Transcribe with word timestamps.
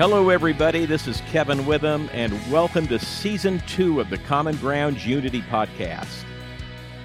Hello, 0.00 0.30
everybody. 0.30 0.86
This 0.86 1.06
is 1.06 1.20
Kevin 1.30 1.66
Witham, 1.66 2.08
and 2.14 2.32
welcome 2.50 2.86
to 2.86 2.98
season 2.98 3.62
two 3.66 4.00
of 4.00 4.08
the 4.08 4.16
Common 4.16 4.56
Ground 4.56 5.04
Unity 5.04 5.42
podcast. 5.42 6.24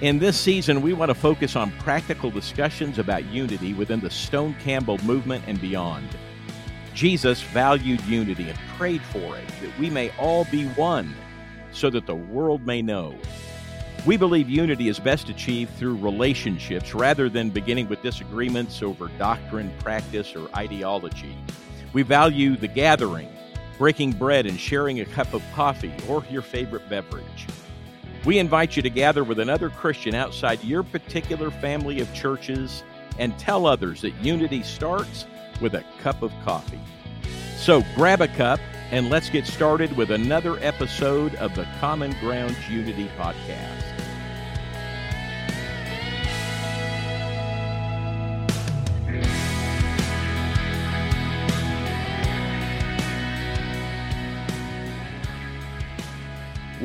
In 0.00 0.18
this 0.18 0.40
season, 0.40 0.80
we 0.80 0.94
want 0.94 1.10
to 1.10 1.14
focus 1.14 1.56
on 1.56 1.72
practical 1.72 2.30
discussions 2.30 2.98
about 2.98 3.26
unity 3.26 3.74
within 3.74 4.00
the 4.00 4.08
Stone 4.08 4.56
Campbell 4.60 4.96
movement 5.04 5.44
and 5.46 5.60
beyond. 5.60 6.08
Jesus 6.94 7.42
valued 7.42 8.00
unity 8.06 8.48
and 8.48 8.58
prayed 8.78 9.02
for 9.02 9.36
it, 9.36 9.46
that 9.60 9.78
we 9.78 9.90
may 9.90 10.10
all 10.16 10.46
be 10.46 10.64
one, 10.68 11.14
so 11.72 11.90
that 11.90 12.06
the 12.06 12.16
world 12.16 12.64
may 12.64 12.80
know. 12.80 13.14
We 14.06 14.16
believe 14.16 14.48
unity 14.48 14.88
is 14.88 14.98
best 14.98 15.28
achieved 15.28 15.74
through 15.74 15.96
relationships 15.96 16.94
rather 16.94 17.28
than 17.28 17.50
beginning 17.50 17.90
with 17.90 18.00
disagreements 18.00 18.82
over 18.82 19.08
doctrine, 19.18 19.70
practice, 19.80 20.34
or 20.34 20.48
ideology. 20.56 21.36
We 21.96 22.02
value 22.02 22.58
the 22.58 22.68
gathering, 22.68 23.30
breaking 23.78 24.12
bread 24.12 24.44
and 24.44 24.60
sharing 24.60 25.00
a 25.00 25.06
cup 25.06 25.32
of 25.32 25.42
coffee 25.54 25.94
or 26.06 26.22
your 26.28 26.42
favorite 26.42 26.90
beverage. 26.90 27.46
We 28.26 28.38
invite 28.38 28.76
you 28.76 28.82
to 28.82 28.90
gather 28.90 29.24
with 29.24 29.38
another 29.38 29.70
Christian 29.70 30.14
outside 30.14 30.62
your 30.62 30.82
particular 30.82 31.50
family 31.50 32.00
of 32.00 32.12
churches 32.12 32.84
and 33.18 33.38
tell 33.38 33.64
others 33.64 34.02
that 34.02 34.12
unity 34.16 34.62
starts 34.62 35.24
with 35.62 35.72
a 35.72 35.86
cup 36.02 36.20
of 36.20 36.34
coffee. 36.44 36.82
So 37.56 37.82
grab 37.94 38.20
a 38.20 38.28
cup 38.28 38.60
and 38.90 39.08
let's 39.08 39.30
get 39.30 39.46
started 39.46 39.96
with 39.96 40.10
another 40.10 40.58
episode 40.58 41.34
of 41.36 41.54
the 41.54 41.66
Common 41.80 42.10
Ground 42.20 42.58
Unity 42.68 43.08
Podcast. 43.16 43.85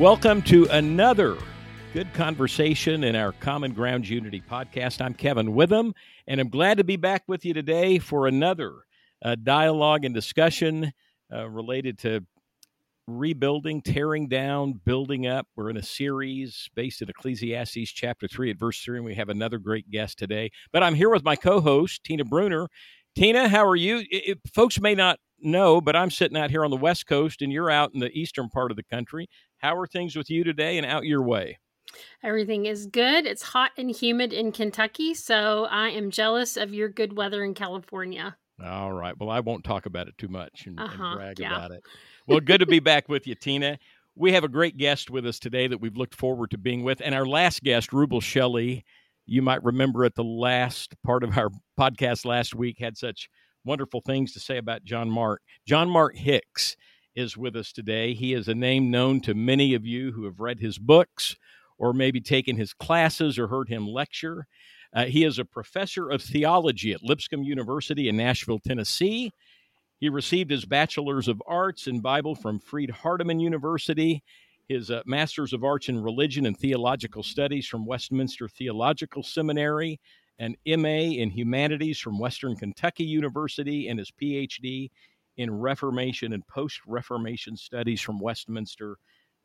Welcome 0.02 0.42
to 0.42 0.64
another 0.64 1.38
good 1.94 2.12
conversation 2.12 3.04
in 3.04 3.14
our 3.14 3.30
Common 3.30 3.72
Ground 3.72 4.08
Unity 4.08 4.42
podcast. 4.50 5.00
I'm 5.00 5.14
Kevin 5.14 5.54
Witham, 5.54 5.94
and 6.26 6.40
I'm 6.40 6.48
glad 6.48 6.78
to 6.78 6.84
be 6.84 6.96
back 6.96 7.22
with 7.28 7.44
you 7.44 7.54
today 7.54 8.00
for 8.00 8.26
another 8.26 8.72
uh, 9.24 9.36
dialogue 9.40 10.04
and 10.04 10.12
discussion 10.12 10.92
uh, 11.32 11.48
related 11.48 12.00
to 12.00 12.26
rebuilding, 13.06 13.80
tearing 13.80 14.26
down, 14.26 14.80
building 14.84 15.28
up. 15.28 15.46
We're 15.54 15.70
in 15.70 15.76
a 15.76 15.84
series 15.84 16.68
based 16.74 17.00
in 17.00 17.08
Ecclesiastes 17.08 17.92
chapter 17.92 18.26
3 18.26 18.50
at 18.50 18.58
verse 18.58 18.82
3, 18.82 18.98
and 18.98 19.04
we 19.04 19.14
have 19.14 19.28
another 19.28 19.58
great 19.58 19.88
guest 19.88 20.18
today. 20.18 20.50
But 20.72 20.82
I'm 20.82 20.96
here 20.96 21.10
with 21.10 21.22
my 21.22 21.36
co 21.36 21.60
host, 21.60 22.02
Tina 22.02 22.24
Bruner. 22.24 22.66
Tina, 23.14 23.46
how 23.46 23.64
are 23.64 23.76
you? 23.76 23.98
It, 23.98 24.06
it, 24.10 24.38
folks 24.52 24.80
may 24.80 24.96
not 24.96 25.20
know, 25.44 25.80
but 25.80 25.96
I'm 25.96 26.10
sitting 26.10 26.36
out 26.36 26.50
here 26.50 26.64
on 26.64 26.70
the 26.70 26.76
West 26.76 27.06
Coast 27.06 27.42
and 27.42 27.52
you're 27.52 27.70
out 27.70 27.92
in 27.94 28.00
the 28.00 28.10
eastern 28.12 28.48
part 28.48 28.70
of 28.70 28.76
the 28.76 28.82
country. 28.82 29.28
How 29.58 29.76
are 29.76 29.86
things 29.86 30.16
with 30.16 30.30
you 30.30 30.44
today 30.44 30.78
and 30.78 30.86
out 30.86 31.04
your 31.04 31.22
way? 31.22 31.58
Everything 32.22 32.66
is 32.66 32.86
good. 32.86 33.26
It's 33.26 33.42
hot 33.42 33.72
and 33.76 33.90
humid 33.90 34.32
in 34.32 34.52
Kentucky, 34.52 35.14
so 35.14 35.66
I 35.70 35.88
am 35.90 36.10
jealous 36.10 36.56
of 36.56 36.72
your 36.72 36.88
good 36.88 37.16
weather 37.16 37.44
in 37.44 37.54
California. 37.54 38.36
All 38.64 38.92
right. 38.92 39.18
Well, 39.18 39.30
I 39.30 39.40
won't 39.40 39.64
talk 39.64 39.86
about 39.86 40.08
it 40.08 40.16
too 40.18 40.28
much 40.28 40.66
and, 40.66 40.78
uh-huh, 40.78 41.04
and 41.04 41.16
brag 41.16 41.40
yeah. 41.40 41.56
about 41.56 41.72
it. 41.72 41.82
Well, 42.28 42.40
good 42.40 42.60
to 42.60 42.66
be 42.66 42.78
back 42.78 43.08
with 43.08 43.26
you, 43.26 43.34
Tina. 43.34 43.78
We 44.14 44.32
have 44.32 44.44
a 44.44 44.48
great 44.48 44.76
guest 44.76 45.10
with 45.10 45.26
us 45.26 45.38
today 45.38 45.66
that 45.66 45.80
we've 45.80 45.96
looked 45.96 46.14
forward 46.14 46.50
to 46.52 46.58
being 46.58 46.84
with. 46.84 47.00
And 47.04 47.14
our 47.14 47.26
last 47.26 47.62
guest, 47.62 47.90
Rubel 47.90 48.22
Shelley, 48.22 48.84
you 49.26 49.42
might 49.42 49.64
remember 49.64 50.04
at 50.04 50.14
the 50.14 50.24
last 50.24 50.94
part 51.02 51.24
of 51.24 51.36
our 51.36 51.50
podcast 51.78 52.24
last 52.24 52.54
week, 52.54 52.78
had 52.78 52.96
such 52.96 53.28
wonderful 53.64 54.00
things 54.00 54.32
to 54.32 54.40
say 54.40 54.58
about 54.58 54.84
John 54.84 55.10
Mark. 55.10 55.42
John 55.66 55.88
Mark 55.88 56.16
Hicks 56.16 56.76
is 57.14 57.36
with 57.36 57.56
us 57.56 57.72
today. 57.72 58.14
He 58.14 58.32
is 58.32 58.48
a 58.48 58.54
name 58.54 58.90
known 58.90 59.20
to 59.22 59.34
many 59.34 59.74
of 59.74 59.86
you 59.86 60.12
who 60.12 60.24
have 60.24 60.40
read 60.40 60.60
his 60.60 60.78
books 60.78 61.36
or 61.78 61.92
maybe 61.92 62.20
taken 62.20 62.56
his 62.56 62.72
classes 62.72 63.38
or 63.38 63.48
heard 63.48 63.68
him 63.68 63.86
lecture. 63.86 64.46
Uh, 64.94 65.04
he 65.06 65.24
is 65.24 65.38
a 65.38 65.44
professor 65.44 66.10
of 66.10 66.22
theology 66.22 66.92
at 66.92 67.02
Lipscomb 67.02 67.42
University 67.42 68.08
in 68.08 68.16
Nashville, 68.16 68.58
Tennessee. 68.58 69.32
He 69.98 70.08
received 70.08 70.50
his 70.50 70.64
Bachelor's 70.64 71.28
of 71.28 71.42
Arts 71.46 71.86
in 71.86 72.00
Bible 72.00 72.34
from 72.34 72.58
Freed 72.58 72.90
Hardeman 72.90 73.40
University, 73.40 74.22
his 74.68 74.90
uh, 74.90 75.02
Master's 75.06 75.52
of 75.52 75.64
Arts 75.64 75.88
in 75.88 76.02
Religion 76.02 76.46
and 76.46 76.58
Theological 76.58 77.22
Studies 77.22 77.66
from 77.66 77.86
Westminster 77.86 78.48
Theological 78.48 79.22
Seminary, 79.22 80.00
an 80.38 80.56
MA 80.66 80.88
in 80.88 81.30
Humanities 81.30 81.98
from 81.98 82.18
Western 82.18 82.56
Kentucky 82.56 83.04
University, 83.04 83.88
and 83.88 83.98
his 83.98 84.10
PhD 84.10 84.90
in 85.36 85.50
Reformation 85.50 86.32
and 86.32 86.46
Post 86.46 86.80
Reformation 86.86 87.56
Studies 87.56 88.00
from 88.00 88.18
Westminster 88.18 88.98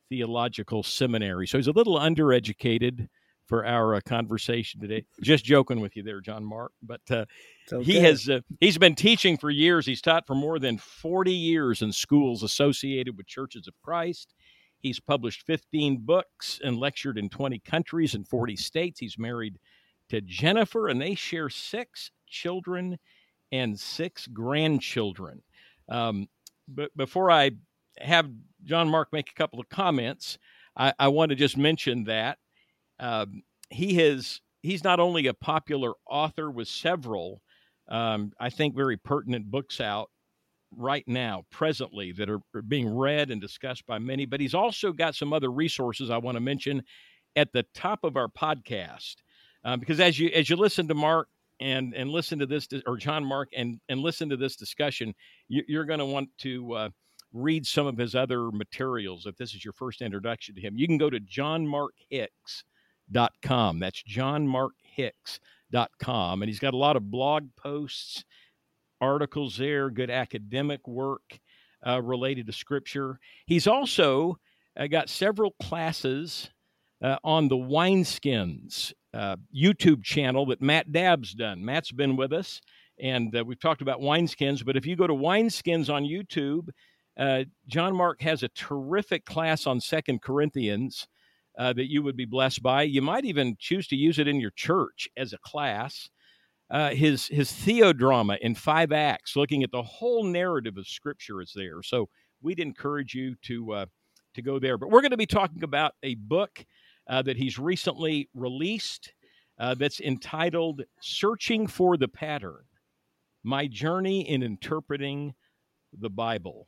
Theological 0.10 0.84
Seminary. 0.84 1.48
So 1.48 1.58
he's 1.58 1.68
a 1.68 1.72
little 1.72 1.98
undereducated 1.98 3.08
for 3.48 3.66
our 3.66 3.96
uh, 3.96 4.02
conversation 4.06 4.82
today. 4.82 5.06
Just 5.24 5.46
joking 5.46 5.80
with 5.80 5.96
you 5.96 6.04
there, 6.04 6.22
John 6.22 6.44
Mark, 6.44 6.74
but 6.82 7.02
uh, 7.10 7.26
okay. 7.72 7.84
he 7.84 8.00
has 8.00 8.30
uh, 8.30 8.42
he's 8.60 8.78
been 8.78 8.96
teaching 8.96 9.38
for 9.38 9.50
years. 9.50 9.86
He's 9.86 10.02
taught 10.02 10.28
for 10.28 10.36
more 10.36 10.60
than 10.60 10.78
40 10.78 11.32
years 11.32 11.82
in 11.82 11.92
schools 11.92 12.44
associated 12.44 13.16
with 13.18 13.28
Churches 13.28 13.68
of 13.68 13.74
Christ. 13.82 14.34
He's 14.80 15.00
published 15.00 15.46
15 15.48 16.02
books 16.06 16.60
and 16.64 16.78
lectured 16.78 17.18
in 17.18 17.30
20 17.30 17.60
countries 17.60 18.14
and 18.14 18.28
40 18.28 18.56
states. 18.58 19.00
He's 19.00 19.18
married 19.18 19.58
to 20.10 20.22
Jennifer, 20.22 20.88
and 20.88 21.02
they 21.02 21.16
share 21.16 21.50
six 21.50 22.12
children 22.28 22.98
and 23.52 23.80
six 23.80 24.28
grandchildren. 24.28 25.42
Um, 25.90 26.28
but 26.68 26.96
before 26.98 27.32
I 27.32 27.52
have 28.00 28.30
John 28.64 28.90
Mark 28.90 29.10
make 29.12 29.30
a 29.30 29.36
couple 29.36 29.60
of 29.60 29.70
comments, 29.70 30.38
I, 30.76 30.94
I 31.00 31.08
want 31.08 31.30
to 31.30 31.36
just 31.36 31.58
mention 31.58 32.04
that 32.06 32.38
um, 33.00 33.44
he 33.70 33.96
has 33.96 34.42
he's 34.62 34.84
not 34.84 35.00
only 35.00 35.28
a 35.28 35.34
popular 35.34 35.94
author 36.10 36.52
with 36.52 36.68
several, 36.68 37.42
um, 37.90 38.32
I 38.40 38.50
think, 38.50 38.76
very 38.76 38.98
pertinent 38.98 39.50
books 39.50 39.80
out 39.80 40.10
right 40.76 41.08
now, 41.08 41.46
presently, 41.52 42.12
that 42.14 42.30
are, 42.30 42.42
are 42.54 42.62
being 42.62 42.94
read 42.94 43.32
and 43.32 43.40
discussed 43.40 43.86
by 43.86 44.00
many, 44.00 44.26
but 44.26 44.42
he's 44.42 44.54
also 44.54 44.92
got 44.92 45.16
some 45.16 45.32
other 45.32 45.52
resources 45.52 46.10
I 46.10 46.18
want 46.18 46.36
to 46.36 46.42
mention 46.42 46.84
at 47.36 47.54
the 47.54 47.66
top 47.74 48.04
of 48.04 48.18
our 48.18 48.28
podcast. 48.28 49.16
Uh, 49.68 49.76
because 49.76 50.00
as 50.00 50.18
you 50.18 50.32
as 50.34 50.50
you 50.50 50.56
listen 50.56 50.88
to 50.88 50.96
Mark 50.96 51.28
and 51.60 51.94
and 51.94 52.10
listen 52.10 52.40
to 52.40 52.46
this 52.46 52.70
or 52.86 52.96
John 52.96 53.26
Mark 53.26 53.50
and 53.54 53.82
and 53.90 54.00
listen 54.00 54.30
to 54.30 54.38
this 54.38 54.56
discussion, 54.56 55.14
you, 55.50 55.78
are 55.78 55.84
going 55.84 56.00
to 56.00 56.06
want 56.06 56.30
to 56.40 56.74
uh, 56.74 56.90
read 57.34 57.66
some 57.66 57.86
of 57.86 57.98
his 57.98 58.16
other 58.16 58.50
materials. 58.50 59.26
If 59.26 59.36
this 59.36 59.54
is 59.54 59.66
your 59.66 59.74
first 59.74 60.02
introduction 60.02 60.56
to 60.56 60.62
him, 60.62 60.78
you 60.78 60.88
can 60.88 60.98
go 60.98 61.10
to 61.10 61.20
johnmarkhicks.com. 61.20 63.80
That's 63.80 64.04
johnmarkhicks.com, 64.04 66.42
and 66.42 66.50
he's 66.50 66.60
got 66.60 66.74
a 66.74 66.78
lot 66.78 66.96
of 66.96 67.12
blog 67.12 67.50
posts, 67.58 68.24
articles 69.02 69.58
there, 69.58 69.90
good 69.90 70.10
academic 70.10 70.88
work 70.88 71.42
uh, 71.86 72.02
related 72.02 72.48
to 72.48 72.54
Scripture. 72.54 73.20
He's 73.46 73.68
also 73.68 74.40
uh, 74.80 74.88
got 74.88 75.10
several 75.10 75.52
classes 75.62 76.52
uh, 77.04 77.18
on 77.24 77.48
the 77.48 77.56
wineskins 77.56 78.94
uh, 79.14 79.36
YouTube 79.56 80.04
channel 80.04 80.46
that 80.48 80.62
Matt 80.62 80.92
Dabb's 80.92 81.34
done. 81.34 81.64
Matt's 81.64 81.92
been 81.92 82.16
with 82.16 82.34
us, 82.34 82.62
and 83.00 83.36
uh, 83.36 83.44
we've 83.46 83.60
talked 83.60 83.82
about 83.82 84.00
wineskins. 84.00 84.64
But 84.66 84.78
if 84.78 84.86
you 84.86 84.96
go 84.96 85.08
to 85.08 85.14
wineskins 85.14 85.94
on 85.94 86.04
YouTube, 86.04 86.70
uh, 87.18 87.46
John 87.68 87.96
Mark 87.96 88.22
has 88.22 88.44
a 88.44 88.50
terrific 88.50 89.26
class 89.26 89.66
on 89.66 89.82
Second 89.82 90.22
Corinthians 90.22 91.08
uh, 91.58 91.74
that 91.74 91.90
you 91.90 92.04
would 92.04 92.16
be 92.16 92.26
blessed 92.26 92.62
by. 92.62 92.84
You 92.84 93.02
might 93.02 93.26
even 93.26 93.56
choose 93.60 93.88
to 93.88 93.96
use 93.96 94.20
it 94.20 94.28
in 94.28 94.40
your 94.40 94.52
church 94.52 95.10
as 95.18 95.34
a 95.34 95.40
class. 95.40 96.10
Uh, 96.70 96.90
his 96.90 97.28
his 97.28 97.50
theodrama 97.52 98.38
in 98.40 98.54
five 98.54 98.92
acts, 98.92 99.36
looking 99.36 99.64
at 99.64 99.72
the 99.72 99.82
whole 99.82 100.24
narrative 100.24 100.78
of 100.78 100.86
Scripture, 100.86 101.42
is 101.42 101.54
there. 101.56 101.82
So 101.82 102.10
we'd 102.42 102.60
encourage 102.60 103.16
you 103.16 103.36
to 103.44 103.72
uh, 103.74 103.86
to 104.36 104.42
go 104.42 104.60
there. 104.60 104.78
But 104.78 104.90
we're 104.90 105.02
going 105.02 105.12
to 105.12 105.18
be 105.18 105.26
talking 105.26 105.64
about 105.64 105.94
a 106.04 106.16
book 106.16 106.66
uh, 107.10 107.22
that 107.22 107.38
he's 107.38 107.58
recently 107.58 108.30
released 108.34 109.14
uh, 109.60 109.74
that's 109.76 110.00
entitled 110.00 110.84
Searching 111.02 111.68
for 111.68 111.98
the 111.98 112.08
Pattern 112.08 112.66
My 113.44 113.68
Journey 113.68 114.28
in 114.28 114.44
Interpreting 114.44 115.34
the 115.98 116.10
Bible. 116.10 116.68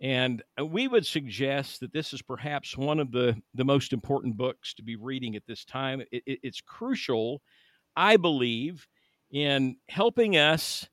And 0.00 0.42
uh, 0.58 0.66
we 0.66 0.88
would 0.88 1.06
suggest 1.06 1.80
that 1.80 1.92
this 1.92 2.12
is 2.12 2.22
perhaps 2.22 2.76
one 2.76 2.98
of 2.98 3.12
the, 3.12 3.36
the 3.54 3.64
most 3.64 3.92
important 3.92 4.36
books 4.36 4.74
to 4.74 4.82
be 4.82 4.96
reading 4.96 5.36
at 5.36 5.46
this 5.46 5.64
time. 5.64 6.00
It, 6.00 6.22
it, 6.26 6.38
it's 6.42 6.60
crucial, 6.60 7.42
I 7.96 8.16
believe, 8.16 8.86
in 9.30 9.76
helping 9.88 10.36
us 10.36 10.88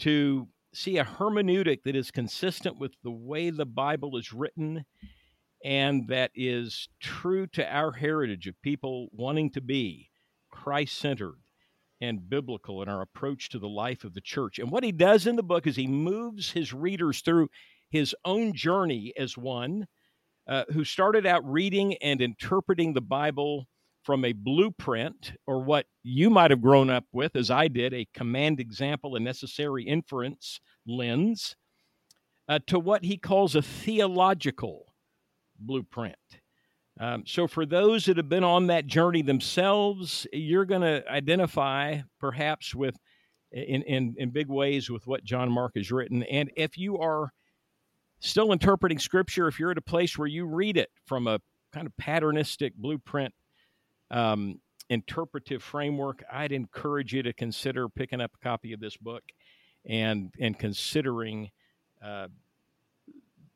to 0.00 0.48
see 0.74 0.98
a 0.98 1.04
hermeneutic 1.04 1.82
that 1.84 1.96
is 1.96 2.10
consistent 2.10 2.78
with 2.78 2.92
the 3.02 3.10
way 3.10 3.50
the 3.50 3.66
Bible 3.66 4.16
is 4.16 4.32
written 4.32 4.84
and 5.64 6.08
that 6.08 6.30
is 6.34 6.88
true 7.00 7.46
to 7.48 7.74
our 7.74 7.92
heritage 7.92 8.46
of 8.46 8.60
people 8.62 9.08
wanting 9.12 9.50
to 9.50 9.60
be 9.60 10.10
Christ 10.50 10.98
centered 10.98 11.36
and 12.00 12.28
biblical 12.28 12.82
in 12.82 12.88
our 12.88 13.00
approach 13.00 13.48
to 13.50 13.58
the 13.58 13.68
life 13.68 14.02
of 14.02 14.12
the 14.12 14.20
church. 14.20 14.58
And 14.58 14.70
what 14.70 14.82
he 14.82 14.92
does 14.92 15.26
in 15.26 15.36
the 15.36 15.42
book 15.42 15.66
is 15.66 15.76
he 15.76 15.86
moves 15.86 16.50
his 16.50 16.72
readers 16.72 17.20
through 17.20 17.48
his 17.90 18.14
own 18.24 18.54
journey 18.54 19.12
as 19.16 19.38
one 19.38 19.86
uh, 20.48 20.64
who 20.72 20.84
started 20.84 21.26
out 21.26 21.48
reading 21.48 21.94
and 22.02 22.20
interpreting 22.20 22.92
the 22.92 23.00
Bible 23.00 23.68
from 24.02 24.24
a 24.24 24.32
blueprint 24.32 25.34
or 25.46 25.62
what 25.62 25.86
you 26.02 26.28
might 26.28 26.50
have 26.50 26.60
grown 26.60 26.90
up 26.90 27.04
with, 27.12 27.36
as 27.36 27.50
I 27.50 27.68
did, 27.68 27.94
a 27.94 28.08
command 28.12 28.58
example 28.58 29.14
and 29.14 29.24
necessary 29.24 29.84
inference 29.84 30.58
lens, 30.84 31.54
uh, 32.48 32.58
to 32.66 32.80
what 32.80 33.04
he 33.04 33.16
calls 33.16 33.54
a 33.54 33.62
theological 33.62 34.91
blueprint. 35.66 36.16
Um, 37.00 37.24
so, 37.26 37.46
for 37.46 37.64
those 37.64 38.04
that 38.04 38.18
have 38.18 38.28
been 38.28 38.44
on 38.44 38.66
that 38.66 38.86
journey 38.86 39.22
themselves, 39.22 40.26
you're 40.32 40.66
going 40.66 40.82
to 40.82 41.02
identify 41.10 42.00
perhaps 42.20 42.74
with 42.74 42.96
in, 43.52 43.82
in, 43.82 44.14
in 44.18 44.30
big 44.30 44.48
ways 44.48 44.90
with 44.90 45.06
what 45.06 45.24
John 45.24 45.50
Mark 45.50 45.72
has 45.76 45.90
written. 45.90 46.22
And 46.24 46.50
if 46.56 46.76
you 46.76 46.98
are 46.98 47.32
still 48.20 48.52
interpreting 48.52 48.98
scripture, 48.98 49.48
if 49.48 49.58
you're 49.58 49.70
at 49.70 49.78
a 49.78 49.82
place 49.82 50.18
where 50.18 50.28
you 50.28 50.46
read 50.46 50.76
it 50.76 50.90
from 51.06 51.26
a 51.26 51.38
kind 51.72 51.86
of 51.86 51.92
patternistic 51.96 52.74
blueprint 52.74 53.34
um, 54.10 54.60
interpretive 54.88 55.62
framework, 55.62 56.22
I'd 56.30 56.52
encourage 56.52 57.12
you 57.12 57.22
to 57.22 57.32
consider 57.32 57.88
picking 57.88 58.20
up 58.20 58.32
a 58.34 58.44
copy 58.44 58.72
of 58.72 58.80
this 58.80 58.96
book 58.96 59.22
and 59.84 60.32
and 60.38 60.58
considering 60.58 61.50
uh, 62.04 62.28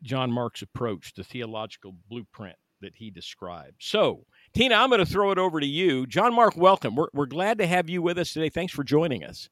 John 0.07 0.33
Mark's 0.33 0.63
approach, 0.63 1.13
the 1.15 1.25
theological 1.25 1.95
blueprint 2.09 2.57
that 2.81 2.95
he 2.97 3.11
described. 3.11 3.77
So, 3.81 4.25
Tina, 4.55 4.75
I'm 4.75 4.89
going 4.91 5.05
to 5.05 5.07
throw 5.07 5.31
it 5.33 5.39
over 5.39 5.61
to 5.61 5.67
you. 5.67 6.07
John 6.07 6.35
Mark, 6.35 6.57
welcome. 6.57 6.95
We're, 6.95 7.09
we're 7.13 7.27
glad 7.27 7.59
to 7.59 7.67
have 7.67 7.91
you 7.91 8.01
with 8.03 8.19
us 8.19 8.33
today. 8.33 8.49
Thanks 8.49 8.73
for 8.73 8.85
joining 8.85 9.25
us. 9.25 9.49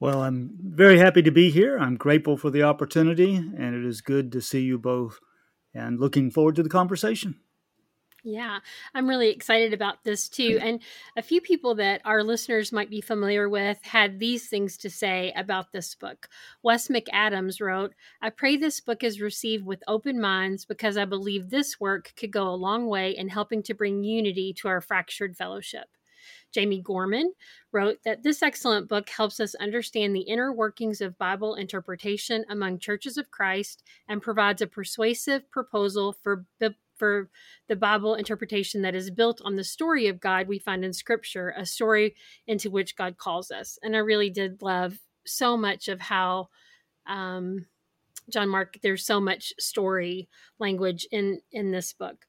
Well, 0.00 0.22
I'm 0.22 0.50
very 0.60 0.98
happy 0.98 1.22
to 1.22 1.30
be 1.30 1.50
here. 1.50 1.78
I'm 1.78 1.96
grateful 1.96 2.36
for 2.36 2.50
the 2.50 2.62
opportunity, 2.62 3.36
and 3.36 3.74
it 3.74 3.84
is 3.84 4.00
good 4.00 4.32
to 4.32 4.40
see 4.40 4.60
you 4.62 4.78
both 4.78 5.18
and 5.72 5.98
looking 5.98 6.30
forward 6.30 6.56
to 6.56 6.62
the 6.62 6.68
conversation. 6.68 7.36
Yeah, 8.26 8.60
I'm 8.94 9.06
really 9.06 9.28
excited 9.28 9.74
about 9.74 10.02
this 10.02 10.30
too. 10.30 10.56
Mm. 10.56 10.62
And 10.62 10.82
a 11.18 11.22
few 11.22 11.42
people 11.42 11.74
that 11.74 12.00
our 12.06 12.22
listeners 12.22 12.72
might 12.72 12.88
be 12.88 13.02
familiar 13.02 13.50
with 13.50 13.78
had 13.82 14.18
these 14.18 14.48
things 14.48 14.78
to 14.78 14.88
say 14.88 15.30
about 15.36 15.72
this 15.72 15.94
book. 15.94 16.28
Wes 16.62 16.88
McAdams 16.88 17.60
wrote, 17.60 17.94
I 18.22 18.30
pray 18.30 18.56
this 18.56 18.80
book 18.80 19.04
is 19.04 19.20
received 19.20 19.66
with 19.66 19.82
open 19.86 20.18
minds 20.22 20.64
because 20.64 20.96
I 20.96 21.04
believe 21.04 21.50
this 21.50 21.78
work 21.78 22.14
could 22.16 22.32
go 22.32 22.48
a 22.48 22.56
long 22.56 22.86
way 22.86 23.10
in 23.10 23.28
helping 23.28 23.62
to 23.64 23.74
bring 23.74 24.02
unity 24.02 24.54
to 24.54 24.68
our 24.68 24.80
fractured 24.80 25.36
fellowship. 25.36 25.84
Jamie 26.50 26.80
Gorman 26.80 27.34
wrote 27.72 27.98
that 28.04 28.22
this 28.22 28.42
excellent 28.42 28.88
book 28.88 29.10
helps 29.10 29.40
us 29.40 29.54
understand 29.56 30.14
the 30.16 30.20
inner 30.20 30.50
workings 30.50 31.02
of 31.02 31.18
Bible 31.18 31.56
interpretation 31.56 32.44
among 32.48 32.78
churches 32.78 33.18
of 33.18 33.30
Christ 33.30 33.82
and 34.08 34.22
provides 34.22 34.62
a 34.62 34.66
persuasive 34.66 35.50
proposal 35.50 36.14
for 36.22 36.46
for 37.04 37.28
the 37.68 37.76
Bible 37.76 38.14
interpretation 38.14 38.80
that 38.80 38.94
is 38.94 39.10
built 39.10 39.42
on 39.44 39.56
the 39.56 39.64
story 39.64 40.06
of 40.06 40.20
God 40.20 40.48
we 40.48 40.58
find 40.58 40.86
in 40.86 40.94
Scripture, 40.94 41.54
a 41.54 41.66
story 41.66 42.14
into 42.46 42.70
which 42.70 42.96
God 42.96 43.18
calls 43.18 43.50
us. 43.50 43.78
And 43.82 43.94
I 43.94 43.98
really 43.98 44.30
did 44.30 44.62
love 44.62 44.98
so 45.26 45.54
much 45.54 45.88
of 45.88 46.00
how 46.00 46.48
um, 47.06 47.66
John 48.30 48.48
Mark. 48.48 48.78
There's 48.82 49.04
so 49.04 49.20
much 49.20 49.52
story 49.58 50.30
language 50.58 51.06
in 51.10 51.40
in 51.52 51.72
this 51.72 51.92
book. 51.92 52.24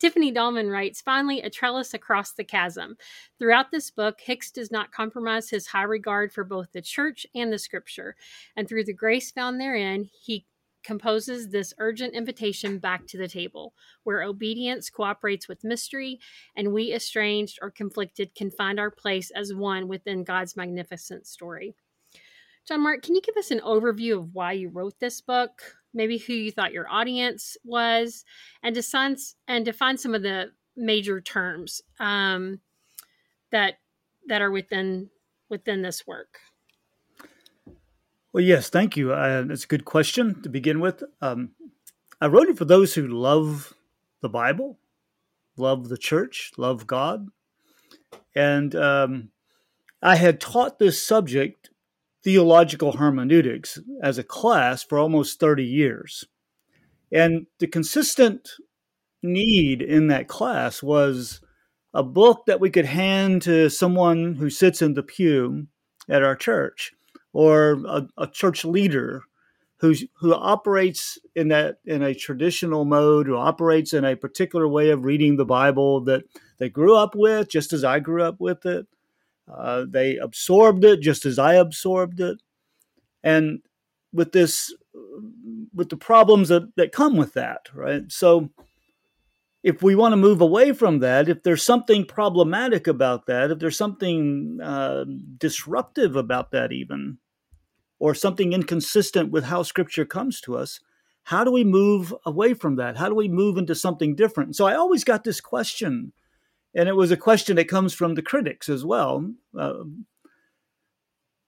Tiffany 0.00 0.32
Dahlman 0.32 0.68
writes, 0.68 1.00
finally, 1.00 1.40
a 1.40 1.50
trellis 1.50 1.94
across 1.94 2.32
the 2.32 2.42
chasm. 2.42 2.96
Throughout 3.38 3.70
this 3.70 3.88
book, 3.92 4.20
Hicks 4.20 4.50
does 4.50 4.72
not 4.72 4.90
compromise 4.90 5.48
his 5.48 5.68
high 5.68 5.84
regard 5.84 6.32
for 6.32 6.42
both 6.42 6.72
the 6.72 6.82
church 6.82 7.24
and 7.36 7.52
the 7.52 7.58
scripture. 7.58 8.16
And 8.56 8.68
through 8.68 8.84
the 8.84 8.92
grace 8.92 9.30
found 9.30 9.60
therein, 9.60 10.10
he 10.20 10.44
composes 10.82 11.48
this 11.48 11.74
urgent 11.78 12.14
invitation 12.14 12.78
back 12.78 13.06
to 13.06 13.18
the 13.18 13.28
table, 13.28 13.74
where 14.04 14.22
obedience 14.22 14.90
cooperates 14.90 15.48
with 15.48 15.64
mystery, 15.64 16.18
and 16.56 16.72
we 16.72 16.92
estranged 16.92 17.58
or 17.62 17.70
conflicted 17.70 18.34
can 18.34 18.50
find 18.50 18.78
our 18.78 18.90
place 18.90 19.30
as 19.30 19.54
one 19.54 19.88
within 19.88 20.24
God's 20.24 20.56
magnificent 20.56 21.26
story. 21.26 21.74
John 22.66 22.82
Mark, 22.82 23.02
can 23.02 23.14
you 23.14 23.22
give 23.22 23.36
us 23.36 23.50
an 23.50 23.60
overview 23.60 24.18
of 24.18 24.34
why 24.34 24.52
you 24.52 24.68
wrote 24.68 24.98
this 25.00 25.20
book? 25.20 25.62
Maybe 25.94 26.18
who 26.18 26.34
you 26.34 26.52
thought 26.52 26.72
your 26.72 26.88
audience 26.88 27.56
was, 27.64 28.24
and 28.62 28.74
define 28.74 29.16
and 29.46 29.64
define 29.64 29.96
some 29.96 30.14
of 30.14 30.22
the 30.22 30.52
major 30.76 31.20
terms 31.20 31.80
um, 31.98 32.60
that 33.50 33.78
that 34.26 34.42
are 34.42 34.50
within 34.50 35.08
within 35.48 35.80
this 35.80 36.06
work. 36.06 36.38
Well, 38.38 38.46
yes, 38.46 38.70
thank 38.70 38.96
you. 38.96 39.12
Uh, 39.12 39.42
that's 39.42 39.64
a 39.64 39.66
good 39.66 39.84
question 39.84 40.40
to 40.42 40.48
begin 40.48 40.78
with. 40.78 41.02
Um, 41.20 41.56
I 42.20 42.28
wrote 42.28 42.46
it 42.46 42.56
for 42.56 42.64
those 42.64 42.94
who 42.94 43.08
love 43.08 43.74
the 44.22 44.28
Bible, 44.28 44.78
love 45.56 45.88
the 45.88 45.98
church, 45.98 46.52
love 46.56 46.86
God. 46.86 47.30
And 48.36 48.76
um, 48.76 49.30
I 50.00 50.14
had 50.14 50.40
taught 50.40 50.78
this 50.78 51.02
subject, 51.02 51.70
theological 52.22 52.92
hermeneutics, 52.92 53.80
as 54.04 54.18
a 54.18 54.22
class 54.22 54.84
for 54.84 55.00
almost 55.00 55.40
30 55.40 55.64
years. 55.64 56.24
And 57.10 57.48
the 57.58 57.66
consistent 57.66 58.50
need 59.20 59.82
in 59.82 60.06
that 60.06 60.28
class 60.28 60.80
was 60.80 61.40
a 61.92 62.04
book 62.04 62.46
that 62.46 62.60
we 62.60 62.70
could 62.70 62.86
hand 62.86 63.42
to 63.42 63.68
someone 63.68 64.34
who 64.34 64.48
sits 64.48 64.80
in 64.80 64.94
the 64.94 65.02
pew 65.02 65.66
at 66.08 66.22
our 66.22 66.36
church 66.36 66.92
or 67.38 67.80
a, 67.86 68.08
a 68.18 68.26
church 68.26 68.64
leader 68.64 69.22
who's 69.76 70.04
who 70.14 70.34
operates 70.34 71.18
in 71.36 71.46
that 71.46 71.76
in 71.84 72.02
a 72.02 72.12
traditional 72.12 72.84
mode, 72.84 73.28
who 73.28 73.36
operates 73.36 73.92
in 73.92 74.04
a 74.04 74.16
particular 74.16 74.66
way 74.66 74.90
of 74.90 75.04
reading 75.04 75.36
the 75.36 75.44
Bible 75.44 76.00
that 76.00 76.24
they 76.58 76.68
grew 76.68 76.96
up 76.96 77.14
with, 77.14 77.48
just 77.48 77.72
as 77.72 77.84
I 77.84 78.00
grew 78.00 78.24
up 78.24 78.40
with 78.40 78.66
it. 78.66 78.88
Uh, 79.46 79.84
they 79.88 80.16
absorbed 80.16 80.84
it 80.84 81.00
just 81.00 81.24
as 81.24 81.38
I 81.38 81.54
absorbed 81.54 82.18
it, 82.20 82.42
and 83.22 83.60
with 84.12 84.32
this, 84.32 84.74
with 85.72 85.90
the 85.90 85.96
problems 85.96 86.48
that, 86.48 86.74
that 86.74 86.90
come 86.90 87.16
with 87.16 87.34
that, 87.34 87.68
right? 87.72 88.02
So, 88.08 88.50
if 89.62 89.80
we 89.80 89.94
want 89.94 90.10
to 90.10 90.16
move 90.16 90.40
away 90.40 90.72
from 90.72 90.98
that, 90.98 91.28
if 91.28 91.44
there's 91.44 91.64
something 91.64 92.04
problematic 92.04 92.88
about 92.88 93.26
that, 93.26 93.52
if 93.52 93.60
there's 93.60 93.78
something 93.78 94.58
uh, 94.60 95.04
disruptive 95.38 96.16
about 96.16 96.50
that, 96.50 96.72
even, 96.72 97.18
or 97.98 98.14
something 98.14 98.52
inconsistent 98.52 99.30
with 99.30 99.44
how 99.44 99.62
Scripture 99.62 100.04
comes 100.04 100.40
to 100.42 100.56
us, 100.56 100.80
how 101.24 101.44
do 101.44 101.50
we 101.50 101.64
move 101.64 102.14
away 102.24 102.54
from 102.54 102.76
that? 102.76 102.96
How 102.96 103.08
do 103.08 103.14
we 103.14 103.28
move 103.28 103.58
into 103.58 103.74
something 103.74 104.14
different? 104.14 104.56
So 104.56 104.66
I 104.66 104.74
always 104.74 105.04
got 105.04 105.24
this 105.24 105.40
question, 105.40 106.12
and 106.74 106.88
it 106.88 106.96
was 106.96 107.10
a 107.10 107.16
question 107.16 107.56
that 107.56 107.68
comes 107.68 107.92
from 107.92 108.14
the 108.14 108.22
critics 108.22 108.68
as 108.68 108.84
well. 108.84 109.30
Uh, 109.58 109.84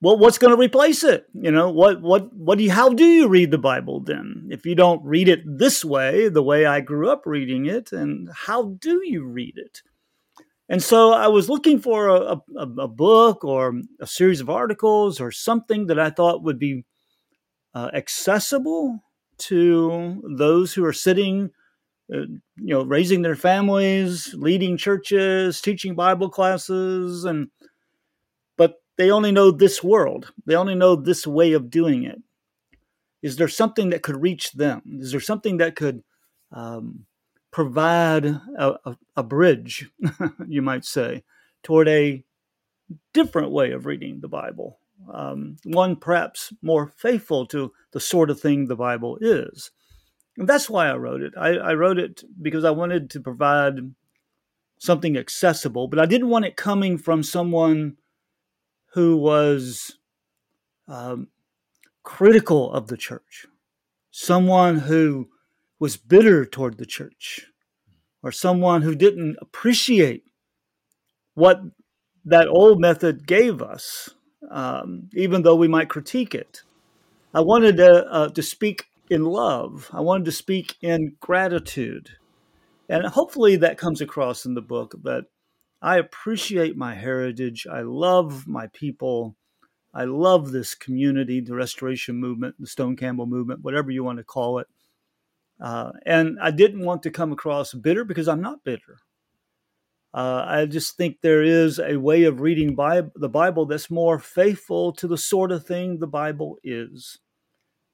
well, 0.03 0.19
what's 0.19 0.39
going 0.39 0.55
to 0.55 0.61
replace 0.61 1.05
it? 1.05 1.27
You 1.35 1.51
know, 1.51 1.71
what, 1.71 2.01
what, 2.01 2.33
what 2.35 2.59
do 2.59 2.65
you, 2.65 2.71
how 2.71 2.89
do 2.89 3.05
you 3.05 3.29
read 3.29 3.51
the 3.51 3.59
Bible 3.59 4.01
then? 4.01 4.49
If 4.51 4.65
you 4.65 4.75
don't 4.75 5.05
read 5.05 5.29
it 5.29 5.41
this 5.47 5.85
way, 5.85 6.29
the 6.29 6.43
way 6.43 6.65
I 6.67 6.81
grew 6.81 7.11
up 7.11 7.23
reading 7.27 7.67
it, 7.67 7.93
and 7.93 8.29
how 8.35 8.77
do 8.81 9.03
you 9.05 9.25
read 9.25 9.55
it? 9.57 9.83
And 10.71 10.81
so 10.81 11.13
I 11.13 11.27
was 11.27 11.51
looking 11.51 11.81
for 11.81 12.07
a, 12.09 12.41
a, 12.57 12.63
a, 12.79 12.89
book 12.89 13.45
or 13.45 13.75
a 14.01 14.07
series 14.07 14.41
of 14.41 14.49
articles 14.49 15.21
or 15.21 15.33
something 15.33 15.89
that 15.89 15.99
I 15.99 16.11
thought 16.11 16.45
would 16.45 16.61
be 16.61 16.85
uh, 17.75 17.91
accessible 17.93 19.03
to 19.39 20.23
those 20.37 20.73
who 20.73 20.85
are 20.85 20.93
sitting, 20.93 21.51
uh, 22.15 22.19
you 22.57 22.73
know, 22.73 22.85
raising 22.85 23.23
their 23.23 23.35
families, 23.35 24.33
leading 24.35 24.77
churches, 24.77 25.61
teaching 25.61 25.97
Bible 25.97 26.31
classes, 26.31 27.25
and 27.25 27.49
but 28.57 28.75
they 28.97 29.11
only 29.11 29.33
know 29.33 29.51
this 29.51 29.83
world. 29.83 30.33
They 30.47 30.55
only 30.55 30.77
know 30.77 30.95
this 30.95 31.27
way 31.27 31.53
of 31.53 31.69
doing 31.69 32.05
it. 32.05 32.23
Is 33.23 33.37
there 33.37 33.49
something 33.49 33.91
that 33.91 34.03
could 34.03 34.23
reach 34.23 34.53
them? 34.53 34.83
Is 35.01 35.11
there 35.11 35.21
something 35.21 35.57
that 35.57 35.75
could 35.75 36.05
um, 36.53 37.07
provide 37.51 38.27
a, 38.27 38.75
a, 38.85 38.97
a 39.17 39.23
bridge, 39.23 39.91
you 40.49 40.63
might 40.63 40.85
say, 40.85 41.25
toward 41.63 41.89
a 41.89 42.25
different 43.13 43.51
way 43.51 43.73
of 43.73 43.87
reading 43.87 44.21
the 44.21 44.29
Bible, 44.29 44.79
um, 45.13 45.57
one 45.65 45.97
perhaps 45.97 46.53
more 46.63 46.93
faithful 46.97 47.47
to 47.47 47.73
the 47.93 48.01
sort 48.01 48.31
of 48.31 48.41
thing 48.41 48.67
the 48.67 48.77
Bible 48.77 49.19
is. 49.21 49.71
And 50.37 50.49
that's 50.49 50.71
why 50.71 50.89
I 50.89 50.97
wrote 50.97 51.23
it. 51.23 51.35
I, 51.37 51.51
I 51.51 51.75
wrote 51.75 51.99
it 51.99 52.23
because 52.41 52.65
I 52.65 52.71
wanted 52.71 53.11
to 53.11 53.21
provide 53.21 53.95
something 54.79 55.17
accessible, 55.17 55.89
but 55.89 55.99
I 55.99 56.07
didn't 56.07 56.31
want 56.31 56.47
it 56.47 56.57
coming 56.57 56.97
from 56.97 57.23
someone 57.23 57.97
who 58.93 59.17
was 59.17 59.99
um, 60.89 61.29
critical 62.03 62.73
of 62.73 62.89
the 62.89 62.97
church, 62.97 63.47
someone 64.11 64.79
who 64.79 65.29
was 65.81 65.97
bitter 65.97 66.45
toward 66.45 66.79
the 66.79 66.87
church 66.87 67.47
or 68.23 68.31
someone 68.31 68.83
who 68.83 68.95
didn't 68.95 69.37
appreciate 69.41 70.25
what 71.35 71.61
that 72.25 72.47
old 72.47 72.79
method 72.81 73.27
gave 73.27 73.63
us, 73.63 74.11
um, 74.51 75.09
even 75.15 75.43
though 75.43 75.57
we 75.57 75.67
might 75.67 75.89
critique 75.89 76.35
it. 76.35 76.63
I 77.33 77.41
wanted 77.41 77.79
to, 77.79 78.07
uh, 78.07 78.29
to 78.29 78.43
speak 78.43 78.87
in 79.09 79.25
love. 79.25 79.89
I 79.93 80.01
wanted 80.01 80.27
to 80.27 80.33
speak 80.33 80.77
in 80.83 81.17
gratitude. 81.19 82.11
And 82.89 83.07
hopefully 83.07 83.57
that 83.57 83.79
comes 83.79 84.01
across 84.01 84.45
in 84.45 84.55
the 84.55 84.61
book 84.61 84.95
that 85.05 85.25
I 85.81 85.97
appreciate 85.97 86.77
my 86.77 86.95
heritage. 86.95 87.67
I 87.71 87.81
love 87.81 88.47
my 88.47 88.67
people. 88.75 89.37
I 89.95 90.05
love 90.05 90.53
this 90.53 90.75
community, 90.75 91.41
the 91.41 91.55
restoration 91.55 92.17
movement, 92.17 92.57
the 92.59 92.67
Stone 92.67 92.97
Campbell 92.97 93.27
movement, 93.27 93.63
whatever 93.63 93.91
you 93.91 94.05
want 94.05 94.19
to 94.19 94.25
call 94.25 94.59
it. 94.59 94.67
Uh, 95.61 95.93
and 96.07 96.39
I 96.41 96.51
didn't 96.51 96.85
want 96.85 97.03
to 97.03 97.11
come 97.11 97.33
across 97.33 97.75
bitter 97.75 98.05
because 98.05 98.29
I'm 98.29 98.41
not 98.41 98.65
bitter. 98.65 98.99
Uh, 100.13 100.45
I 100.47 100.67
just 100.67 100.97
think 100.97 101.19
there 101.21 101.43
is 101.43 101.79
a 101.79 101.97
way 101.97 102.25
of 102.25 102.41
reading 102.41 102.75
Bible, 102.75 103.11
the 103.15 103.29
Bible 103.29 103.67
that's 103.67 103.91
more 103.91 104.19
faithful 104.19 104.93
to 104.95 105.07
the 105.07 105.19
sort 105.19 105.53
of 105.53 105.65
thing 105.65 105.99
the 105.99 106.07
Bible 106.07 106.57
is. 106.65 107.19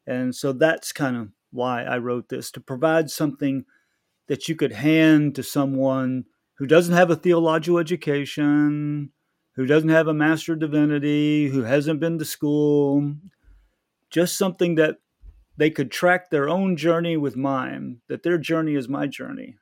And 0.06 0.35
so 0.35 0.52
that's 0.52 0.92
kind 0.92 1.16
of 1.16 1.28
why 1.50 1.82
I 1.82 1.99
wrote 1.99 2.28
this 2.28 2.50
to 2.52 2.61
provide 2.61 3.11
something 3.11 3.64
that 4.28 4.49
you 4.49 4.54
could 4.56 4.73
hand 4.73 5.35
to 5.35 5.42
someone 5.42 6.25
who 6.54 6.66
doesn't 6.66 6.94
have 6.94 7.11
a 7.11 7.16
theological 7.16 7.78
education, 7.78 9.11
who 9.56 9.66
doesn't 9.66 9.90
have 9.90 10.08
a 10.08 10.14
master 10.14 10.54
of 10.54 10.61
divinity, 10.61 11.49
who 11.49 11.62
hasn't 11.62 12.00
been 12.00 12.18
to 12.18 12.25
school, 12.25 13.14
just 14.11 14.38
something 14.38 14.76
that 14.76 14.96
they 15.57 15.71
could 15.71 15.91
track 15.91 16.31
their 16.31 16.49
own 16.49 16.77
journey 16.77 17.17
with 17.17 17.37
mine, 17.37 18.01
that 18.09 18.23
their 18.23 18.39
journey 18.39 18.75
is 18.75 18.89
my 18.89 19.07
journey. 19.07 19.57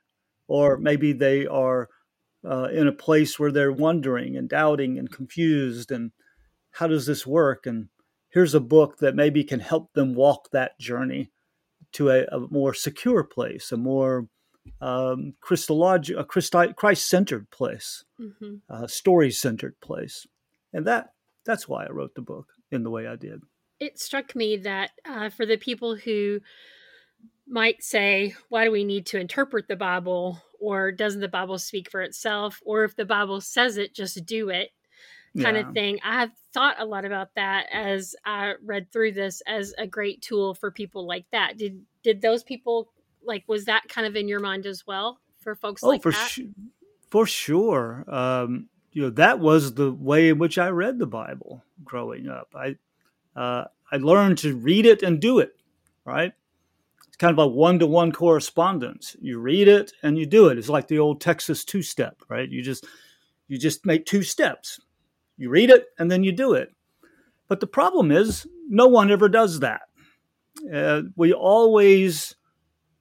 Or 0.47 0.77
maybe 0.77 1.13
they 1.13 1.47
are 1.47 1.89
uh, 2.47 2.69
in 2.71 2.87
a 2.87 2.91
place 2.91 3.39
where 3.39 3.51
they're 3.51 3.71
wondering 3.71 4.37
and 4.37 4.47
doubting 4.47 4.99
and 4.99 5.11
confused 5.11 5.91
and 5.91 6.11
how 6.71 6.87
does 6.87 7.05
this 7.05 7.25
work? 7.25 7.65
And 7.65 7.87
here's 8.29 8.53
a 8.53 8.59
book 8.59 8.97
that 8.97 9.15
maybe 9.15 9.43
can 9.43 9.61
help 9.61 9.93
them 9.93 10.13
walk 10.13 10.49
that 10.51 10.77
journey 10.79 11.31
to 11.93 12.09
a, 12.09 12.25
a 12.25 12.39
more 12.51 12.73
secure 12.73 13.23
place, 13.23 13.71
a 13.71 13.77
more 13.77 14.27
um, 14.81 15.33
Christolog- 15.41 16.17
a 16.17 16.73
Christ-centered 16.73 17.49
place, 17.49 18.03
mm-hmm. 18.19 18.55
a 18.69 18.89
story-centered 18.89 19.79
place, 19.79 20.27
and 20.73 20.85
that 20.85 21.13
that's 21.45 21.67
why 21.67 21.85
I 21.85 21.91
wrote 21.91 22.15
the 22.15 22.21
book 22.21 22.47
in 22.71 22.83
the 22.83 22.89
way 22.89 23.07
I 23.07 23.15
did. 23.15 23.41
It 23.79 23.99
struck 23.99 24.35
me 24.35 24.57
that 24.57 24.91
uh, 25.05 25.29
for 25.29 25.45
the 25.45 25.57
people 25.57 25.95
who 25.95 26.39
might 27.47 27.83
say, 27.83 28.35
"Why 28.49 28.65
do 28.65 28.71
we 28.71 28.83
need 28.83 29.05
to 29.07 29.19
interpret 29.19 29.67
the 29.67 29.75
Bible?" 29.75 30.41
or 30.59 30.91
"Doesn't 30.91 31.21
the 31.21 31.27
Bible 31.27 31.59
speak 31.59 31.91
for 31.91 32.01
itself?" 32.01 32.61
or 32.65 32.83
"If 32.83 32.95
the 32.95 33.05
Bible 33.05 33.41
says 33.41 33.77
it, 33.77 33.93
just 33.93 34.25
do 34.25 34.49
it." 34.49 34.71
kind 35.41 35.57
yeah. 35.57 35.67
of 35.67 35.73
thing. 35.73 35.99
I 36.03 36.19
have 36.21 36.31
thought 36.53 36.77
a 36.79 36.85
lot 36.85 37.05
about 37.05 37.29
that 37.35 37.67
as 37.71 38.15
I 38.25 38.53
read 38.63 38.91
through 38.91 39.13
this 39.13 39.41
as 39.47 39.73
a 39.77 39.87
great 39.87 40.21
tool 40.21 40.53
for 40.53 40.71
people 40.71 41.05
like 41.05 41.25
that. 41.31 41.57
Did 41.57 41.81
did 42.03 42.21
those 42.21 42.43
people 42.43 42.91
like 43.23 43.43
was 43.47 43.65
that 43.65 43.87
kind 43.89 44.07
of 44.07 44.15
in 44.15 44.27
your 44.27 44.39
mind 44.39 44.65
as 44.65 44.85
well 44.87 45.19
for 45.39 45.55
folks 45.55 45.83
oh, 45.83 45.89
like 45.89 46.01
for 46.01 46.11
that? 46.11 46.37
For 47.09 47.25
sure. 47.25 48.05
Um, 48.07 48.67
you 48.91 49.03
know, 49.03 49.09
that 49.11 49.39
was 49.39 49.73
the 49.73 49.91
way 49.91 50.29
in 50.29 50.37
which 50.37 50.57
I 50.57 50.69
read 50.69 50.99
the 50.99 51.07
Bible 51.07 51.63
growing 51.83 52.27
up. 52.27 52.49
I 52.55 52.75
uh, 53.35 53.65
I 53.91 53.97
learned 53.97 54.37
to 54.39 54.55
read 54.55 54.85
it 54.85 55.03
and 55.03 55.19
do 55.19 55.39
it. 55.39 55.51
Right. 56.05 56.33
It's 57.07 57.17
kind 57.17 57.31
of 57.31 57.39
a 57.39 57.47
one 57.47 57.79
to 57.79 57.87
one 57.87 58.11
correspondence. 58.11 59.15
You 59.21 59.39
read 59.39 59.67
it 59.67 59.93
and 60.03 60.17
you 60.17 60.25
do 60.25 60.47
it. 60.49 60.57
It's 60.57 60.69
like 60.69 60.87
the 60.87 60.99
old 60.99 61.21
Texas 61.21 61.65
two 61.65 61.81
step. 61.81 62.21
Right. 62.29 62.49
You 62.49 62.61
just 62.61 62.85
you 63.47 63.57
just 63.57 63.85
make 63.85 64.05
two 64.05 64.23
steps. 64.23 64.79
You 65.37 65.49
read 65.49 65.69
it 65.69 65.87
and 65.97 66.09
then 66.11 66.23
you 66.23 66.31
do 66.31 66.53
it. 66.53 66.69
But 67.47 67.59
the 67.59 67.67
problem 67.67 68.11
is, 68.11 68.47
no 68.67 68.87
one 68.87 69.11
ever 69.11 69.29
does 69.29 69.59
that. 69.59 69.81
Uh, 70.73 71.03
we 71.15 71.33
always 71.33 72.35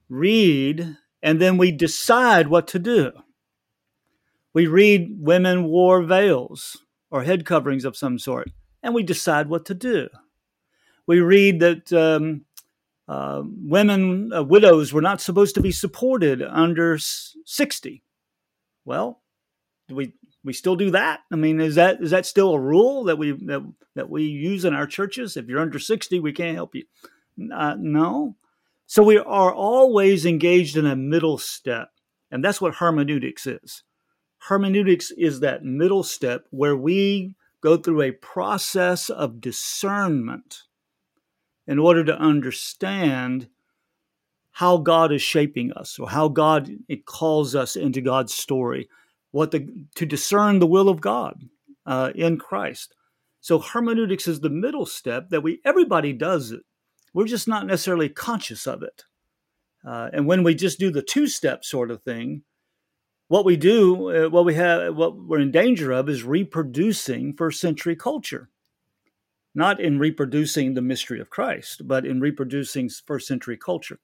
read, 0.08 0.96
and 1.22 1.40
then 1.40 1.56
we 1.56 1.72
decide 1.72 2.48
what 2.48 2.68
to 2.68 2.78
do. 2.78 3.12
We 4.52 4.66
read 4.66 5.16
women 5.18 5.64
wore 5.64 6.02
veils 6.02 6.76
or 7.10 7.22
head 7.22 7.46
coverings 7.46 7.84
of 7.84 7.96
some 7.96 8.18
sort, 8.18 8.50
and 8.82 8.94
we 8.94 9.02
decide 9.02 9.48
what 9.48 9.64
to 9.66 9.74
do. 9.74 10.08
We 11.06 11.20
read 11.20 11.60
that 11.60 11.92
um, 11.92 12.44
uh, 13.06 13.42
women, 13.44 14.32
uh, 14.32 14.42
widows, 14.42 14.92
were 14.92 15.02
not 15.02 15.20
supposed 15.20 15.54
to 15.56 15.60
be 15.60 15.72
supported 15.72 16.42
under 16.42 16.98
60. 16.98 18.02
Well, 18.84 19.20
do 19.88 19.94
we 19.94 20.14
we 20.42 20.52
still 20.52 20.76
do 20.76 20.90
that? 20.90 21.20
I 21.32 21.36
mean, 21.36 21.60
is 21.60 21.74
that 21.74 22.02
is 22.02 22.10
that 22.10 22.26
still 22.26 22.52
a 22.52 22.60
rule 22.60 23.04
that 23.04 23.16
we 23.16 23.32
that, 23.32 23.62
that 23.94 24.10
we 24.10 24.24
use 24.24 24.64
in 24.64 24.74
our 24.74 24.86
churches? 24.86 25.36
If 25.36 25.46
you're 25.46 25.60
under 25.60 25.78
60, 25.78 26.20
we 26.20 26.32
can't 26.32 26.56
help 26.56 26.74
you. 26.74 26.84
Uh, 27.52 27.76
no. 27.78 28.36
So 28.86 29.02
we 29.02 29.18
are 29.18 29.52
always 29.52 30.26
engaged 30.26 30.76
in 30.76 30.86
a 30.86 30.96
middle 30.96 31.38
step. 31.38 31.88
And 32.30 32.44
that's 32.44 32.60
what 32.60 32.76
hermeneutics 32.76 33.46
is. 33.46 33.82
Hermeneutics 34.48 35.10
is 35.12 35.40
that 35.40 35.64
middle 35.64 36.02
step 36.02 36.46
where 36.50 36.76
we 36.76 37.34
go 37.62 37.76
through 37.76 38.02
a 38.02 38.12
process 38.12 39.08
of 39.08 39.40
discernment 39.40 40.64
in 41.66 41.78
order 41.78 42.04
to 42.04 42.18
understand 42.18 43.48
how 44.52 44.76
God 44.76 45.12
is 45.12 45.22
shaping 45.22 45.72
us 45.72 45.98
or 45.98 46.08
how 46.08 46.28
God 46.28 46.70
it 46.88 47.06
calls 47.06 47.54
us 47.54 47.74
into 47.74 48.00
God's 48.00 48.34
story, 48.34 48.88
what 49.32 49.50
the, 49.50 49.68
to 49.96 50.06
discern 50.06 50.58
the 50.58 50.66
will 50.66 50.88
of 50.88 51.00
God 51.00 51.48
uh, 51.86 52.12
in 52.14 52.38
Christ. 52.38 52.94
So 53.40 53.58
hermeneutics 53.58 54.28
is 54.28 54.40
the 54.40 54.50
middle 54.50 54.86
step 54.86 55.30
that 55.30 55.42
we 55.42 55.60
everybody 55.64 56.12
does 56.12 56.52
it. 56.52 56.62
We're 57.12 57.26
just 57.26 57.48
not 57.48 57.66
necessarily 57.66 58.08
conscious 58.08 58.66
of 58.66 58.82
it. 58.82 59.04
Uh, 59.86 60.08
and 60.12 60.26
when 60.26 60.42
we 60.44 60.54
just 60.54 60.78
do 60.78 60.90
the 60.90 61.02
two 61.02 61.26
step 61.26 61.64
sort 61.64 61.90
of 61.90 62.02
thing, 62.02 62.42
what 63.28 63.44
we 63.44 63.56
do, 63.56 64.26
uh, 64.26 64.28
what 64.30 64.44
we 64.44 64.54
have, 64.54 64.94
what 64.94 65.16
we're 65.16 65.40
in 65.40 65.50
danger 65.50 65.92
of 65.92 66.08
is 66.08 66.24
reproducing 66.24 67.34
first 67.34 67.60
century 67.60 67.96
culture. 67.96 68.50
Not 69.54 69.80
in 69.80 69.98
reproducing 69.98 70.74
the 70.74 70.82
mystery 70.82 71.20
of 71.20 71.30
Christ, 71.30 71.86
but 71.86 72.04
in 72.04 72.20
reproducing 72.20 72.88
first 72.88 73.28
century 73.28 73.56
culture. 73.56 74.00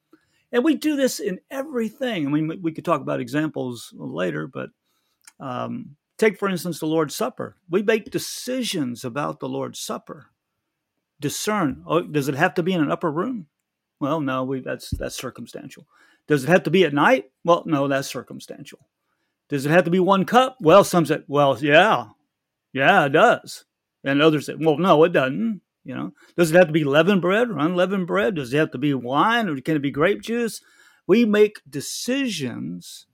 And 0.52 0.64
we 0.64 0.74
do 0.74 0.96
this 0.96 1.20
in 1.20 1.40
everything. 1.50 2.26
I 2.26 2.30
mean, 2.30 2.60
we 2.62 2.72
could 2.72 2.84
talk 2.84 3.00
about 3.00 3.20
examples 3.20 3.92
later, 3.96 4.46
but 4.46 4.70
um, 5.38 5.96
take, 6.18 6.38
for 6.38 6.48
instance, 6.48 6.78
the 6.78 6.86
Lord's 6.86 7.14
Supper. 7.14 7.56
We 7.68 7.82
make 7.82 8.10
decisions 8.10 9.04
about 9.04 9.40
the 9.40 9.48
Lord's 9.48 9.80
Supper 9.80 10.26
discern. 11.20 11.82
Oh, 11.86 12.02
does 12.02 12.28
it 12.28 12.34
have 12.34 12.54
to 12.54 12.62
be 12.62 12.72
in 12.72 12.80
an 12.80 12.90
upper 12.90 13.10
room? 13.10 13.46
Well, 14.00 14.20
no, 14.20 14.44
we 14.44 14.60
that's 14.60 14.90
that's 14.90 15.14
circumstantial. 15.14 15.86
Does 16.26 16.44
it 16.44 16.48
have 16.48 16.62
to 16.64 16.70
be 16.70 16.84
at 16.84 16.94
night? 16.94 17.30
Well, 17.44 17.62
no, 17.66 17.86
that's 17.86 18.08
circumstantial. 18.08 18.78
Does 19.48 19.66
it 19.66 19.70
have 19.70 19.84
to 19.84 19.90
be 19.90 20.00
one 20.00 20.24
cup? 20.24 20.56
Well, 20.60 20.84
some 20.84 21.04
say, 21.04 21.22
well, 21.28 21.58
yeah, 21.60 22.06
yeah, 22.72 23.06
it 23.06 23.10
does, 23.10 23.64
and 24.04 24.22
others 24.22 24.46
say, 24.46 24.54
well, 24.58 24.78
no, 24.78 25.04
it 25.04 25.12
doesn't. 25.12 25.60
You 25.82 25.94
know, 25.94 26.12
does 26.36 26.50
it 26.50 26.56
have 26.56 26.66
to 26.66 26.72
be 26.72 26.84
leavened 26.84 27.22
bread 27.22 27.48
or 27.48 27.58
unleavened 27.58 28.06
bread? 28.06 28.34
Does 28.34 28.52
it 28.52 28.58
have 28.58 28.70
to 28.72 28.78
be 28.78 28.92
wine 28.92 29.48
or 29.48 29.58
can 29.60 29.76
it 29.76 29.82
be 29.82 29.90
grape 29.90 30.20
juice? 30.20 30.60
We 31.06 31.24
make 31.24 31.62
decisions, 31.68 33.06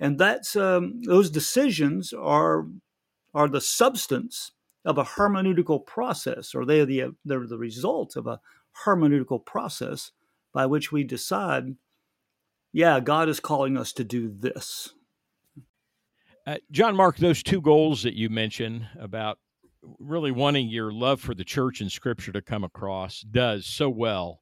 and 0.00 0.18
that's 0.18 0.56
um, 0.56 1.02
those 1.04 1.30
decisions 1.30 2.12
are 2.12 2.66
are 3.32 3.48
the 3.48 3.60
substance 3.60 4.52
of 4.84 4.98
a 4.98 5.04
hermeneutical 5.04 5.86
process, 5.86 6.54
or 6.54 6.64
they 6.64 6.80
are 6.80 6.86
the, 6.86 7.04
they're 7.24 7.46
the 7.46 7.58
result 7.58 8.16
of 8.16 8.26
a 8.26 8.40
hermeneutical 8.84 9.44
process 9.44 10.10
by 10.52 10.66
which 10.66 10.90
we 10.90 11.04
decide, 11.04 11.76
yeah, 12.72 12.98
God 13.00 13.28
is 13.28 13.40
calling 13.40 13.76
us 13.76 13.92
to 13.92 14.04
do 14.04 14.28
this. 14.28 14.90
Uh, 16.46 16.56
John 16.70 16.96
Mark, 16.96 17.18
those 17.18 17.42
two 17.42 17.60
goals 17.60 18.02
that 18.02 18.14
you 18.14 18.30
mentioned 18.30 18.86
about 18.98 19.38
really 19.98 20.30
wanting 20.30 20.68
your 20.68 20.92
love 20.92 21.20
for 21.20 21.34
the 21.34 21.44
church 21.44 21.80
and 21.80 21.90
scripture 21.90 22.32
to 22.32 22.42
come 22.42 22.64
across 22.64 23.22
does 23.22 23.66
so 23.66 23.88
well 23.88 24.40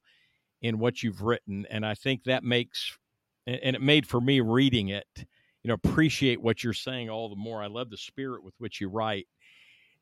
in 0.62 0.78
what 0.78 1.02
you've 1.02 1.22
written. 1.22 1.66
And 1.70 1.86
I 1.86 1.94
think 1.94 2.24
that 2.24 2.42
makes, 2.42 2.96
and 3.46 3.76
it 3.76 3.82
made 3.82 4.06
for 4.06 4.20
me 4.20 4.40
reading 4.40 4.88
it, 4.88 5.06
you 5.16 5.68
know, 5.68 5.74
appreciate 5.74 6.40
what 6.40 6.62
you're 6.62 6.72
saying 6.72 7.10
all 7.10 7.28
the 7.28 7.36
more. 7.36 7.62
I 7.62 7.66
love 7.66 7.90
the 7.90 7.96
spirit 7.96 8.42
with 8.42 8.54
which 8.58 8.80
you 8.80 8.88
write. 8.88 9.26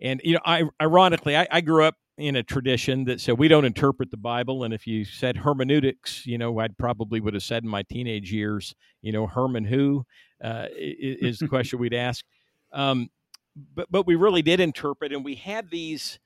And 0.00 0.20
you 0.24 0.34
know, 0.34 0.40
I 0.44 0.64
ironically, 0.80 1.36
I, 1.36 1.46
I, 1.50 1.62
grew 1.62 1.82
up 1.82 1.94
in 2.18 2.36
a 2.36 2.42
tradition 2.42 3.04
that 3.06 3.20
said 3.20 3.38
we 3.38 3.48
don't 3.48 3.64
interpret 3.64 4.10
the 4.10 4.18
Bible. 4.18 4.64
And 4.64 4.74
if 4.74 4.86
you 4.86 5.06
said 5.06 5.38
hermeneutics, 5.38 6.26
you 6.26 6.36
know, 6.36 6.58
I'd 6.58 6.76
probably 6.76 7.20
would 7.20 7.32
have 7.32 7.42
said 7.42 7.64
in 7.64 7.70
my 7.70 7.82
teenage 7.82 8.30
years, 8.30 8.74
you 9.00 9.12
know, 9.12 9.26
Herman 9.26 9.64
who 9.64 10.04
uh, 10.44 10.66
is 10.76 11.38
the 11.38 11.48
question 11.48 11.78
we'd 11.78 11.94
ask. 11.94 12.24
Um, 12.72 13.08
but 13.74 13.90
but 13.90 14.06
we 14.06 14.14
really 14.14 14.42
did 14.42 14.60
interpret, 14.60 15.12
and 15.12 15.24
we 15.24 15.34
had 15.34 15.70
these 15.70 16.18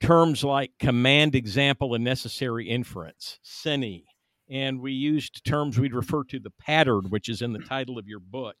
terms 0.00 0.44
like 0.44 0.72
command, 0.78 1.34
example, 1.34 1.94
and 1.94 2.04
necessary 2.04 2.68
inference, 2.68 3.38
CENI. 3.44 4.04
And 4.50 4.80
we 4.80 4.92
used 4.92 5.44
terms 5.44 5.78
we'd 5.78 5.94
refer 5.94 6.24
to 6.24 6.38
the 6.38 6.50
pattern, 6.50 7.06
which 7.08 7.28
is 7.28 7.40
in 7.40 7.52
the 7.52 7.60
title 7.60 7.98
of 7.98 8.06
your 8.06 8.20
book. 8.20 8.56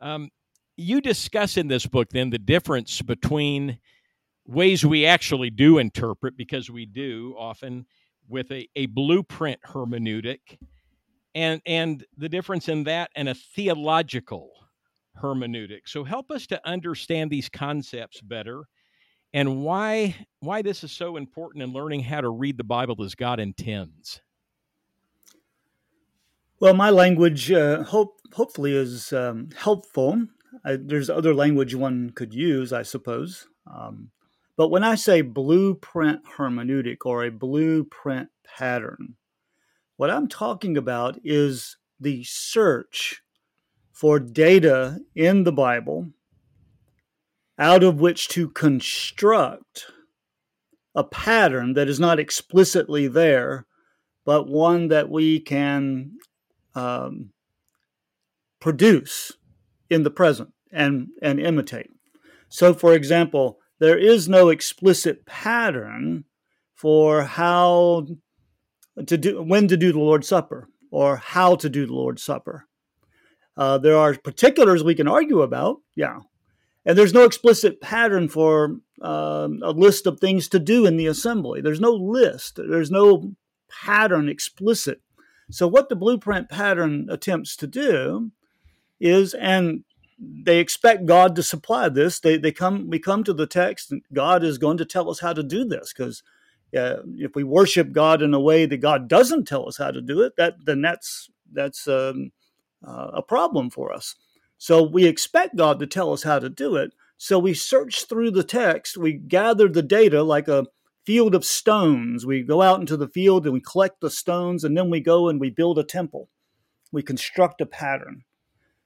Um, 0.00 0.30
you 0.76 1.00
discuss 1.00 1.56
in 1.56 1.68
this 1.68 1.86
book 1.86 2.08
then 2.10 2.30
the 2.30 2.38
difference 2.38 3.02
between 3.02 3.78
ways 4.46 4.84
we 4.84 5.06
actually 5.06 5.50
do 5.50 5.78
interpret 5.78 6.36
because 6.36 6.70
we 6.70 6.86
do 6.86 7.34
often 7.38 7.86
with 8.28 8.50
a, 8.50 8.68
a 8.74 8.86
blueprint 8.86 9.60
hermeneutic 9.62 10.58
and 11.34 11.60
and 11.66 12.04
the 12.16 12.28
difference 12.28 12.68
in 12.68 12.84
that 12.84 13.10
and 13.16 13.28
a 13.28 13.34
theological 13.34 14.50
hermeneutic. 15.22 15.82
So 15.86 16.04
help 16.04 16.30
us 16.30 16.46
to 16.48 16.68
understand 16.68 17.30
these 17.30 17.48
concepts 17.48 18.20
better 18.20 18.64
and 19.32 19.62
why 19.62 20.14
why 20.40 20.62
this 20.62 20.84
is 20.84 20.92
so 20.92 21.16
important 21.16 21.62
in 21.62 21.72
learning 21.72 22.00
how 22.00 22.20
to 22.20 22.30
read 22.30 22.56
the 22.56 22.64
Bible 22.64 23.02
as 23.02 23.14
God 23.14 23.40
intends. 23.40 24.22
Well, 26.60 26.74
my 26.74 26.90
language 26.90 27.50
uh, 27.50 27.82
hope 27.82 28.20
hopefully 28.32 28.74
is 28.74 29.12
um, 29.12 29.50
helpful. 29.56 30.26
I, 30.64 30.76
there's 30.76 31.10
other 31.10 31.34
language 31.34 31.74
one 31.74 32.10
could 32.10 32.32
use, 32.32 32.72
I 32.72 32.82
suppose. 32.82 33.48
Um, 33.66 34.10
but 34.56 34.68
when 34.68 34.84
I 34.84 34.94
say 34.94 35.20
blueprint 35.20 36.20
hermeneutic 36.38 36.98
or 37.04 37.24
a 37.24 37.30
blueprint 37.30 38.28
pattern, 38.44 39.16
what 39.96 40.10
I'm 40.10 40.28
talking 40.28 40.76
about 40.76 41.18
is 41.24 41.76
the 41.98 42.22
search 42.24 43.20
for 43.94 44.18
data 44.18 44.98
in 45.14 45.44
the 45.44 45.52
Bible 45.52 46.10
out 47.56 47.84
of 47.84 48.00
which 48.00 48.26
to 48.26 48.48
construct 48.50 49.86
a 50.96 51.04
pattern 51.04 51.74
that 51.74 51.88
is 51.88 52.00
not 52.00 52.18
explicitly 52.18 53.06
there, 53.06 53.66
but 54.24 54.48
one 54.48 54.88
that 54.88 55.08
we 55.08 55.38
can 55.38 56.10
um, 56.74 57.30
produce 58.60 59.32
in 59.88 60.02
the 60.02 60.10
present 60.10 60.50
and, 60.72 61.08
and 61.22 61.38
imitate. 61.38 61.90
So, 62.48 62.74
for 62.74 62.92
example, 62.94 63.60
there 63.78 63.98
is 63.98 64.28
no 64.28 64.48
explicit 64.48 65.24
pattern 65.24 66.24
for 66.74 67.22
how 67.22 68.06
to 69.06 69.16
do 69.16 69.42
when 69.42 69.68
to 69.68 69.76
do 69.76 69.92
the 69.92 69.98
Lord's 69.98 70.28
Supper 70.28 70.68
or 70.90 71.16
how 71.16 71.54
to 71.56 71.68
do 71.68 71.86
the 71.86 71.92
Lord's 71.92 72.22
Supper. 72.22 72.66
Uh, 73.56 73.78
there 73.78 73.96
are 73.96 74.14
particulars 74.14 74.82
we 74.82 74.94
can 74.94 75.08
argue 75.08 75.42
about, 75.42 75.78
yeah, 75.94 76.20
and 76.84 76.98
there's 76.98 77.14
no 77.14 77.24
explicit 77.24 77.80
pattern 77.80 78.28
for 78.28 78.78
uh, 79.02 79.48
a 79.62 79.70
list 79.70 80.06
of 80.06 80.20
things 80.20 80.48
to 80.48 80.58
do 80.58 80.86
in 80.86 80.96
the 80.96 81.06
assembly. 81.06 81.60
There's 81.60 81.80
no 81.80 81.92
list. 81.92 82.56
There's 82.56 82.90
no 82.90 83.34
pattern 83.70 84.28
explicit. 84.28 85.00
So 85.50 85.68
what 85.68 85.88
the 85.88 85.96
blueprint 85.96 86.48
pattern 86.48 87.08
attempts 87.10 87.56
to 87.56 87.66
do 87.66 88.30
is, 89.00 89.34
and 89.34 89.84
they 90.18 90.58
expect 90.58 91.06
God 91.06 91.36
to 91.36 91.42
supply 91.42 91.88
this. 91.88 92.20
They 92.20 92.36
they 92.36 92.52
come 92.52 92.88
we 92.88 92.98
come 92.98 93.24
to 93.24 93.32
the 93.32 93.46
text, 93.46 93.90
and 93.92 94.02
God 94.12 94.42
is 94.42 94.58
going 94.58 94.78
to 94.78 94.84
tell 94.84 95.10
us 95.10 95.20
how 95.20 95.32
to 95.32 95.42
do 95.42 95.64
this 95.64 95.92
because 95.92 96.22
uh, 96.76 96.96
if 97.16 97.34
we 97.34 97.44
worship 97.44 97.92
God 97.92 98.22
in 98.22 98.34
a 98.34 98.40
way 98.40 98.66
that 98.66 98.78
God 98.78 99.08
doesn't 99.08 99.46
tell 99.46 99.68
us 99.68 99.76
how 99.76 99.90
to 99.90 100.00
do 100.00 100.22
it, 100.22 100.34
that 100.36 100.64
then 100.64 100.82
that's 100.82 101.28
that's 101.52 101.86
um, 101.88 102.32
uh, 102.86 103.10
a 103.14 103.22
problem 103.22 103.70
for 103.70 103.92
us. 103.92 104.14
So 104.58 104.82
we 104.82 105.06
expect 105.06 105.56
God 105.56 105.78
to 105.80 105.86
tell 105.86 106.12
us 106.12 106.22
how 106.22 106.38
to 106.38 106.48
do 106.48 106.76
it. 106.76 106.92
So 107.16 107.38
we 107.38 107.54
search 107.54 108.06
through 108.06 108.32
the 108.32 108.44
text, 108.44 108.96
we 108.96 109.14
gather 109.14 109.68
the 109.68 109.82
data 109.82 110.22
like 110.22 110.48
a 110.48 110.66
field 111.04 111.34
of 111.34 111.44
stones. 111.44 112.26
We 112.26 112.42
go 112.42 112.62
out 112.62 112.80
into 112.80 112.96
the 112.96 113.08
field 113.08 113.44
and 113.44 113.52
we 113.52 113.60
collect 113.60 114.00
the 114.00 114.10
stones, 114.10 114.64
and 114.64 114.76
then 114.76 114.90
we 114.90 115.00
go 115.00 115.28
and 115.28 115.40
we 115.40 115.50
build 115.50 115.78
a 115.78 115.84
temple. 115.84 116.28
We 116.92 117.02
construct 117.02 117.60
a 117.60 117.66
pattern. 117.66 118.24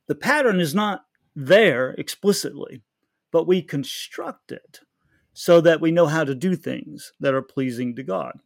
The 0.07 0.15
pattern 0.15 0.61
is 0.61 0.75
not 0.75 1.05
there 1.37 1.91
explicitly, 1.91 2.83
but 3.31 3.47
we 3.47 3.63
construct 3.63 4.51
it 4.51 4.81
so 5.33 5.61
that 5.61 5.81
we 5.81 5.93
know 5.93 6.07
how 6.07 6.25
to 6.25 6.35
do 6.35 6.57
things 6.57 7.13
that 7.21 7.35
are 7.35 7.43
pleasing 7.43 7.95
to 7.95 8.03
God. 8.03 8.41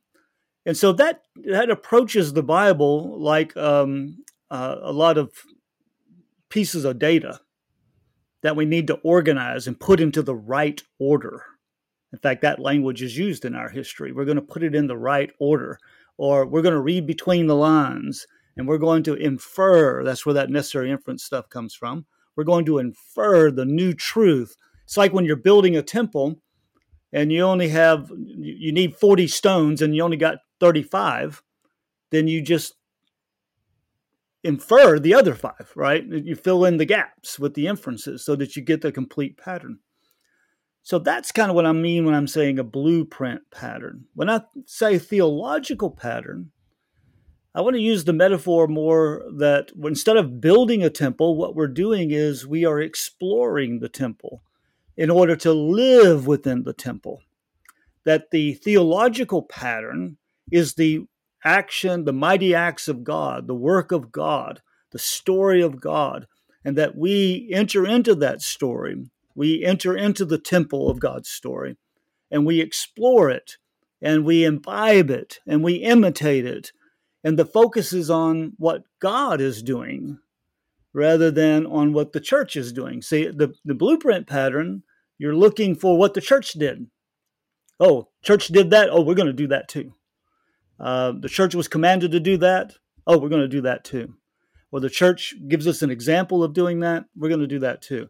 And 0.66 0.76
so 0.76 0.92
that 0.92 1.22
that 1.46 1.70
approaches 1.70 2.32
the 2.32 2.42
Bible 2.42 3.18
like 3.18 3.56
um, 3.56 4.18
uh, 4.52 4.76
a 4.82 4.92
lot 4.92 5.16
of 5.16 5.32
pieces 6.50 6.84
of 6.84 6.98
data 6.98 7.40
that 8.42 8.54
we 8.54 8.66
need 8.66 8.86
to 8.86 9.00
organize 9.02 9.66
and 9.66 9.80
put 9.80 9.98
into 9.98 10.20
the 10.22 10.34
right 10.34 10.82
order. 10.98 11.44
In 12.12 12.18
fact, 12.18 12.42
that 12.42 12.58
language 12.58 13.02
is 13.02 13.16
used 13.16 13.46
in 13.46 13.54
our 13.54 13.70
history. 13.70 14.12
We're 14.12 14.26
going 14.26 14.36
to 14.36 14.42
put 14.42 14.62
it 14.62 14.74
in 14.74 14.88
the 14.88 14.96
right 14.96 15.30
order, 15.40 15.78
or 16.18 16.44
we're 16.44 16.60
going 16.60 16.74
to 16.74 16.80
read 16.80 17.06
between 17.06 17.46
the 17.46 17.56
lines 17.56 18.26
and 18.54 18.68
we're 18.68 18.76
going 18.76 19.02
to 19.04 19.14
infer. 19.14 20.04
That's 20.04 20.26
where 20.26 20.34
that 20.34 20.50
necessary 20.50 20.90
inference 20.90 21.24
stuff 21.24 21.48
comes 21.48 21.74
from. 21.74 22.04
We're 22.36 22.44
going 22.44 22.66
to 22.66 22.78
infer 22.78 23.50
the 23.50 23.64
new 23.64 23.94
truth. 23.94 24.54
It's 24.84 24.98
like 24.98 25.14
when 25.14 25.24
you're 25.24 25.36
building 25.36 25.76
a 25.76 25.82
temple 25.82 26.42
and 27.10 27.32
you 27.32 27.42
only 27.42 27.68
have, 27.68 28.10
you 28.10 28.72
need 28.72 28.96
40 28.96 29.28
stones 29.28 29.80
and 29.80 29.96
you 29.96 30.02
only 30.02 30.18
got 30.18 30.38
35, 30.60 31.42
then 32.10 32.28
you 32.28 32.42
just 32.42 32.74
infer 34.44 34.98
the 34.98 35.14
other 35.14 35.34
five, 35.34 35.72
right? 35.76 36.04
You 36.04 36.34
fill 36.34 36.64
in 36.64 36.76
the 36.76 36.84
gaps 36.84 37.38
with 37.38 37.54
the 37.54 37.66
inferences 37.66 38.24
so 38.24 38.34
that 38.36 38.56
you 38.56 38.62
get 38.62 38.80
the 38.80 38.92
complete 38.92 39.36
pattern. 39.36 39.78
So 40.82 40.98
that's 40.98 41.30
kind 41.30 41.48
of 41.48 41.54
what 41.54 41.66
I 41.66 41.72
mean 41.72 42.04
when 42.04 42.14
I'm 42.14 42.26
saying 42.26 42.58
a 42.58 42.64
blueprint 42.64 43.42
pattern. 43.52 44.06
When 44.14 44.28
I 44.28 44.42
say 44.66 44.98
theological 44.98 45.90
pattern, 45.90 46.50
I 47.54 47.60
want 47.60 47.76
to 47.76 47.82
use 47.82 48.04
the 48.04 48.12
metaphor 48.12 48.66
more 48.66 49.24
that 49.36 49.70
instead 49.84 50.16
of 50.16 50.40
building 50.40 50.82
a 50.82 50.90
temple, 50.90 51.36
what 51.36 51.54
we're 51.54 51.68
doing 51.68 52.10
is 52.10 52.46
we 52.46 52.64
are 52.64 52.80
exploring 52.80 53.78
the 53.78 53.88
temple 53.88 54.42
in 54.96 55.10
order 55.10 55.36
to 55.36 55.52
live 55.52 56.26
within 56.26 56.64
the 56.64 56.72
temple. 56.72 57.22
That 58.04 58.30
the 58.32 58.54
theological 58.54 59.42
pattern 59.42 60.16
is 60.50 60.74
the 60.74 61.06
action, 61.44 62.04
the 62.04 62.12
mighty 62.12 62.54
acts 62.54 62.88
of 62.88 63.04
God, 63.04 63.46
the 63.46 63.54
work 63.54 63.92
of 63.92 64.12
God, 64.12 64.62
the 64.92 64.98
story 64.98 65.62
of 65.62 65.80
God, 65.80 66.26
and 66.64 66.76
that 66.76 66.96
we 66.96 67.50
enter 67.52 67.86
into 67.86 68.14
that 68.16 68.42
story. 68.42 69.04
We 69.34 69.64
enter 69.64 69.96
into 69.96 70.24
the 70.24 70.38
temple 70.38 70.90
of 70.90 71.00
God's 71.00 71.28
story 71.28 71.76
and 72.30 72.46
we 72.46 72.60
explore 72.60 73.30
it 73.30 73.56
and 74.00 74.24
we 74.24 74.44
imbibe 74.44 75.10
it 75.10 75.38
and 75.46 75.62
we 75.62 75.74
imitate 75.74 76.46
it. 76.46 76.72
And 77.24 77.38
the 77.38 77.46
focus 77.46 77.92
is 77.92 78.10
on 78.10 78.52
what 78.58 78.84
God 79.00 79.40
is 79.40 79.62
doing 79.62 80.18
rather 80.92 81.30
than 81.30 81.66
on 81.66 81.92
what 81.92 82.12
the 82.12 82.20
church 82.20 82.56
is 82.56 82.72
doing. 82.72 83.00
See, 83.00 83.28
the, 83.28 83.54
the 83.64 83.74
blueprint 83.74 84.26
pattern, 84.26 84.82
you're 85.18 85.36
looking 85.36 85.74
for 85.74 85.96
what 85.96 86.14
the 86.14 86.20
church 86.20 86.52
did. 86.52 86.86
Oh, 87.80 88.08
church 88.22 88.48
did 88.48 88.70
that. 88.70 88.90
Oh, 88.90 89.00
we're 89.00 89.14
going 89.14 89.26
to 89.26 89.32
do 89.32 89.48
that 89.48 89.68
too. 89.68 89.94
Uh, 90.78 91.12
the 91.12 91.28
church 91.28 91.54
was 91.54 91.68
commanded 91.68 92.12
to 92.12 92.20
do 92.20 92.36
that. 92.38 92.74
Oh, 93.06 93.18
we're 93.18 93.28
going 93.28 93.42
to 93.42 93.48
do 93.48 93.62
that 93.62 93.84
too. 93.84 94.14
Or 94.70 94.80
the 94.80 94.90
church 94.90 95.34
gives 95.48 95.66
us 95.66 95.82
an 95.82 95.90
example 95.90 96.42
of 96.42 96.54
doing 96.54 96.80
that. 96.80 97.04
We're 97.16 97.28
going 97.28 97.40
to 97.40 97.46
do 97.46 97.58
that 97.60 97.82
too. 97.82 98.08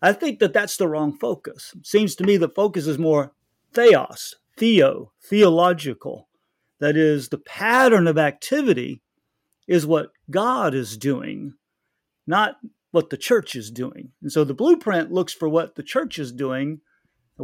I 0.00 0.12
think 0.12 0.38
that 0.38 0.52
that's 0.52 0.76
the 0.76 0.88
wrong 0.88 1.16
focus. 1.18 1.74
Seems 1.82 2.14
to 2.16 2.24
me 2.24 2.36
the 2.36 2.48
focus 2.48 2.86
is 2.86 2.98
more 2.98 3.32
theos, 3.74 4.36
theo, 4.56 5.12
theological. 5.22 6.28
That 6.80 6.96
is, 6.96 7.28
the 7.28 7.38
pattern 7.38 8.06
of 8.06 8.16
activity 8.16 9.02
is 9.66 9.84
what 9.84 10.12
God 10.30 10.74
is 10.74 10.96
doing, 10.96 11.54
not 12.26 12.56
what 12.92 13.10
the 13.10 13.16
church 13.16 13.56
is 13.56 13.70
doing. 13.70 14.12
And 14.22 14.32
so 14.32 14.44
the 14.44 14.54
blueprint 14.54 15.12
looks 15.12 15.32
for 15.32 15.48
what 15.48 15.74
the 15.74 15.82
church 15.82 16.18
is 16.18 16.32
doing 16.32 16.80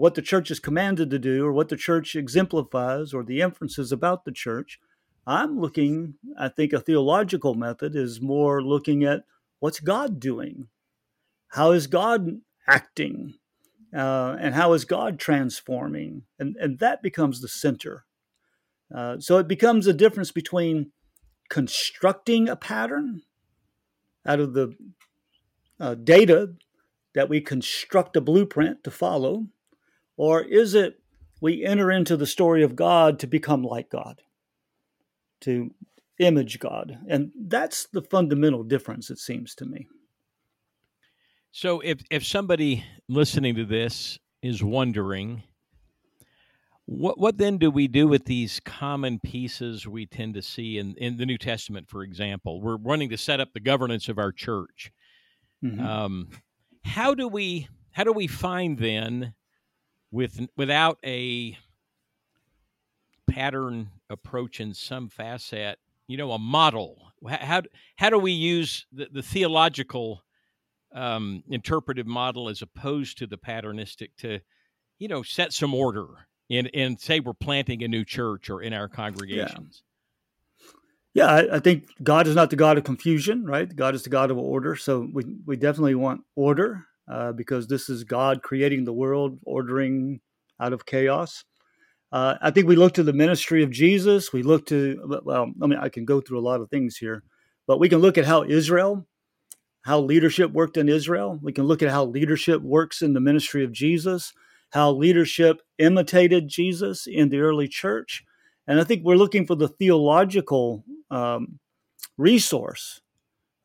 what 0.00 0.14
the 0.14 0.22
church 0.22 0.50
is 0.50 0.61
commanded 0.61 1.11
to 1.11 1.18
do 1.18 1.44
or 1.46 1.52
what 1.52 1.68
the 1.68 1.76
church 1.76 2.16
exemplifies 2.16 3.14
or 3.14 3.22
the 3.22 3.40
inferences 3.40 3.92
about 3.92 4.24
the 4.24 4.33
church. 4.33 4.80
I'm 5.26 5.59
looking, 5.59 6.14
I 6.38 6.48
think 6.48 6.72
a 6.72 6.80
theological 6.80 7.54
method 7.54 7.96
is 7.96 8.20
more 8.20 8.62
looking 8.62 9.04
at 9.04 9.24
what's 9.61 9.80
God 9.80 10.20
doing? 10.20 10.66
How 11.48 11.70
is 11.70 11.87
God 11.87 12.40
acting? 12.68 13.35
Uh, 13.94 14.37
and 14.40 14.54
how 14.54 14.72
is 14.72 14.85
God 14.85 15.20
transforming? 15.20 16.24
And, 16.38 16.57
and 16.57 16.80
that 16.80 17.00
becomes 17.00 17.40
the 17.40 17.48
center. 17.48 18.04
Uh, 18.92 19.20
so 19.20 19.38
it 19.38 19.46
becomes 19.46 19.87
a 19.87 19.94
difference 19.94 20.33
between 20.33 20.90
constructing 21.48 22.48
a 22.48 22.57
pattern 22.57 23.22
out 24.26 24.40
of 24.40 24.54
the 24.54 24.74
uh, 25.78 25.94
data 25.94 26.54
that 27.14 27.28
we 27.28 27.40
construct 27.40 28.16
a 28.16 28.20
blueprint 28.20 28.83
to 28.83 28.90
follow, 28.90 29.46
or 30.16 30.42
is 30.42 30.74
it 30.74 31.00
we 31.40 31.64
enter 31.64 31.90
into 31.90 32.16
the 32.16 32.27
story 32.27 32.62
of 32.62 32.77
God 32.77 33.18
to 33.20 33.27
become 33.27 33.62
like 33.62 33.90
God, 33.90 34.22
to 35.42 35.70
image 36.18 36.59
God? 36.59 36.98
And 37.09 37.33
that's 37.37 37.87
the 37.92 38.03
fundamental 38.03 38.62
difference, 38.62 39.11
it 39.11 39.18
seems 39.18 39.55
to 39.57 39.64
me. 39.64 39.87
So 41.53 41.81
if, 41.81 42.03
if 42.11 42.27
somebody 42.27 42.85
listening 43.09 43.55
to 43.57 43.64
this 43.64 44.18
is 44.42 44.62
wondering, 44.62 45.44
what 46.87 47.18
what 47.18 47.38
then 47.38 47.57
do 47.59 47.70
we 47.70 47.88
do 47.88 48.07
with 48.07 48.27
these 48.27 48.61
common 48.61 49.18
pieces 49.18 49.87
we 49.87 50.05
tend 50.05 50.35
to 50.35 50.42
see 50.42 50.79
in, 50.79 50.94
in 50.98 51.16
the 51.16 51.24
New 51.24 51.38
Testament, 51.38 51.88
for 51.88 52.03
example? 52.03 52.61
We're 52.61 52.77
wanting 52.77 53.09
to 53.11 53.16
set 53.16 53.40
up 53.40 53.53
the 53.55 53.61
governance 53.61 54.09
of 54.09 54.18
our 54.18 54.33
church. 54.33 54.92
Mm-hmm. 55.64 55.81
Um, 55.85 56.29
how 56.85 57.14
do 57.14 57.27
we 57.27 57.68
how 57.92 58.05
do 58.05 58.12
we 58.12 58.27
find 58.27 58.79
then 58.79 59.35
with 60.14 60.40
without 60.57 60.98
a 61.05 61.59
pattern 63.29 63.90
approach 64.09 64.61
in 64.61 64.72
some 64.72 65.09
facet, 65.09 65.79
you 66.07 66.16
know, 66.16 66.31
a 66.31 66.38
model. 66.38 67.12
How 67.29 67.62
how 67.96 68.11
do 68.11 68.18
we 68.18 68.31
use 68.31 68.87
the, 68.92 69.09
the 69.12 69.22
theological 69.22 70.22
um, 70.94 71.42
interpretive 71.50 72.07
model 72.07 72.48
as 72.48 72.62
opposed 72.62 73.18
to 73.18 73.27
the 73.27 73.37
patternistic 73.37 74.11
to, 74.18 74.38
you 75.00 75.09
know, 75.09 75.24
set 75.24 75.53
some 75.53 75.74
order 75.74 76.07
in 76.48 76.66
in 76.66 76.96
say 76.96 77.18
we're 77.18 77.33
planting 77.35 77.83
a 77.83 77.88
new 77.88 78.05
church 78.05 78.48
or 78.48 78.62
in 78.62 78.72
our 78.72 78.88
congregations? 78.88 79.83
Yeah, 81.12 81.24
yeah 81.24 81.48
I, 81.50 81.57
I 81.57 81.59
think 81.59 81.88
God 82.05 82.29
is 82.29 82.37
not 82.37 82.50
the 82.50 82.57
God 82.57 82.79
of 82.79 82.85
confusion, 82.85 83.44
right? 83.44 83.74
God 83.74 83.96
is 83.96 84.05
the 84.05 84.11
God 84.11 84.31
of 84.31 84.38
order. 84.38 84.77
So 84.77 85.09
we 85.12 85.24
we 85.44 85.57
definitely 85.57 85.96
want 85.96 86.20
order 86.37 86.87
uh, 87.10 87.32
because 87.32 87.66
this 87.66 87.88
is 87.88 88.04
God 88.04 88.42
creating 88.42 88.84
the 88.84 88.92
world, 88.92 89.38
ordering 89.44 90.20
out 90.60 90.72
of 90.72 90.86
chaos. 90.86 91.44
Uh, 92.12 92.36
I 92.40 92.50
think 92.50 92.68
we 92.68 92.76
look 92.76 92.94
to 92.94 93.02
the 93.02 93.12
ministry 93.12 93.62
of 93.62 93.70
Jesus. 93.70 94.32
We 94.32 94.42
look 94.42 94.66
to, 94.66 95.20
well, 95.24 95.52
I 95.62 95.66
mean, 95.66 95.78
I 95.78 95.88
can 95.88 96.04
go 96.04 96.20
through 96.20 96.38
a 96.38 96.48
lot 96.48 96.60
of 96.60 96.70
things 96.70 96.96
here, 96.96 97.24
but 97.66 97.80
we 97.80 97.88
can 97.88 97.98
look 97.98 98.16
at 98.16 98.24
how 98.24 98.44
Israel, 98.44 99.06
how 99.82 100.00
leadership 100.00 100.52
worked 100.52 100.76
in 100.76 100.88
Israel. 100.88 101.38
We 101.42 101.52
can 101.52 101.64
look 101.64 101.82
at 101.82 101.90
how 101.90 102.04
leadership 102.04 102.62
works 102.62 103.02
in 103.02 103.14
the 103.14 103.20
ministry 103.20 103.64
of 103.64 103.72
Jesus, 103.72 104.32
how 104.70 104.92
leadership 104.92 105.60
imitated 105.78 106.48
Jesus 106.48 107.06
in 107.06 107.28
the 107.28 107.40
early 107.40 107.68
church. 107.68 108.24
And 108.66 108.80
I 108.80 108.84
think 108.84 109.04
we're 109.04 109.16
looking 109.16 109.46
for 109.46 109.56
the 109.56 109.68
theological 109.68 110.84
um, 111.10 111.58
resource 112.16 113.00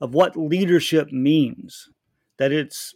of 0.02 0.14
what 0.14 0.36
leadership 0.36 1.12
means 1.12 1.90
that 2.38 2.52
it's 2.52 2.94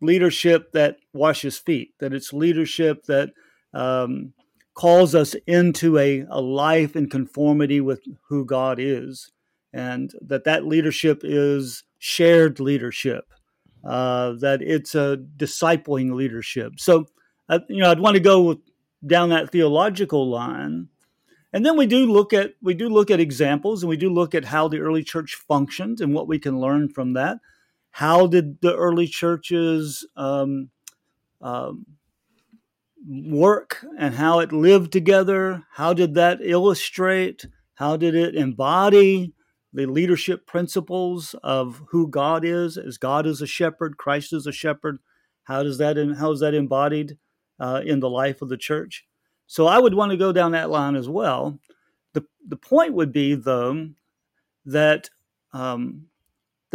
leadership 0.00 0.72
that 0.72 0.96
washes 1.12 1.58
feet, 1.58 1.94
that 2.00 2.12
it's 2.12 2.32
leadership 2.32 3.04
that 3.04 3.30
um, 3.72 4.32
calls 4.74 5.14
us 5.14 5.34
into 5.46 5.98
a, 5.98 6.24
a 6.30 6.40
life 6.40 6.94
in 6.94 7.08
conformity 7.08 7.80
with 7.80 8.02
who 8.28 8.44
God 8.44 8.78
is, 8.78 9.32
and 9.72 10.12
that 10.20 10.44
that 10.44 10.66
leadership 10.66 11.20
is 11.22 11.84
shared 11.98 12.60
leadership, 12.60 13.24
uh, 13.84 14.32
that 14.40 14.60
it's 14.62 14.94
a 14.94 15.18
discipling 15.36 16.14
leadership. 16.14 16.74
So, 16.78 17.06
uh, 17.48 17.60
you 17.68 17.80
know, 17.80 17.90
I'd 17.90 18.00
want 18.00 18.14
to 18.14 18.20
go 18.20 18.60
down 19.06 19.30
that 19.30 19.50
theological 19.50 20.28
line, 20.28 20.88
and 21.52 21.64
then 21.64 21.76
we 21.76 21.86
do 21.86 22.04
look 22.04 22.32
at 22.32 22.54
we 22.62 22.74
do 22.74 22.88
look 22.88 23.10
at 23.10 23.20
examples, 23.20 23.82
and 23.82 23.88
we 23.88 23.96
do 23.96 24.10
look 24.12 24.34
at 24.34 24.46
how 24.46 24.68
the 24.68 24.80
early 24.80 25.02
church 25.02 25.36
functioned 25.48 26.00
and 26.00 26.12
what 26.12 26.28
we 26.28 26.38
can 26.38 26.60
learn 26.60 26.88
from 26.88 27.14
that. 27.14 27.38
How 27.96 28.26
did 28.26 28.60
the 28.60 28.76
early 28.76 29.06
churches 29.06 30.06
um, 30.16 30.68
um, 31.40 31.86
work 33.08 33.82
and 33.98 34.14
how 34.14 34.40
it 34.40 34.52
lived 34.52 34.92
together? 34.92 35.64
How 35.72 35.94
did 35.94 36.12
that 36.12 36.40
illustrate? 36.42 37.46
How 37.76 37.96
did 37.96 38.14
it 38.14 38.34
embody 38.34 39.32
the 39.72 39.86
leadership 39.86 40.46
principles 40.46 41.34
of 41.42 41.84
who 41.88 42.06
God 42.06 42.44
is? 42.44 42.76
As 42.76 42.98
God 42.98 43.26
is 43.26 43.40
a 43.40 43.46
shepherd, 43.46 43.96
Christ 43.96 44.34
is 44.34 44.46
a 44.46 44.52
shepherd. 44.52 44.98
How 45.44 45.62
does 45.62 45.78
that 45.78 45.96
how 46.18 46.32
is 46.32 46.40
that 46.40 46.52
embodied 46.52 47.16
uh, 47.58 47.80
in 47.82 48.00
the 48.00 48.10
life 48.10 48.42
of 48.42 48.50
the 48.50 48.58
church? 48.58 49.06
So 49.46 49.66
I 49.66 49.78
would 49.78 49.94
want 49.94 50.10
to 50.10 50.18
go 50.18 50.32
down 50.32 50.52
that 50.52 50.68
line 50.68 50.96
as 50.96 51.08
well. 51.08 51.58
the 52.12 52.26
The 52.46 52.56
point 52.56 52.92
would 52.92 53.10
be 53.10 53.34
though 53.36 53.88
that 54.66 55.08
um, 55.54 56.08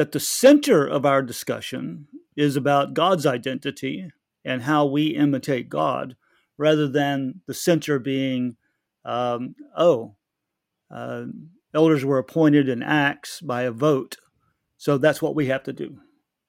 that 0.02 0.14
the 0.14 0.20
center 0.20 0.84
of 0.84 1.06
our 1.06 1.22
discussion 1.22 2.08
is 2.36 2.56
about 2.56 2.96
God's 2.96 3.28
identity 3.28 4.10
and 4.44 4.64
how 4.64 4.84
we 4.88 5.10
imitate 5.10 5.70
God, 5.70 6.16
rather 6.58 6.88
than 6.88 7.42
the 7.46 7.54
center 7.54 8.00
being, 8.00 8.58
um, 9.06 9.54
oh, 9.78 10.16
uh, 10.90 11.26
elders 11.72 12.04
were 12.04 12.18
appointed 12.18 12.68
in 12.68 12.82
Acts 12.82 13.42
by 13.42 13.62
a 13.62 13.72
vote, 13.72 14.18
so 14.76 14.98
that's 14.98 15.22
what 15.22 15.36
we 15.36 15.46
have 15.46 15.62
to 15.66 15.72
do. 15.72 16.00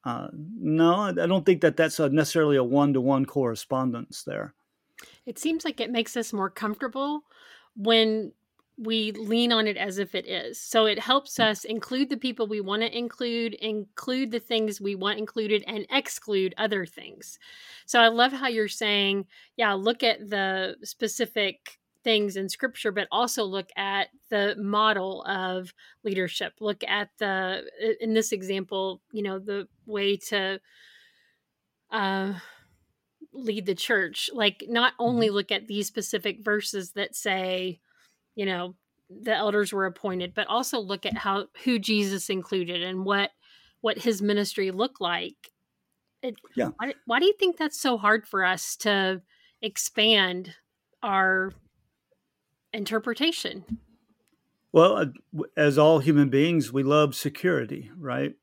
Uh, 0.03 0.29
no, 0.33 0.95
I 0.95 1.13
don't 1.13 1.45
think 1.45 1.61
that 1.61 1.77
that's 1.77 2.01
a 2.01 2.09
necessarily 2.09 2.57
a 2.57 2.65
one 2.65 2.95
to 2.95 3.03
one 3.03 3.27
correspondence 3.27 4.23
there. 4.27 4.55
It 5.27 5.39
seems 5.39 5.63
like 5.63 5.79
it 5.79 5.91
makes 5.91 6.17
us 6.17 6.33
more 6.33 6.49
comfortable 6.49 7.25
when 7.77 8.33
we 8.79 9.13
lean 9.13 9.53
on 9.53 9.67
it 9.67 9.77
as 9.77 9.99
if 9.99 10.15
it 10.15 10.27
is. 10.27 10.61
So 10.61 10.87
it 10.87 10.99
helps 10.99 11.37
mm. 11.37 11.45
us 11.45 11.65
include 11.65 12.09
the 12.09 12.17
people 12.17 12.47
we 12.47 12.61
want 12.61 12.83
to 12.83 12.97
include, 12.97 13.55
include 13.55 14.31
the 14.31 14.41
things 14.41 14.81
we 14.81 14.95
want 14.95 15.19
included, 15.19 15.63
and 15.67 15.87
exclude 15.91 16.55
other 16.57 16.87
things. 16.87 17.39
So 17.87 18.01
I 18.01 18.09
love 18.09 18.33
how 18.33 18.49
you're 18.49 18.69
saying, 18.69 19.27
yeah, 19.57 19.73
look 19.73 20.03
at 20.03 20.31
the 20.31 20.77
specific 20.83 21.79
things 22.05 22.37
in 22.37 22.49
scripture 22.49 22.91
but 22.91 23.07
also 23.13 23.45
look 23.45 23.69
at 23.77 24.09
the 24.29 24.57
model 24.59 25.23
of 25.23 25.73
leadership 26.03 26.53
look 26.61 26.83
at 26.85 27.11
the 27.19 27.63
in 28.01 28.13
this 28.13 28.33
example 28.33 29.01
you 29.13 29.23
know 29.23 29.39
the 29.39 29.69
way 29.87 30.17
to 30.17 30.59
uh 31.93 32.33
lead 33.33 33.67
the 33.67 33.75
church 33.75 34.31
like 34.33 34.65
not 34.69 34.95
only 34.99 35.29
mm-hmm. 35.29 35.37
look 35.37 35.53
at 35.53 35.69
these 35.69 35.87
specific 35.87 36.43
verses 36.43 36.93
that 36.93 37.15
say 37.15 37.79
you 38.35 38.47
know 38.47 38.75
the 39.11 39.35
elders 39.35 39.73
were 39.73 39.87
appointed 39.87 40.33
but 40.35 40.47
also 40.47 40.79
look 40.79 41.05
at 41.05 41.17
how 41.17 41.47
who 41.65 41.79
jesus 41.79 42.31
included 42.31 42.83
and 42.83 43.05
what 43.05 43.31
what 43.83 43.99
his 43.99 44.23
ministry 44.23 44.71
looked 44.71 45.01
like. 45.01 45.35
It, 46.23 46.37
yeah. 46.57 46.71
Why, 46.79 46.95
why 47.05 47.21
do 47.21 47.27
you 47.27 47.35
think 47.39 47.59
that's 47.59 47.79
so 47.79 47.99
hard 47.99 48.27
for 48.27 48.45
us 48.45 48.77
to 48.77 49.21
expand 49.61 50.55
our 51.03 51.53
interpretation? 52.73 53.65
Well 54.73 55.13
as 55.57 55.77
all 55.77 55.99
human 55.99 56.31
beings 56.31 56.73
we 56.73 56.83
love 56.83 57.15
security 57.15 57.91
right? 57.99 58.35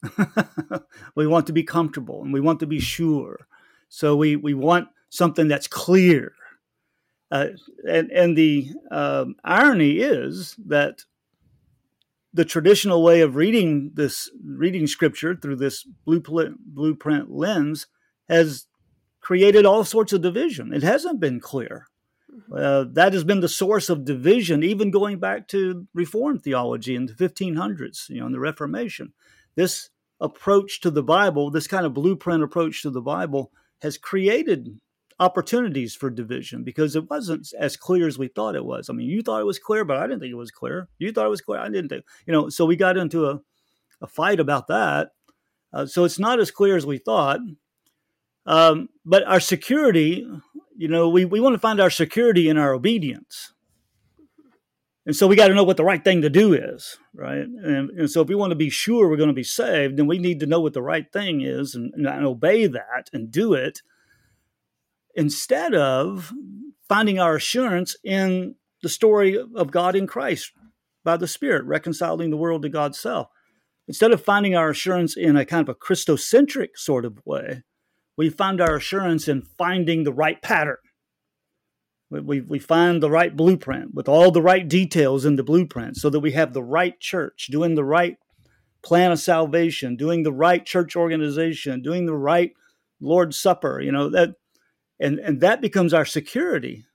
We 1.16 1.26
want 1.26 1.48
to 1.48 1.54
be 1.54 1.64
comfortable 1.64 2.22
and 2.22 2.32
we 2.32 2.40
want 2.40 2.60
to 2.60 2.68
be 2.68 2.80
sure. 2.80 3.48
So 3.88 4.16
we 4.16 4.36
we 4.36 4.54
want 4.54 4.90
something 5.10 5.48
that's 5.48 5.68
clear 5.68 6.34
uh, 7.32 7.48
and 7.88 8.12
and 8.12 8.38
the 8.38 8.70
um, 8.92 9.36
irony 9.44 9.98
is 9.98 10.56
that 10.66 11.04
the 12.34 12.46
traditional 12.46 13.04
way 13.04 13.22
of 13.22 13.36
reading 13.36 13.92
this 13.94 14.30
reading 14.44 14.88
scripture 14.88 15.36
through 15.36 15.56
this 15.56 15.84
blueprint 16.06 16.58
blueprint 16.60 17.32
lens 17.32 17.88
has 18.28 18.68
created 19.22 19.66
all 19.66 19.84
sorts 19.84 20.14
of 20.14 20.22
division. 20.22 20.74
It 20.74 20.84
hasn't 20.84 21.20
been 21.20 21.40
clear. 21.40 21.88
Mm-hmm. 22.32 22.54
Uh, 22.54 22.86
that 22.94 23.14
has 23.14 23.24
been 23.24 23.40
the 23.40 23.50
source 23.50 23.90
of 23.90 24.06
division, 24.06 24.64
even 24.64 24.92
going 24.92 25.20
back 25.20 25.48
to 25.50 25.88
Reformed 25.94 26.44
theology 26.44 26.96
in 26.96 27.08
the 27.08 27.14
1500s, 27.14 28.10
you 28.10 28.20
know, 28.20 28.28
in 28.28 28.32
the 28.32 28.40
Reformation. 28.40 29.14
This 29.56 29.90
approach 30.22 30.80
to 30.82 30.92
the 30.92 31.04
Bible, 31.04 31.50
this 31.50 31.68
kind 31.68 31.86
of 31.86 31.94
blueprint 31.94 32.44
approach 32.44 32.82
to 32.84 32.90
the 32.90 33.02
Bible, 33.02 33.52
has 33.82 33.98
created 33.98 34.80
opportunities 35.20 35.96
for 35.96 36.10
division 36.10 36.64
because 36.64 36.96
it 36.96 37.10
wasn't 37.10 37.52
as 37.60 37.76
clear 37.76 38.08
as 38.08 38.18
we 38.18 38.28
thought 38.28 38.56
it 38.56 38.66
was. 38.66 38.90
I 38.90 38.94
mean, 38.94 39.10
you 39.10 39.22
thought 39.22 39.42
it 39.42 39.46
was 39.46 39.60
clear, 39.60 39.84
but 39.84 39.98
I 39.98 40.08
didn't 40.08 40.22
think 40.22 40.32
it 40.32 40.36
was 40.36 40.52
clear. 40.52 40.88
You 40.98 41.12
thought 41.12 41.26
it 41.26 41.30
was 41.30 41.42
clear, 41.42 41.60
I 41.60 41.70
didn't 41.70 41.90
think. 41.90 42.06
You 42.26 42.34
know, 42.34 42.50
so 42.50 42.66
we 42.66 42.76
got 42.76 42.98
into 42.98 43.26
a, 43.28 43.40
a 44.02 44.08
fight 44.08 44.40
about 44.40 44.68
that. 44.68 45.10
Uh, 45.74 45.86
so 45.86 46.04
it's 46.04 46.20
not 46.20 46.40
as 46.40 46.52
clear 46.52 46.78
as 46.78 46.86
we 46.86 46.98
thought. 46.98 47.40
Um, 48.46 48.90
but 49.06 49.24
our 49.28 49.40
security, 49.40 50.26
you 50.78 50.88
know, 50.88 51.10
we, 51.10 51.26
we 51.26 51.42
want 51.42 51.54
to 51.54 51.60
find 51.60 51.80
our 51.80 51.90
security 51.90 52.50
in 52.50 52.58
our 52.58 52.74
obedience. 52.74 53.54
And 55.06 55.16
so 55.16 55.28
we 55.28 55.36
got 55.36 55.48
to 55.48 55.56
know 55.56 55.64
what 55.64 55.78
the 55.78 55.84
right 55.84 56.04
thing 56.04 56.22
to 56.22 56.30
do 56.30 56.54
is, 56.54 56.98
right? 57.14 57.40
And, 57.40 57.90
and, 57.90 58.10
so 58.10 58.22
if 58.22 58.28
we 58.28 58.36
want 58.36 58.52
to 58.52 58.56
be 58.56 58.70
sure 58.70 59.10
we're 59.10 59.18
going 59.18 59.30
to 59.30 59.34
be 59.34 59.44
saved, 59.44 59.98
then 59.98 60.08
we 60.08 60.20
need 60.20 60.40
to 60.42 60.46
know 60.46 60.62
what 60.62 60.74
the 60.74 60.82
right 60.82 61.12
thing 61.12 61.42
is 61.42 61.74
and, 61.74 61.94
and 61.96 62.26
obey 62.26 62.68
that 62.68 63.10
and 63.12 63.32
do 63.32 63.54
it 63.54 63.82
instead 65.16 65.74
of 65.74 66.34
finding 66.88 67.20
our 67.20 67.36
assurance 67.36 67.96
in 68.04 68.56
the 68.82 68.90
story 68.90 69.38
of 69.56 69.72
God 69.72 69.96
in 69.96 70.08
Christ 70.08 70.52
by 71.04 71.18
the 71.18 71.28
Spirit, 71.28 71.66
reconciling 71.66 72.30
the 72.30 72.38
world 72.38 72.64
to 72.64 72.70
God's 72.70 73.00
self. 73.00 73.30
Instead 73.88 74.12
of 74.12 74.24
finding 74.24 74.56
our 74.56 74.70
assurance 74.70 75.18
in 75.18 75.36
a 75.36 75.46
kind 75.46 75.68
of 75.68 75.70
a 75.70 75.78
Christocentric 75.78 76.70
sort 76.76 77.06
of 77.06 77.20
way, 77.26 77.64
we 78.18 78.30
find 78.30 78.62
our 78.62 78.76
assurance 78.76 79.28
in 79.28 79.42
finding 79.58 80.04
the 80.04 80.14
right 80.14 80.42
pattern. 80.42 80.78
We, 82.12 82.42
we 82.42 82.60
find 82.60 83.02
the 83.02 83.10
right 83.10 83.36
blueprint 83.36 83.94
with 83.94 84.10
all 84.10 84.32
the 84.32 84.42
right 84.42 84.68
details 84.68 85.26
in 85.26 85.36
the 85.36 85.44
blueprint 85.44 85.98
so 85.98 86.10
that 86.10 86.20
we 86.20 86.32
have 86.32 86.54
the 86.54 86.64
right 86.64 87.00
church 87.00 87.50
doing 87.52 87.76
the 87.76 87.84
right 87.84 88.18
plan 88.82 89.12
of 89.12 89.20
salvation, 89.20 89.96
doing 89.96 90.24
the 90.24 90.34
right 90.34 90.66
church 90.66 90.96
organization, 90.96 91.82
doing 91.82 92.06
the 92.06 92.16
right 92.16 92.54
Lord's 93.00 93.40
Supper. 93.40 93.80
You 93.80 93.92
know, 93.92 94.10
that 94.10 94.36
and 95.00 95.20
and 95.20 95.42
that 95.42 95.62
becomes 95.62 95.94
our 95.94 96.06
security 96.06 96.86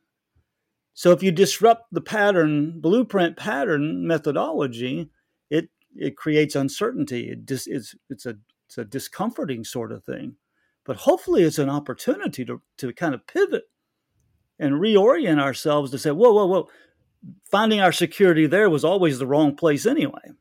so 0.95 1.11
if 1.11 1.23
you 1.23 1.33
disrupt 1.33 1.93
the 1.93 2.01
pattern 2.01 2.81
blueprint 2.81 3.37
pattern 3.37 4.07
methodology 4.07 5.11
it 5.51 5.69
it 5.97 6.17
creates 6.17 6.57
uncertainty 6.57 7.31
it 7.31 7.47
dis, 7.47 7.67
it's 7.67 7.95
it's 8.11 8.27
a 8.27 8.37
it's 8.67 8.79
a 8.79 8.85
discomforting 8.85 9.65
sort 9.65 9.93
of 9.93 10.05
thing 10.05 10.37
but 10.85 10.97
hopefully 10.97 11.43
it's 11.43 11.59
an 11.59 11.71
opportunity 11.71 12.45
to 12.45 12.61
to 12.77 12.93
kind 12.93 13.15
of 13.15 13.27
pivot 13.27 13.65
and 14.59 14.75
reorient 14.75 15.41
ourselves 15.41 15.91
to 15.91 15.99
say 15.99 16.11
whoa 16.11 16.33
whoa 16.33 16.47
whoa 16.47 16.69
finding 17.51 17.81
our 17.81 17.93
security 17.93 18.47
there 18.47 18.71
was 18.71 18.85
always 18.85 19.19
the 19.19 19.27
wrong 19.27 19.57
place 19.57 19.87
anyway. 19.87 20.33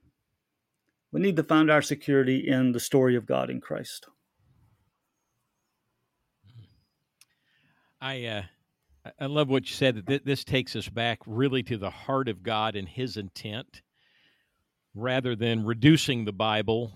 We 1.12 1.21
need 1.21 1.36
to 1.38 1.43
find 1.43 1.69
our 1.69 1.82
security 1.82 2.47
in 2.47 2.71
the 2.71 2.80
story 2.80 3.15
of 3.15 3.26
God 3.26 3.49
in 3.49 3.62
Christ. 3.62 4.08
I 8.03 8.25
uh, 8.25 8.43
I 9.17 9.25
love 9.27 9.47
what 9.47 9.63
you 9.69 9.73
said 9.73 10.05
that 10.07 10.25
this 10.25 10.43
takes 10.43 10.75
us 10.75 10.89
back 10.89 11.19
really 11.25 11.63
to 11.63 11.77
the 11.77 11.89
heart 11.89 12.27
of 12.27 12.43
God 12.43 12.75
and 12.75 12.87
His 12.87 13.15
intent, 13.15 13.81
rather 14.93 15.37
than 15.37 15.63
reducing 15.63 16.25
the 16.25 16.33
Bible 16.33 16.91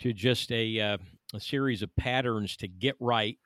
to 0.00 0.14
just 0.14 0.50
a 0.50 0.80
uh, 0.80 0.98
a 1.34 1.40
series 1.40 1.82
of 1.82 1.94
patterns 1.94 2.56
to 2.56 2.68
get 2.68 2.96
right, 3.00 3.38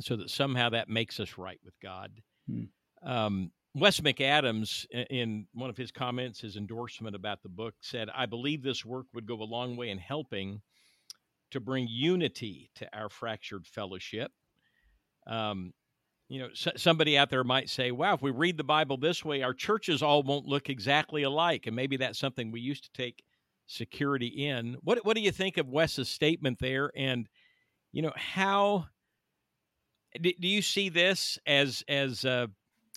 so 0.00 0.16
that 0.16 0.30
somehow 0.30 0.70
that 0.70 0.88
makes 0.88 1.20
us 1.20 1.36
right 1.36 1.60
with 1.62 1.74
God. 1.82 2.10
Hmm. 2.48 2.64
Um, 3.02 3.50
Wes 3.74 4.00
McAdams, 4.00 4.86
in 5.10 5.46
one 5.52 5.70
of 5.70 5.76
his 5.76 5.92
comments, 5.92 6.40
his 6.40 6.56
endorsement 6.56 7.14
about 7.14 7.42
the 7.42 7.48
book, 7.48 7.74
said, 7.80 8.08
I 8.12 8.26
believe 8.26 8.62
this 8.62 8.84
work 8.84 9.06
would 9.14 9.26
go 9.26 9.40
a 9.40 9.44
long 9.44 9.76
way 9.76 9.90
in 9.90 9.98
helping 9.98 10.60
to 11.52 11.60
bring 11.60 11.86
unity 11.88 12.70
to 12.76 12.88
our 12.96 13.08
fractured 13.08 13.66
fellowship. 13.68 14.32
Um, 15.28 15.72
you 16.30 16.38
know, 16.38 16.48
somebody 16.54 17.18
out 17.18 17.28
there 17.28 17.42
might 17.42 17.68
say, 17.68 17.90
wow, 17.90 18.14
if 18.14 18.22
we 18.22 18.30
read 18.30 18.56
the 18.56 18.62
Bible 18.62 18.96
this 18.96 19.24
way, 19.24 19.42
our 19.42 19.52
churches 19.52 20.00
all 20.00 20.22
won't 20.22 20.46
look 20.46 20.70
exactly 20.70 21.24
alike. 21.24 21.66
And 21.66 21.74
maybe 21.74 21.96
that's 21.96 22.20
something 22.20 22.52
we 22.52 22.60
used 22.60 22.84
to 22.84 22.92
take 22.92 23.24
security 23.66 24.28
in. 24.28 24.76
What, 24.82 25.04
what 25.04 25.16
do 25.16 25.22
you 25.22 25.32
think 25.32 25.56
of 25.56 25.68
Wes's 25.68 26.08
statement 26.08 26.60
there? 26.60 26.92
And, 26.94 27.28
you 27.90 28.02
know, 28.02 28.12
how 28.14 28.86
do, 30.20 30.30
do 30.40 30.46
you 30.46 30.62
see 30.62 30.88
this 30.88 31.36
as, 31.48 31.82
as, 31.88 32.24
uh, 32.24 32.46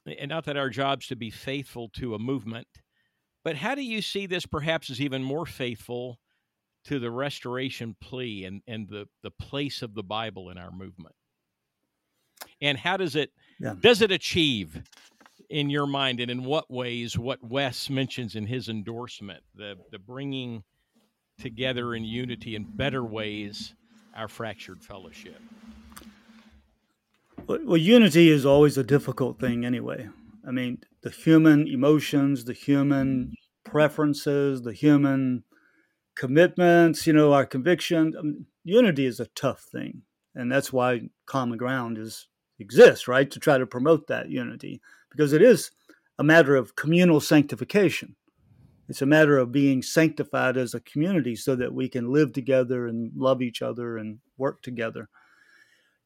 and 0.06 0.30
not 0.30 0.46
that 0.46 0.58
our 0.58 0.70
job's 0.70 1.08
to 1.08 1.16
be 1.16 1.32
faithful 1.32 1.90
to 1.94 2.14
a 2.14 2.20
movement, 2.20 2.68
but 3.44 3.56
how 3.56 3.74
do 3.74 3.82
you 3.82 4.04
see 4.04 4.28
this 4.28 4.46
perhaps 4.46 4.92
as 4.92 5.02
even 5.02 5.24
more 5.24 5.48
faithful 5.48 6.20
to 6.86 7.00
the 7.00 7.10
restoration 7.10 7.96
plea 8.00 8.46
and, 8.46 8.62
and 8.68 8.88
the, 8.90 9.08
the 9.24 9.32
place 9.32 9.82
of 9.82 9.96
the 9.96 10.04
Bible 10.04 10.52
in 10.52 10.60
our 10.60 10.72
movement? 10.72 11.16
And 12.62 12.78
how 12.78 12.98
does 12.98 13.16
it 13.16 13.32
yeah. 13.60 13.76
does 13.80 14.02
it 14.02 14.12
achieve 14.12 14.82
in 15.50 15.70
your 15.70 15.86
mind 15.86 16.20
and 16.20 16.32
in 16.32 16.44
what 16.44 16.70
ways 16.72 17.18
what 17.18 17.44
wes 17.44 17.90
mentions 17.90 18.36
in 18.36 18.46
his 18.46 18.70
endorsement 18.70 19.44
the 19.56 19.76
the 19.92 20.00
bringing 20.00 20.64
together 21.40 21.96
in 21.96 22.04
unity 22.04 22.56
in 22.56 22.64
better 22.64 23.04
ways 23.04 23.74
our 24.16 24.28
fractured 24.28 24.84
fellowship 24.84 25.40
well 27.48 27.78
unity 27.78 28.30
is 28.30 28.46
always 28.46 28.78
a 28.78 28.84
difficult 28.84 29.40
thing 29.40 29.66
anyway 29.66 30.08
i 30.48 30.52
mean 30.52 30.78
the 31.02 31.10
human 31.10 31.68
emotions 31.68 32.46
the 32.46 32.54
human 32.54 33.34
preferences 33.64 34.62
the 34.64 34.74
human 34.74 35.44
commitments 36.16 37.06
you 37.08 37.14
know 37.14 37.34
our 37.34 37.46
conviction 37.46 38.14
I 38.18 38.22
mean, 38.22 38.46
unity 38.64 39.06
is 39.06 39.20
a 39.20 39.28
tough 39.28 39.62
thing 39.62 40.04
and 40.36 40.52
that's 40.52 40.72
why 40.72 41.10
common 41.26 41.58
ground 41.58 41.98
is 41.98 42.28
exists, 42.64 43.08
right, 43.08 43.30
to 43.30 43.40
try 43.40 43.58
to 43.58 43.68
promote 43.68 44.08
that 44.08 44.30
unity, 44.30 44.82
because 45.12 45.34
it 45.34 45.42
is 45.42 45.72
a 46.18 46.24
matter 46.24 46.56
of 46.56 46.76
communal 46.76 47.20
sanctification. 47.20 48.16
It's 48.90 49.02
a 49.02 49.06
matter 49.06 49.38
of 49.38 49.52
being 49.52 49.82
sanctified 49.82 50.58
as 50.58 50.74
a 50.74 50.80
community 50.80 51.36
so 51.36 51.56
that 51.56 51.74
we 51.74 51.88
can 51.88 52.12
live 52.12 52.34
together 52.34 52.88
and 52.88 53.12
love 53.16 53.42
each 53.42 53.62
other 53.62 53.98
and 53.98 54.20
work 54.38 54.62
together. 54.62 55.10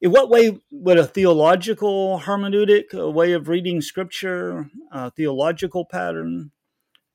In 0.00 0.12
what 0.12 0.30
way 0.30 0.58
would 0.70 0.98
a 0.98 1.06
theological 1.06 2.20
hermeneutic, 2.20 2.94
a 2.94 3.10
way 3.10 3.32
of 3.32 3.48
reading 3.48 3.80
scripture, 3.80 4.70
a 4.92 5.10
theological 5.10 5.84
pattern 5.84 6.52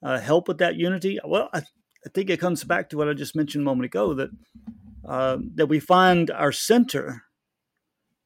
uh, 0.03 0.19
help 0.19 0.49
with 0.49 0.58
that 0.58 0.75
unity? 0.75 1.17
Well, 1.23 1.49
I, 1.53 1.60
I, 1.60 2.10
think 2.13 2.29
it 2.29 2.41
comes 2.41 2.65
back 2.65 2.89
to 2.89 2.97
what 2.97 3.08
I 3.08 3.13
just 3.13 3.38
mentioned 3.38 3.62
a 3.62 3.65
moment 3.65 3.86
ago 3.86 4.13
that 4.15 4.29
uh, 5.08 5.38
that 5.56 5.67
we 5.67 5.79
find 5.79 6.29
our 6.29 6.51
center 6.51 7.23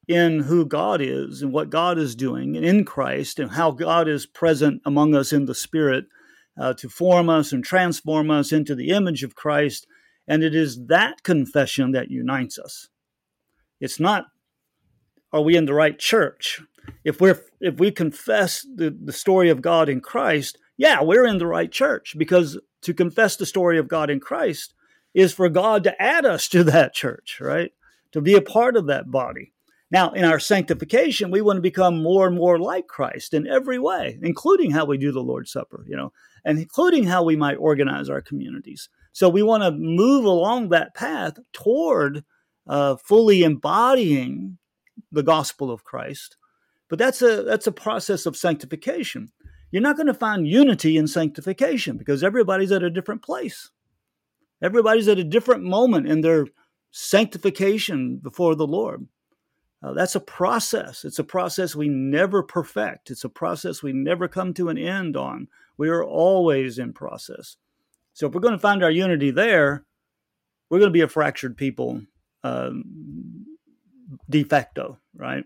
in 0.07 0.41
who 0.41 0.65
God 0.65 1.01
is 1.01 1.41
and 1.41 1.51
what 1.51 1.69
God 1.69 1.97
is 1.97 2.15
doing 2.15 2.55
and 2.55 2.65
in 2.65 2.85
Christ 2.85 3.39
and 3.39 3.51
how 3.51 3.71
God 3.71 4.07
is 4.07 4.25
present 4.25 4.81
among 4.85 5.13
us 5.13 5.33
in 5.33 5.45
the 5.45 5.55
Spirit 5.55 6.05
uh, 6.59 6.73
to 6.75 6.89
form 6.89 7.29
us 7.29 7.51
and 7.51 7.63
transform 7.63 8.31
us 8.31 8.51
into 8.51 8.73
the 8.73 8.89
image 8.89 9.23
of 9.23 9.35
Christ. 9.35 9.85
And 10.27 10.43
it 10.43 10.55
is 10.55 10.87
that 10.87 11.23
confession 11.23 11.91
that 11.91 12.09
unites 12.09 12.57
us. 12.57 12.89
It's 13.79 13.99
not, 13.99 14.25
are 15.31 15.41
we 15.41 15.55
in 15.55 15.65
the 15.65 15.73
right 15.73 15.97
church? 15.99 16.61
If 17.03 17.19
we're 17.19 17.43
if 17.59 17.79
we 17.79 17.91
confess 17.91 18.65
the, 18.75 18.89
the 18.89 19.11
story 19.11 19.49
of 19.49 19.61
God 19.61 19.89
in 19.89 19.99
Christ, 19.99 20.57
yeah, 20.77 21.01
we're 21.01 21.25
in 21.25 21.37
the 21.37 21.47
right 21.47 21.71
church 21.71 22.15
because 22.17 22.57
to 22.83 22.93
confess 22.93 23.35
the 23.35 23.45
story 23.45 23.77
of 23.77 23.87
God 23.87 24.09
in 24.09 24.21
Christ 24.21 24.73
is 25.13 25.33
for 25.33 25.49
God 25.49 25.83
to 25.83 26.01
add 26.01 26.25
us 26.25 26.47
to 26.49 26.63
that 26.65 26.93
church, 26.93 27.39
right? 27.41 27.71
To 28.13 28.21
be 28.21 28.35
a 28.35 28.41
part 28.41 28.77
of 28.77 28.87
that 28.87 29.11
body. 29.11 29.53
Now, 29.89 30.11
in 30.11 30.25
our 30.25 30.39
sanctification, 30.39 31.31
we 31.31 31.41
want 31.41 31.57
to 31.57 31.61
become 31.61 32.03
more 32.03 32.27
and 32.27 32.35
more 32.35 32.59
like 32.59 32.87
Christ 32.87 33.33
in 33.33 33.47
every 33.47 33.79
way, 33.79 34.19
including 34.21 34.71
how 34.71 34.85
we 34.85 34.97
do 34.97 35.13
the 35.13 35.21
Lord's 35.23 35.51
Supper, 35.51 35.85
you 35.87 35.95
know, 35.95 36.11
and 36.43 36.59
including 36.59 37.05
how 37.05 37.23
we 37.23 37.37
might 37.37 37.55
organize 37.55 38.09
our 38.09 38.21
communities. 38.21 38.89
So 39.13 39.29
we 39.29 39.43
want 39.43 39.63
to 39.63 39.71
move 39.71 40.25
along 40.25 40.69
that 40.69 40.93
path 40.93 41.39
toward 41.53 42.25
uh, 42.67 42.97
fully 42.97 43.43
embodying 43.43 44.57
the 45.11 45.23
gospel 45.23 45.71
of 45.71 45.85
Christ. 45.85 46.35
But 46.89 46.99
that's 46.99 47.21
a 47.21 47.43
that's 47.43 47.67
a 47.67 47.71
process 47.71 48.25
of 48.25 48.37
sanctification. 48.37 49.31
You're 49.71 49.81
not 49.81 49.97
going 49.97 50.07
to 50.07 50.13
find 50.13 50.47
unity 50.47 50.97
in 50.97 51.07
sanctification 51.07 51.97
because 51.97 52.23
everybody's 52.23 52.71
at 52.71 52.83
a 52.83 52.89
different 52.89 53.21
place. 53.21 53.69
Everybody's 54.61 55.07
at 55.07 55.19
a 55.19 55.23
different 55.23 55.63
moment 55.63 56.07
in 56.07 56.21
their 56.21 56.47
sanctification 56.91 58.17
before 58.17 58.55
the 58.55 58.67
Lord. 58.67 59.07
Uh, 59.83 59.93
that's 59.93 60.15
a 60.15 60.19
process. 60.19 61.05
It's 61.05 61.19
a 61.19 61.23
process 61.23 61.75
we 61.75 61.87
never 61.87 62.41
perfect. 62.41 63.11
It's 63.11 63.23
a 63.23 63.29
process 63.29 63.83
we 63.83 63.93
never 63.93 64.27
come 64.27 64.53
to 64.55 64.69
an 64.69 64.77
end 64.77 65.15
on. 65.15 65.47
We 65.77 65.89
are 65.89 66.03
always 66.03 66.79
in 66.79 66.93
process. 66.93 67.57
So 68.13 68.27
if 68.27 68.33
we're 68.33 68.41
going 68.41 68.53
to 68.53 68.59
find 68.59 68.83
our 68.83 68.91
unity 68.91 69.29
there, 69.29 69.85
we're 70.69 70.79
going 70.79 70.89
to 70.89 70.93
be 70.93 71.01
a 71.01 71.07
fractured 71.07 71.55
people 71.57 72.01
um, 72.43 73.45
de 74.27 74.43
facto, 74.43 74.97
right? 75.15 75.43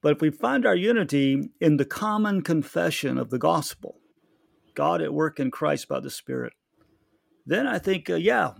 But 0.00 0.12
if 0.12 0.20
we 0.20 0.30
find 0.30 0.64
our 0.64 0.76
unity 0.76 1.50
in 1.60 1.76
the 1.76 1.84
common 1.84 2.42
confession 2.42 3.18
of 3.18 3.30
the 3.30 3.38
gospel, 3.38 4.00
God 4.74 5.02
at 5.02 5.12
work 5.12 5.40
in 5.40 5.50
Christ 5.50 5.88
by 5.88 6.00
the 6.00 6.10
Spirit, 6.10 6.52
then 7.44 7.66
I 7.66 7.78
think, 7.78 8.08
uh, 8.08 8.14
yeah, 8.14 8.52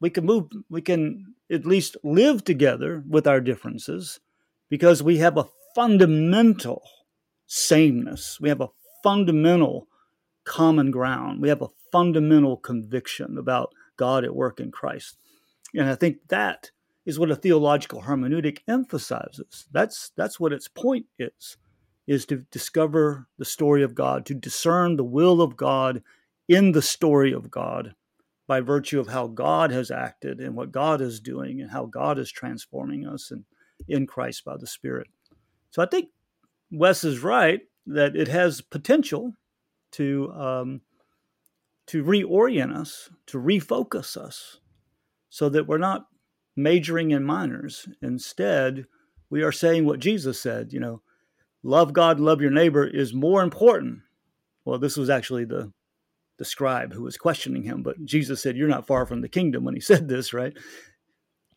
we 0.00 0.10
can 0.10 0.24
move, 0.24 0.48
we 0.68 0.82
can 0.82 1.34
at 1.50 1.66
least 1.66 1.96
live 2.02 2.44
together 2.44 3.02
with 3.08 3.26
our 3.26 3.40
differences 3.40 4.20
because 4.68 5.02
we 5.02 5.18
have 5.18 5.36
a 5.36 5.48
fundamental 5.74 6.82
sameness. 7.46 8.38
We 8.40 8.48
have 8.48 8.60
a 8.60 8.70
fundamental 9.02 9.88
common 10.44 10.90
ground. 10.90 11.40
We 11.40 11.48
have 11.48 11.62
a 11.62 11.68
fundamental 11.92 12.56
conviction 12.56 13.38
about 13.38 13.72
God 13.96 14.24
at 14.24 14.34
work 14.34 14.60
in 14.60 14.70
Christ. 14.70 15.16
And 15.74 15.88
I 15.88 15.94
think 15.94 16.28
that 16.28 16.70
is 17.04 17.18
what 17.18 17.30
a 17.30 17.36
theological 17.36 18.02
hermeneutic 18.02 18.58
emphasizes. 18.66 19.66
That's 19.72 20.10
that's 20.16 20.40
what 20.40 20.52
its 20.52 20.68
point 20.68 21.06
is, 21.18 21.56
is 22.06 22.26
to 22.26 22.46
discover 22.50 23.28
the 23.38 23.44
story 23.44 23.82
of 23.82 23.94
God, 23.94 24.26
to 24.26 24.34
discern 24.34 24.96
the 24.96 25.04
will 25.04 25.40
of 25.40 25.56
God 25.56 26.02
in 26.48 26.72
the 26.72 26.82
story 26.82 27.32
of 27.32 27.50
God 27.50 27.94
by 28.46 28.60
virtue 28.60 29.00
of 29.00 29.08
how 29.08 29.26
God 29.26 29.70
has 29.70 29.90
acted 29.90 30.40
and 30.40 30.54
what 30.54 30.72
God 30.72 31.00
is 31.00 31.20
doing 31.20 31.60
and 31.60 31.70
how 31.70 31.86
God 31.86 32.18
is 32.18 32.30
transforming 32.30 33.06
us 33.06 33.30
and 33.30 33.44
in 33.88 34.06
Christ 34.06 34.44
by 34.44 34.56
the 34.56 34.66
Spirit. 34.66 35.08
So 35.70 35.82
I 35.82 35.86
think 35.86 36.10
Wes 36.70 37.04
is 37.04 37.20
right 37.20 37.60
that 37.86 38.16
it 38.16 38.28
has 38.28 38.60
potential 38.60 39.34
to 39.92 40.32
um, 40.32 40.80
to 41.86 42.02
reorient 42.02 42.74
us, 42.74 43.10
to 43.26 43.38
refocus 43.38 44.16
us, 44.16 44.58
so 45.28 45.48
that 45.48 45.66
we're 45.66 45.78
not 45.78 46.06
majoring 46.56 47.12
in 47.12 47.22
minors. 47.22 47.88
Instead, 48.02 48.86
we 49.30 49.42
are 49.42 49.52
saying 49.52 49.84
what 49.84 50.00
Jesus 50.00 50.40
said. 50.40 50.72
You 50.72 50.80
know, 50.80 51.02
love 51.62 51.92
God, 51.92 52.18
love 52.18 52.40
your 52.40 52.50
neighbor 52.50 52.84
is 52.84 53.14
more 53.14 53.42
important. 53.42 54.00
Well, 54.64 54.78
this 54.78 54.96
was 54.96 55.10
actually 55.10 55.44
the 55.44 55.72
the 56.38 56.44
scribe 56.44 56.92
who 56.92 57.02
was 57.02 57.16
questioning 57.16 57.62
him. 57.62 57.82
But 57.82 58.04
Jesus 58.04 58.42
said, 58.42 58.56
You're 58.56 58.68
not 58.68 58.86
far 58.86 59.06
from 59.06 59.20
the 59.20 59.28
kingdom 59.28 59.64
when 59.64 59.74
he 59.74 59.80
said 59.92 60.08
this, 60.08 60.32
right? 60.32 60.56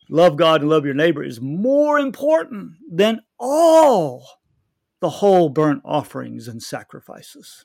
Love 0.08 0.36
God 0.36 0.62
and 0.62 0.70
love 0.70 0.84
your 0.84 0.94
neighbor 0.94 1.22
is 1.22 1.40
more 1.40 1.98
important 1.98 2.72
than 2.90 3.20
all 3.38 4.26
the 5.00 5.08
whole 5.08 5.48
burnt 5.48 5.82
offerings 5.84 6.48
and 6.48 6.62
sacrifices. 6.62 7.64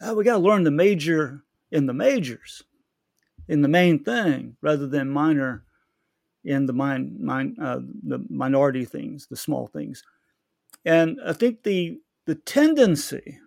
Uh, 0.00 0.14
we 0.14 0.24
got 0.24 0.34
to 0.34 0.38
learn 0.38 0.62
the 0.62 0.70
major 0.70 1.42
in 1.72 1.86
the 1.86 1.92
majors, 1.92 2.62
in 3.48 3.62
the 3.62 3.68
main 3.68 4.02
thing, 4.04 4.56
rather 4.62 4.86
than 4.86 5.10
minor 5.10 5.64
in 6.44 6.66
the, 6.66 6.72
min, 6.72 7.16
min, 7.18 7.56
uh, 7.60 7.80
the 8.04 8.24
minority 8.30 8.84
things, 8.84 9.26
the 9.26 9.36
small 9.36 9.66
things. 9.66 10.04
And 10.84 11.18
I 11.26 11.32
think 11.32 11.64
the, 11.64 11.98
the 12.26 12.36
tendency 12.36 13.40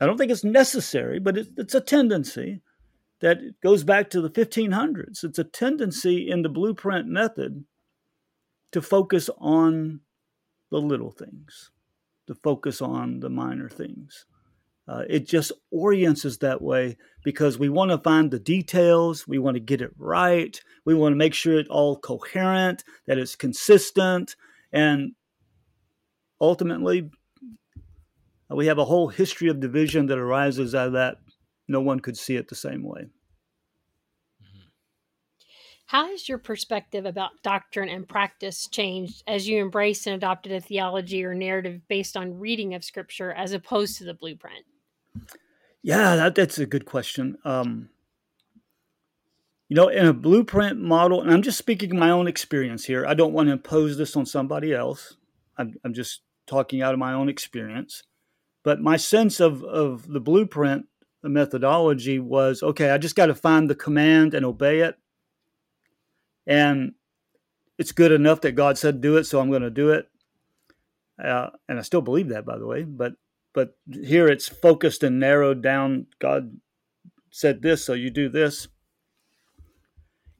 I 0.00 0.06
don't 0.06 0.16
think 0.16 0.30
it's 0.30 0.44
necessary, 0.44 1.18
but 1.18 1.36
it, 1.36 1.48
it's 1.56 1.74
a 1.74 1.80
tendency 1.80 2.62
that 3.20 3.60
goes 3.62 3.84
back 3.84 4.10
to 4.10 4.20
the 4.20 4.30
1500s. 4.30 5.22
It's 5.24 5.38
a 5.38 5.44
tendency 5.44 6.30
in 6.30 6.42
the 6.42 6.48
blueprint 6.48 7.06
method 7.06 7.64
to 8.72 8.80
focus 8.80 9.28
on 9.38 10.00
the 10.70 10.78
little 10.78 11.10
things, 11.10 11.70
to 12.26 12.34
focus 12.34 12.80
on 12.80 13.20
the 13.20 13.28
minor 13.28 13.68
things. 13.68 14.24
Uh, 14.88 15.04
it 15.08 15.28
just 15.28 15.52
orients 15.70 16.24
us 16.24 16.38
that 16.38 16.62
way 16.62 16.96
because 17.22 17.58
we 17.58 17.68
want 17.68 17.90
to 17.90 17.98
find 17.98 18.30
the 18.30 18.40
details, 18.40 19.28
we 19.28 19.38
want 19.38 19.54
to 19.54 19.60
get 19.60 19.82
it 19.82 19.92
right, 19.96 20.60
we 20.84 20.94
want 20.94 21.12
to 21.12 21.16
make 21.16 21.34
sure 21.34 21.58
it's 21.58 21.68
all 21.68 21.96
coherent, 21.96 22.82
that 23.06 23.18
it's 23.18 23.36
consistent, 23.36 24.34
and 24.72 25.12
ultimately, 26.40 27.10
we 28.56 28.66
have 28.66 28.78
a 28.78 28.84
whole 28.84 29.08
history 29.08 29.48
of 29.48 29.60
division 29.60 30.06
that 30.06 30.18
arises 30.18 30.74
out 30.74 30.88
of 30.88 30.92
that. 30.94 31.18
No 31.68 31.80
one 31.80 32.00
could 32.00 32.16
see 32.16 32.36
it 32.36 32.48
the 32.48 32.54
same 32.54 32.82
way. 32.82 33.06
How 35.86 36.06
has 36.06 36.28
your 36.28 36.38
perspective 36.38 37.04
about 37.04 37.42
doctrine 37.42 37.88
and 37.88 38.08
practice 38.08 38.68
changed 38.68 39.24
as 39.26 39.48
you 39.48 39.60
embraced 39.60 40.06
and 40.06 40.14
adopted 40.14 40.52
a 40.52 40.60
theology 40.60 41.24
or 41.24 41.34
narrative 41.34 41.80
based 41.88 42.16
on 42.16 42.38
reading 42.38 42.74
of 42.74 42.84
scripture 42.84 43.32
as 43.32 43.52
opposed 43.52 43.98
to 43.98 44.04
the 44.04 44.14
blueprint? 44.14 44.64
Yeah, 45.82 46.14
that, 46.14 46.36
that's 46.36 46.58
a 46.58 46.66
good 46.66 46.84
question. 46.84 47.38
Um, 47.44 47.88
you 49.68 49.74
know, 49.74 49.88
in 49.88 50.06
a 50.06 50.12
blueprint 50.12 50.80
model, 50.80 51.22
and 51.22 51.32
I'm 51.32 51.42
just 51.42 51.58
speaking 51.58 51.98
my 51.98 52.10
own 52.10 52.28
experience 52.28 52.84
here. 52.84 53.04
I 53.06 53.14
don't 53.14 53.32
want 53.32 53.48
to 53.48 53.52
impose 53.52 53.96
this 53.96 54.16
on 54.16 54.26
somebody 54.26 54.72
else. 54.72 55.16
I'm, 55.58 55.74
I'm 55.84 55.94
just 55.94 56.22
talking 56.46 56.82
out 56.82 56.92
of 56.92 57.00
my 57.00 57.12
own 57.12 57.28
experience. 57.28 58.04
But 58.62 58.80
my 58.80 58.96
sense 58.96 59.40
of, 59.40 59.64
of 59.64 60.06
the 60.08 60.20
blueprint 60.20 60.86
the 61.22 61.28
methodology 61.28 62.18
was 62.18 62.62
okay, 62.62 62.90
I 62.90 62.98
just 62.98 63.16
got 63.16 63.26
to 63.26 63.34
find 63.34 63.68
the 63.68 63.74
command 63.74 64.34
and 64.34 64.44
obey 64.44 64.80
it. 64.80 64.96
And 66.46 66.94
it's 67.78 67.92
good 67.92 68.12
enough 68.12 68.40
that 68.42 68.52
God 68.52 68.78
said 68.78 69.00
do 69.00 69.16
it, 69.16 69.24
so 69.24 69.40
I'm 69.40 69.50
going 69.50 69.62
to 69.62 69.70
do 69.70 69.90
it. 69.90 70.08
Uh, 71.22 71.50
and 71.68 71.78
I 71.78 71.82
still 71.82 72.00
believe 72.00 72.28
that, 72.28 72.46
by 72.46 72.58
the 72.58 72.66
way. 72.66 72.84
But 72.84 73.14
but 73.52 73.76
here 73.92 74.28
it's 74.28 74.48
focused 74.48 75.02
and 75.02 75.18
narrowed 75.18 75.62
down. 75.62 76.06
God 76.18 76.58
said 77.30 77.62
this, 77.62 77.84
so 77.84 77.92
you 77.92 78.10
do 78.10 78.28
this. 78.28 78.68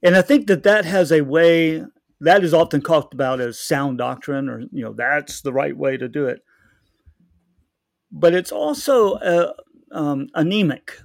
And 0.02 0.16
I 0.16 0.22
think 0.22 0.46
that 0.46 0.62
that 0.62 0.84
has 0.84 1.12
a 1.12 1.20
way 1.20 1.84
that 2.20 2.44
is 2.44 2.54
often 2.54 2.80
talked 2.80 3.12
about 3.12 3.40
as 3.40 3.58
sound 3.58 3.98
doctrine, 3.98 4.48
or 4.48 4.60
you 4.72 4.82
know 4.82 4.94
that's 4.94 5.42
the 5.42 5.52
right 5.52 5.76
way 5.76 5.98
to 5.98 6.08
do 6.08 6.26
it 6.26 6.42
but 8.10 8.34
it's 8.34 8.52
also 8.52 9.14
uh, 9.14 9.52
um, 9.92 10.28
anemic. 10.34 11.00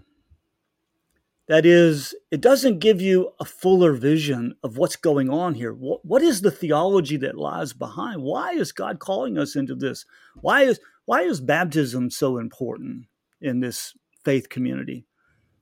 That 1.48 1.65
is, 1.65 2.15
it 2.32 2.41
doesn't 2.41 2.80
give 2.80 3.00
you 3.00 3.32
a 3.39 3.46
fuller 3.46 3.94
vision 3.94 4.56
of 4.63 4.78
what's 4.78 4.96
going 4.96 5.30
on 5.30 5.54
here. 5.54 5.74
What, 5.74 6.04
what 6.04 6.24
is 6.24 6.41
the 6.41 6.50
theology 6.50 7.18
that 7.18 7.38
lies 7.38 7.72
behind? 7.72 8.24
Why 8.24 8.54
is 8.54 8.72
God 8.72 8.98
calling 8.98 9.38
us 9.38 9.56
into 9.56 9.76
this? 9.76 10.06
Why 10.41 10.63
is 10.63 10.80
why 11.06 11.22
is 11.22 11.39
baptism 11.39 12.10
so 12.10 12.39
important 12.39 13.06
in 13.39 13.60
this 13.60 13.94
faith 14.24 14.50
community? 14.50 15.06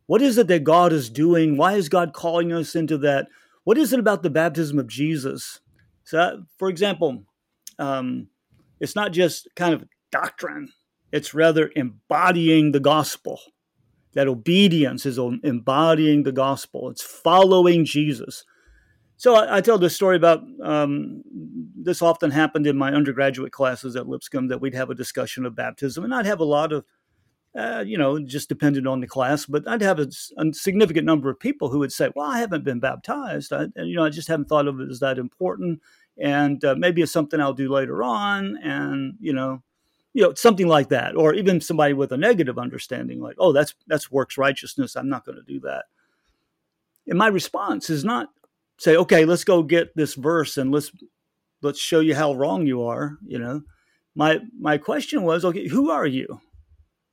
What 0.06 0.22
is 0.22 0.38
it 0.38 0.48
that 0.48 0.64
God 0.64 0.94
is 0.94 1.10
doing? 1.10 1.58
Why 1.58 1.74
is 1.74 1.90
God 1.90 2.14
calling 2.14 2.54
us 2.54 2.76
into 2.76 2.98
that? 3.00 3.28
What 3.66 3.78
is 3.78 3.92
it 3.92 4.00
about 4.00 4.24
the 4.24 4.30
baptism 4.30 4.80
of 4.80 4.88
Jesus? 4.88 5.60
So, 6.06 6.44
for 6.58 6.70
example, 6.70 7.26
um, 7.78 8.28
it's 8.80 8.96
not 8.96 9.12
just 9.12 9.50
kind 9.58 9.74
of 9.74 9.84
doctrine 10.12 10.72
it's 11.14 11.36
rather 11.36 11.72
embodying 11.76 12.72
the 12.72 12.80
gospel. 12.80 13.40
That 14.14 14.28
obedience 14.28 15.06
is 15.06 15.18
embodying 15.18 16.24
the 16.24 16.32
gospel. 16.32 16.90
It's 16.90 17.04
following 17.04 17.86
Jesus. 17.86 18.44
So 19.18 19.36
I, 19.36 19.58
I 19.58 19.62
tell 19.62 19.78
this 19.78 19.96
story 19.96 20.16
about 20.16 20.44
um, 20.64 21.22
this 21.76 22.02
often 22.02 22.32
happened 22.32 22.66
in 22.66 22.78
my 22.78 22.92
undergraduate 22.92 23.52
classes 23.52 23.96
at 23.96 24.08
Lipscomb 24.08 24.48
that 24.48 24.60
we'd 24.60 24.74
have 24.74 24.90
a 24.90 24.96
discussion 24.96 25.46
of 25.46 25.56
baptism, 25.56 26.04
and 26.04 26.14
I'd 26.14 26.26
have 26.26 26.40
a 26.40 26.46
lot 26.46 26.74
of, 26.74 26.84
uh, 27.56 27.84
you 27.86 27.98
know, 27.98 28.20
just 28.20 28.50
depended 28.50 28.88
on 28.88 29.00
the 29.00 29.08
class, 29.08 29.46
but 29.46 29.68
I'd 29.68 29.82
have 29.82 30.00
a, 30.00 30.08
a, 30.38 30.54
significant 30.54 31.06
number 31.06 31.30
of 31.30 31.40
people 31.40 31.70
who 31.70 31.80
would 31.80 31.94
say, 31.94 32.10
"Well, 32.16 32.30
I 32.30 32.40
haven't 32.40 32.66
been 32.66 32.80
baptized. 32.80 33.54
I, 33.54 33.68
you 33.76 33.96
know, 33.96 34.04
I 34.04 34.10
just 34.10 34.28
haven't 34.28 34.50
thought 34.50 34.68
of 34.68 34.80
it 34.80 34.90
as 34.90 35.00
that 35.00 35.20
important, 35.20 35.80
and 36.18 36.64
uh, 36.66 36.76
maybe 36.76 37.04
it's 37.04 37.12
something 37.12 37.40
I'll 37.40 37.54
do 37.54 37.72
later 37.72 38.02
on." 38.02 38.58
And 38.58 39.14
you 39.20 39.34
know, 39.34 39.62
you 40.14 40.22
know 40.22 40.34
something 40.36 40.68
like 40.68 40.90
that 40.90 41.16
or 41.16 41.34
even 41.34 41.60
somebody 41.60 41.94
with 41.94 42.12
a 42.12 42.18
negative 42.18 42.58
understanding 42.58 43.20
like 43.20 43.36
oh 43.40 43.52
that's 43.52 43.74
that's 43.88 44.12
works 44.12 44.38
righteousness 44.38 44.96
i'm 44.96 45.10
not 45.10 45.26
going 45.26 45.38
to 45.38 45.44
do 45.44 45.60
that. 45.62 45.86
And 47.08 47.18
my 47.18 47.28
response 47.28 47.90
is 47.90 48.06
not 48.06 48.30
say 48.78 48.96
okay 48.96 49.26
let's 49.26 49.44
go 49.44 49.64
get 49.64 49.96
this 49.96 50.14
verse 50.14 50.58
and 50.58 50.72
let's 50.72 50.92
let's 51.62 51.80
show 51.80 52.00
you 52.00 52.16
how 52.16 52.34
wrong 52.34 52.66
you 52.66 52.84
are 52.84 53.18
you 53.26 53.40
know. 53.40 53.62
My 54.16 54.40
my 54.60 54.78
question 54.78 55.24
was 55.24 55.44
okay 55.44 55.68
who 55.68 55.90
are 55.90 56.06
you? 56.06 56.40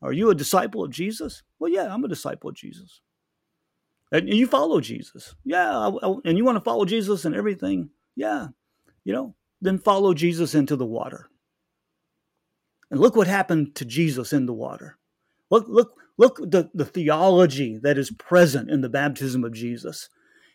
Are 0.02 0.12
you 0.12 0.30
a 0.30 0.34
disciple 0.34 0.84
of 0.84 0.90
jesus? 0.90 1.42
Well 1.58 1.70
yeah 1.70 1.92
i'm 1.92 2.04
a 2.04 2.08
disciple 2.08 2.50
of 2.50 2.56
jesus. 2.56 3.00
And 4.12 4.28
you 4.28 4.46
follow 4.46 4.80
jesus? 4.80 5.34
Yeah 5.44 5.70
I, 5.78 5.88
I, 5.88 6.14
and 6.24 6.36
you 6.36 6.44
want 6.44 6.56
to 6.56 6.64
follow 6.64 6.84
jesus 6.84 7.24
and 7.24 7.34
everything? 7.34 7.90
Yeah. 8.14 8.48
You 9.04 9.14
know 9.14 9.34
then 9.62 9.78
follow 9.78 10.12
jesus 10.14 10.54
into 10.54 10.76
the 10.76 10.86
water 10.86 11.30
and 12.90 13.00
look 13.00 13.16
what 13.16 13.26
happened 13.26 13.74
to 13.76 13.84
Jesus 13.84 14.32
in 14.32 14.46
the 14.46 14.52
water. 14.52 14.98
Look, 15.50 15.66
look, 15.68 15.94
look 16.18 16.36
the, 16.38 16.70
the 16.74 16.84
theology 16.84 17.78
that 17.82 17.98
is 17.98 18.10
present 18.10 18.70
in 18.70 18.80
the 18.80 18.88
baptism 18.88 19.44
of 19.44 19.52
Jesus. 19.52 20.08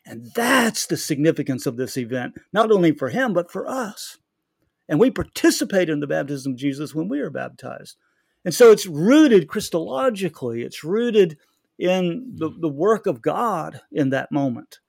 And 0.05 0.31
that's 0.35 0.85
the 0.85 0.97
significance 0.97 1.65
of 1.65 1.77
this 1.77 1.97
event, 1.97 2.35
not 2.53 2.71
only 2.71 2.91
for 2.91 3.09
him, 3.09 3.33
but 3.33 3.51
for 3.51 3.67
us. 3.67 4.17
And 4.87 4.99
we 4.99 5.09
participate 5.09 5.89
in 5.89 5.99
the 5.99 6.07
baptism 6.07 6.53
of 6.53 6.59
Jesus 6.59 6.93
when 6.93 7.09
we 7.09 7.19
are 7.19 7.31
baptized. 7.31 7.97
And 8.43 8.53
so 8.53 8.71
it's 8.71 8.85
rooted 8.85 9.47
Christologically, 9.47 10.63
it's 10.63 10.83
rooted 10.83 11.37
in 11.79 12.33
the, 12.35 12.51
the 12.59 12.69
work 12.69 13.07
of 13.07 13.21
God 13.21 13.81
in 13.91 14.11
that 14.11 14.31
moment 14.31 14.79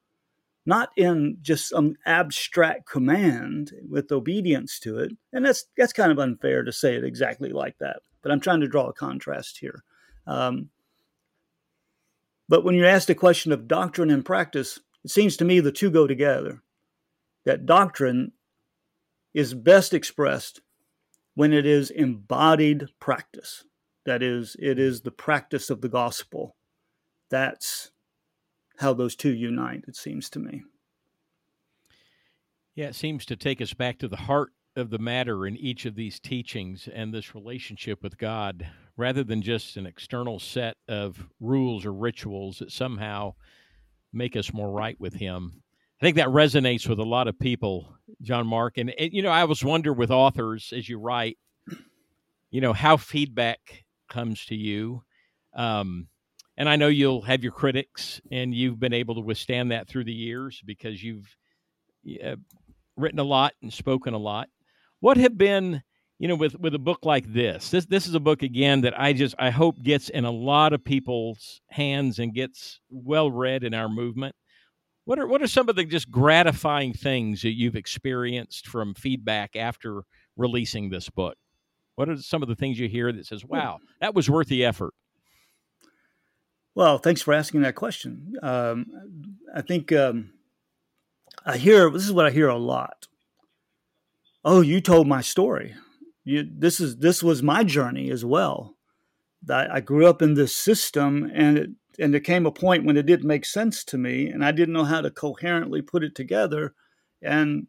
not 0.66 0.90
in 0.96 1.38
just 1.40 1.68
some 1.68 1.94
abstract 2.04 2.88
command 2.90 3.72
with 3.88 4.10
obedience 4.10 4.78
to 4.80 4.98
it. 4.98 5.12
And 5.32 5.46
that's 5.46 5.64
that's 5.76 5.92
kind 5.92 6.12
of 6.12 6.18
unfair 6.18 6.64
to 6.64 6.72
say 6.72 6.96
it 6.96 7.04
exactly 7.04 7.50
like 7.50 7.78
that. 7.78 8.00
But 8.22 8.32
I'm 8.32 8.40
trying 8.40 8.60
to 8.60 8.68
draw 8.68 8.88
a 8.88 8.92
contrast 8.92 9.58
here. 9.58 9.84
Um, 10.26 10.70
but 12.48 12.64
when 12.64 12.74
you 12.74 12.86
ask 12.86 13.06
the 13.06 13.14
question 13.14 13.52
of 13.52 13.68
doctrine 13.68 14.10
and 14.10 14.24
practice, 14.24 14.80
it 15.04 15.10
seems 15.10 15.36
to 15.38 15.44
me 15.44 15.60
the 15.60 15.72
two 15.72 15.90
go 15.90 16.06
together. 16.06 16.62
That 17.44 17.66
doctrine 17.66 18.32
is 19.34 19.54
best 19.54 19.94
expressed 19.94 20.60
when 21.34 21.52
it 21.52 21.66
is 21.66 21.90
embodied 21.90 22.88
practice. 23.00 23.64
That 24.04 24.22
is, 24.22 24.56
it 24.58 24.78
is 24.78 25.02
the 25.02 25.10
practice 25.10 25.70
of 25.70 25.80
the 25.80 25.88
gospel. 25.88 26.56
That's 27.30 27.90
how 28.78 28.92
those 28.92 29.16
two 29.16 29.32
unite, 29.32 29.84
it 29.88 29.96
seems 29.96 30.30
to 30.30 30.38
me. 30.38 30.62
Yeah, 32.74 32.86
it 32.86 32.94
seems 32.94 33.24
to 33.26 33.36
take 33.36 33.60
us 33.60 33.72
back 33.72 33.98
to 33.98 34.08
the 34.08 34.16
heart 34.16 34.50
of 34.76 34.90
the 34.90 34.98
matter 34.98 35.46
in 35.46 35.56
each 35.56 35.86
of 35.86 35.94
these 35.94 36.20
teachings 36.20 36.88
and 36.92 37.12
this 37.12 37.34
relationship 37.34 38.02
with 38.02 38.18
God, 38.18 38.66
rather 38.96 39.24
than 39.24 39.40
just 39.40 39.78
an 39.78 39.86
external 39.86 40.38
set 40.38 40.76
of 40.86 41.26
rules 41.40 41.86
or 41.86 41.92
rituals 41.94 42.58
that 42.58 42.70
somehow 42.70 43.34
make 44.12 44.36
us 44.36 44.52
more 44.52 44.70
right 44.70 45.00
with 45.00 45.14
Him. 45.14 45.62
I 46.00 46.04
think 46.04 46.16
that 46.16 46.28
resonates 46.28 46.86
with 46.86 46.98
a 46.98 47.04
lot 47.04 47.28
of 47.28 47.38
people, 47.38 47.96
John 48.20 48.46
Mark. 48.46 48.76
And, 48.76 48.92
you 48.98 49.22
know, 49.22 49.30
I 49.30 49.40
always 49.40 49.64
wonder 49.64 49.94
with 49.94 50.10
authors 50.10 50.74
as 50.76 50.86
you 50.86 50.98
write, 50.98 51.38
you 52.50 52.60
know, 52.60 52.74
how 52.74 52.98
feedback 52.98 53.84
comes 54.10 54.44
to 54.46 54.54
you. 54.54 55.02
Um, 55.54 56.08
and 56.56 56.68
I 56.68 56.76
know 56.76 56.88
you'll 56.88 57.22
have 57.22 57.42
your 57.42 57.52
critics, 57.52 58.20
and 58.30 58.54
you've 58.54 58.80
been 58.80 58.92
able 58.92 59.14
to 59.16 59.20
withstand 59.20 59.70
that 59.72 59.88
through 59.88 60.04
the 60.04 60.12
years 60.12 60.62
because 60.64 61.02
you've 61.02 61.36
uh, 62.24 62.36
written 62.96 63.18
a 63.18 63.24
lot 63.24 63.52
and 63.62 63.72
spoken 63.72 64.14
a 64.14 64.18
lot. 64.18 64.48
What 65.00 65.16
have 65.18 65.36
been, 65.36 65.82
you 66.18 66.28
know, 66.28 66.34
with 66.34 66.58
with 66.58 66.74
a 66.74 66.78
book 66.78 67.00
like 67.04 67.32
this? 67.32 67.70
This 67.70 67.86
this 67.86 68.06
is 68.06 68.14
a 68.14 68.20
book 68.20 68.42
again 68.42 68.80
that 68.82 68.98
I 68.98 69.12
just 69.12 69.34
I 69.38 69.50
hope 69.50 69.82
gets 69.82 70.08
in 70.08 70.24
a 70.24 70.30
lot 70.30 70.72
of 70.72 70.84
people's 70.84 71.60
hands 71.68 72.18
and 72.18 72.34
gets 72.34 72.80
well 72.90 73.30
read 73.30 73.62
in 73.62 73.74
our 73.74 73.88
movement. 73.88 74.34
What 75.04 75.18
are 75.18 75.26
what 75.26 75.42
are 75.42 75.46
some 75.46 75.68
of 75.68 75.76
the 75.76 75.84
just 75.84 76.10
gratifying 76.10 76.94
things 76.94 77.42
that 77.42 77.56
you've 77.56 77.76
experienced 77.76 78.66
from 78.66 78.94
feedback 78.94 79.56
after 79.56 80.02
releasing 80.36 80.88
this 80.88 81.10
book? 81.10 81.36
What 81.96 82.08
are 82.08 82.16
some 82.16 82.42
of 82.42 82.48
the 82.48 82.56
things 82.56 82.78
you 82.78 82.88
hear 82.88 83.12
that 83.12 83.26
says, 83.26 83.44
"Wow, 83.44 83.78
that 84.00 84.14
was 84.14 84.30
worth 84.30 84.48
the 84.48 84.64
effort"? 84.64 84.94
Well, 86.76 86.98
thanks 86.98 87.22
for 87.22 87.32
asking 87.32 87.62
that 87.62 87.74
question. 87.74 88.34
Um, 88.42 89.38
I 89.54 89.62
think 89.62 89.92
um, 89.92 90.34
I 91.46 91.56
hear 91.56 91.88
this 91.88 92.04
is 92.04 92.12
what 92.12 92.26
I 92.26 92.30
hear 92.30 92.48
a 92.48 92.58
lot. 92.58 93.08
Oh, 94.44 94.60
you 94.60 94.82
told 94.82 95.08
my 95.08 95.22
story. 95.22 95.74
You, 96.22 96.46
this 96.46 96.78
is 96.78 96.98
this 96.98 97.22
was 97.22 97.42
my 97.42 97.64
journey 97.64 98.10
as 98.10 98.26
well. 98.26 98.76
I, 99.48 99.76
I 99.76 99.80
grew 99.80 100.06
up 100.06 100.20
in 100.20 100.34
this 100.34 100.54
system, 100.54 101.30
and 101.34 101.56
it 101.56 101.70
and 101.98 102.12
there 102.12 102.20
came 102.20 102.44
a 102.44 102.52
point 102.52 102.84
when 102.84 102.98
it 102.98 103.06
didn't 103.06 103.26
make 103.26 103.46
sense 103.46 103.82
to 103.84 103.96
me, 103.96 104.28
and 104.28 104.44
I 104.44 104.52
didn't 104.52 104.74
know 104.74 104.84
how 104.84 105.00
to 105.00 105.10
coherently 105.10 105.80
put 105.80 106.04
it 106.04 106.14
together. 106.14 106.74
And 107.22 107.68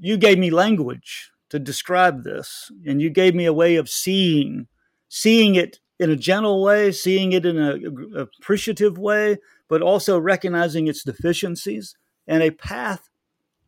you 0.00 0.16
gave 0.16 0.38
me 0.38 0.48
language 0.48 1.30
to 1.50 1.58
describe 1.58 2.24
this, 2.24 2.72
and 2.86 3.02
you 3.02 3.10
gave 3.10 3.34
me 3.34 3.44
a 3.44 3.52
way 3.52 3.76
of 3.76 3.90
seeing, 3.90 4.68
seeing 5.10 5.56
it 5.56 5.80
in 6.04 6.10
a 6.10 6.16
gentle 6.16 6.62
way, 6.62 6.92
seeing 6.92 7.32
it 7.32 7.46
in 7.46 7.58
a, 7.58 8.18
a 8.18 8.22
appreciative 8.38 8.98
way, 8.98 9.38
but 9.68 9.80
also 9.80 10.18
recognizing 10.18 10.86
its 10.86 11.02
deficiencies 11.02 11.96
and 12.26 12.42
a 12.42 12.50
path 12.50 13.08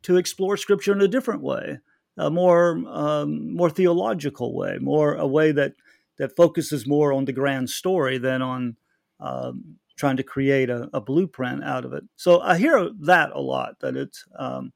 to 0.03 0.17
explore 0.17 0.55
Scripture 0.55 0.93
in 0.93 1.01
a 1.01 1.07
different 1.07 1.41
way, 1.41 1.79
a 2.17 2.29
more 2.29 2.83
um, 2.87 3.55
more 3.55 3.71
theological 3.71 4.55
way, 4.55 4.77
more 4.79 5.15
a 5.15 5.27
way 5.27 5.51
that 5.51 5.73
that 6.17 6.35
focuses 6.35 6.85
more 6.87 7.11
on 7.11 7.25
the 7.25 7.33
grand 7.33 7.69
story 7.69 8.19
than 8.19 8.41
on 8.41 8.75
um, 9.19 9.77
trying 9.95 10.17
to 10.17 10.23
create 10.23 10.69
a, 10.69 10.89
a, 10.93 11.01
blueprint 11.01 11.63
out 11.63 11.83
of 11.85 11.93
it. 11.93 12.03
So 12.17 12.39
I 12.41 12.57
hear 12.57 12.89
that 13.01 13.31
a 13.33 13.41
lot. 13.41 13.79
That 13.81 13.95
it's. 13.95 14.23
Um, 14.37 14.71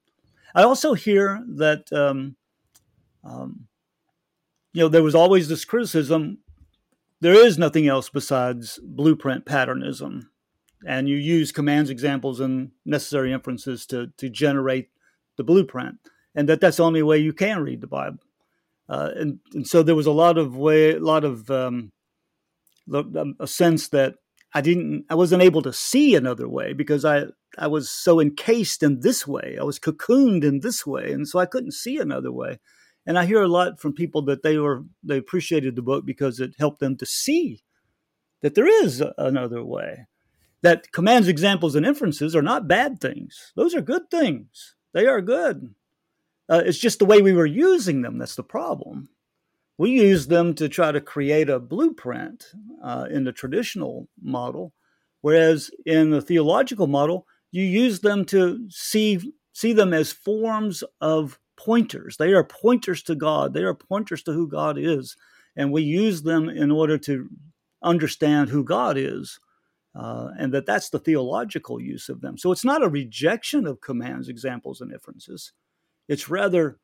I 0.55 0.63
also 0.63 0.93
hear 0.93 1.43
that 1.57 1.91
um, 1.93 2.35
um, 3.23 3.67
you 4.73 4.81
know 4.81 4.89
there 4.89 5.03
was 5.03 5.15
always 5.15 5.47
this 5.47 5.65
criticism. 5.65 6.39
There 7.21 7.33
is 7.35 7.57
nothing 7.57 7.87
else 7.87 8.09
besides 8.09 8.79
blueprint 8.83 9.45
patternism, 9.45 10.29
and 10.85 11.07
you 11.07 11.15
use 11.17 11.51
commands, 11.51 11.89
examples, 11.89 12.39
and 12.39 12.71
necessary 12.85 13.31
inferences 13.31 13.85
to 13.87 14.07
to 14.17 14.29
generate 14.29 14.89
the 15.37 15.43
blueprint, 15.43 15.97
and 16.35 16.49
that 16.49 16.59
that's 16.59 16.77
the 16.77 16.83
only 16.83 17.03
way 17.03 17.19
you 17.19 17.33
can 17.33 17.61
read 17.61 17.81
the 17.81 17.87
Bible. 17.87 18.19
Uh, 18.89 19.11
and, 19.15 19.39
and 19.53 19.67
so 19.67 19.83
there 19.83 19.95
was 19.95 20.07
a 20.07 20.11
lot 20.11 20.37
of 20.37 20.57
way, 20.57 20.95
a 20.95 20.99
lot 20.99 21.23
of 21.23 21.49
um, 21.49 21.93
a 23.39 23.47
sense 23.47 23.89
that 23.89 24.15
I 24.53 24.61
didn't 24.61 25.05
I 25.09 25.15
wasn't 25.15 25.43
able 25.43 25.61
to 25.61 25.73
see 25.73 26.15
another 26.15 26.47
way 26.47 26.73
because 26.73 27.05
I 27.05 27.25
I 27.57 27.67
was 27.67 27.89
so 27.89 28.19
encased 28.19 28.83
in 28.83 28.99
this 28.99 29.25
way. 29.27 29.57
I 29.59 29.63
was 29.63 29.79
cocooned 29.79 30.43
in 30.43 30.59
this 30.59 30.85
way 30.85 31.11
and 31.11 31.27
so 31.27 31.39
I 31.39 31.45
couldn't 31.45 31.73
see 31.73 31.97
another 31.97 32.31
way. 32.31 32.59
And 33.05 33.17
I 33.17 33.25
hear 33.25 33.41
a 33.41 33.47
lot 33.47 33.79
from 33.79 33.93
people 33.93 34.21
that 34.23 34.43
they 34.43 34.57
were 34.57 34.83
they 35.03 35.17
appreciated 35.17 35.75
the 35.75 35.81
book 35.81 36.05
because 36.05 36.39
it 36.39 36.53
helped 36.59 36.79
them 36.79 36.97
to 36.97 37.05
see 37.05 37.63
that 38.41 38.55
there 38.55 38.67
is 38.67 39.03
another 39.17 39.63
way. 39.63 40.07
That 40.61 40.91
commands, 40.91 41.27
examples, 41.27 41.75
and 41.75 41.85
inferences 41.85 42.35
are 42.35 42.43
not 42.43 42.67
bad 42.67 43.01
things. 43.01 43.51
Those 43.55 43.73
are 43.73 43.81
good 43.81 44.11
things. 44.11 44.75
They 44.93 45.07
are 45.07 45.21
good. 45.21 45.73
Uh, 46.47 46.61
it's 46.65 46.77
just 46.77 46.99
the 46.99 47.05
way 47.05 47.21
we 47.21 47.33
were 47.33 47.45
using 47.45 48.01
them 48.01 48.17
that's 48.17 48.35
the 48.35 48.43
problem 48.43 49.09
we 49.81 49.89
use 49.89 50.27
them 50.27 50.53
to 50.53 50.69
try 50.69 50.91
to 50.91 51.01
create 51.01 51.49
a 51.49 51.59
blueprint 51.59 52.51
uh, 52.83 53.07
in 53.09 53.23
the 53.23 53.31
traditional 53.31 54.07
model, 54.21 54.73
whereas 55.21 55.71
in 55.87 56.11
the 56.11 56.21
theological 56.21 56.85
model, 56.85 57.25
you 57.49 57.63
use 57.63 58.01
them 58.01 58.23
to 58.25 58.69
see 58.69 59.33
see 59.53 59.73
them 59.73 59.91
as 59.91 60.11
forms 60.11 60.83
of 61.01 61.39
pointers. 61.65 62.17
They 62.17 62.33
are 62.33 62.43
pointers 62.43 63.03
to 63.03 63.15
God. 63.15 63.53
They 63.53 63.63
are 63.63 63.73
pointers 63.73 64.23
to 64.23 64.33
who 64.33 64.47
God 64.47 64.77
is, 64.77 65.15
and 65.55 65.71
we 65.71 65.81
use 65.83 66.23
them 66.23 66.49
in 66.49 66.71
order 66.71 66.97
to 66.99 67.29
understand 67.83 68.49
who 68.49 68.63
God 68.63 68.97
is. 68.97 69.39
Uh, 69.93 70.29
and 70.39 70.53
that 70.53 70.65
that's 70.65 70.89
the 70.89 70.99
theological 70.99 71.81
use 71.81 72.07
of 72.07 72.21
them. 72.21 72.37
So 72.37 72.53
it's 72.53 72.63
not 72.63 72.81
a 72.81 72.87
rejection 72.87 73.67
of 73.67 73.81
commands, 73.81 74.29
examples, 74.29 74.79
and 74.79 74.91
inferences. 74.91 75.51
It's 76.07 76.29
rather 76.29 76.77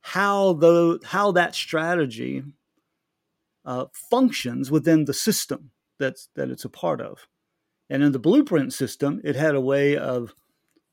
how 0.00 0.54
the 0.54 0.98
how 1.04 1.32
that 1.32 1.54
strategy 1.54 2.42
uh, 3.66 3.86
functions 4.10 4.70
within 4.70 5.04
the 5.04 5.14
system 5.14 5.72
that's 5.98 6.28
that 6.36 6.50
it's 6.50 6.64
a 6.64 6.70
part 6.70 7.00
of. 7.00 7.28
And 7.90 8.02
in 8.02 8.12
the 8.12 8.18
blueprint 8.18 8.72
system, 8.72 9.20
it 9.24 9.36
had 9.36 9.54
a 9.54 9.60
way 9.60 9.96
of 9.96 10.34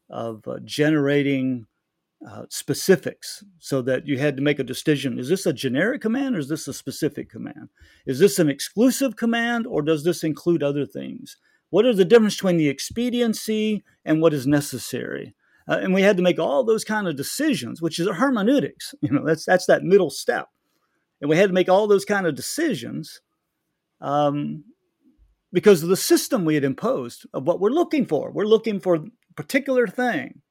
of 0.09 0.45
uh, 0.47 0.59
generating 0.65 1.67
uh, 2.27 2.43
specifics 2.49 3.43
so 3.59 3.81
that 3.81 4.07
you 4.07 4.17
had 4.17 4.37
to 4.37 4.43
make 4.43 4.59
a 4.59 4.63
decision 4.63 5.17
is 5.17 5.29
this 5.29 5.45
a 5.45 5.53
generic 5.53 6.01
command 6.01 6.35
or 6.35 6.39
is 6.39 6.49
this 6.49 6.67
a 6.67 6.73
specific 6.73 7.29
command 7.29 7.69
is 8.05 8.19
this 8.19 8.37
an 8.37 8.49
exclusive 8.49 9.15
command 9.15 9.65
or 9.65 9.81
does 9.81 10.03
this 10.03 10.23
include 10.23 10.61
other 10.61 10.85
things 10.85 11.37
what 11.71 11.85
are 11.85 11.93
the 11.93 12.05
difference 12.05 12.35
between 12.35 12.57
the 12.57 12.69
expediency 12.69 13.83
and 14.05 14.21
what 14.21 14.33
is 14.33 14.45
necessary 14.45 15.33
uh, 15.67 15.79
and 15.81 15.93
we 15.93 16.01
had 16.01 16.17
to 16.17 16.23
make 16.23 16.39
all 16.39 16.63
those 16.63 16.83
kind 16.83 17.07
of 17.07 17.15
decisions, 17.15 17.81
which 17.81 17.99
is 17.99 18.07
a 18.07 18.13
hermeneutics. 18.13 18.93
You 19.01 19.11
know, 19.11 19.25
that's 19.25 19.45
that's 19.45 19.65
that 19.67 19.83
middle 19.83 20.09
step, 20.09 20.47
and 21.21 21.29
we 21.29 21.37
had 21.37 21.49
to 21.49 21.53
make 21.53 21.69
all 21.69 21.87
those 21.87 22.05
kind 22.05 22.27
of 22.27 22.35
decisions 22.35 23.21
um, 23.99 24.63
because 25.53 25.83
of 25.83 25.89
the 25.89 25.97
system 25.97 26.45
we 26.45 26.55
had 26.55 26.63
imposed 26.63 27.25
of 27.33 27.47
what 27.47 27.59
we're 27.59 27.69
looking 27.69 28.05
for. 28.05 28.31
We're 28.31 28.45
looking 28.45 28.79
for 28.79 28.95
a 28.95 29.05
particular 29.35 29.87
thing. 29.87 30.41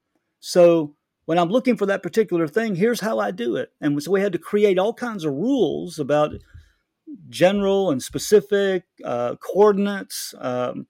So 0.41 0.97
when 1.31 1.39
I'm 1.39 1.49
looking 1.49 1.76
for 1.76 1.87
that 1.87 2.03
particular 2.03 2.49
thing, 2.49 2.74
here's 2.74 3.03
how 3.03 3.20
I 3.20 3.31
do 3.31 3.55
it. 3.55 3.70
And 3.81 4.03
so 4.03 4.11
we 4.11 4.20
had 4.20 4.33
to 4.33 4.39
create 4.39 4.81
all 4.81 4.93
kinds 4.93 5.24
of 5.24 5.33
rules 5.33 6.01
about 6.01 6.33
general 7.28 7.93
and 7.93 8.03
specific 8.03 8.83
uh, 9.05 9.37
coordinates, 9.37 10.35
um, 10.39 10.89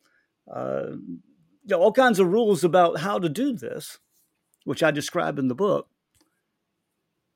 uh, 0.50 0.92
you 0.92 1.20
know, 1.66 1.80
all 1.80 1.92
kinds 1.92 2.18
of 2.18 2.28
rules 2.28 2.64
about 2.64 3.00
how 3.00 3.18
to 3.18 3.28
do 3.28 3.52
this 3.52 3.98
which 4.64 4.82
I 4.82 4.90
describe 4.90 5.38
in 5.38 5.48
the 5.48 5.54
book, 5.54 5.88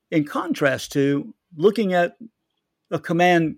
in 0.09 0.23
contrast 0.23 0.91
to 0.93 1.35
looking 1.55 1.93
at 1.93 2.17
a 2.89 2.97
command 2.97 3.57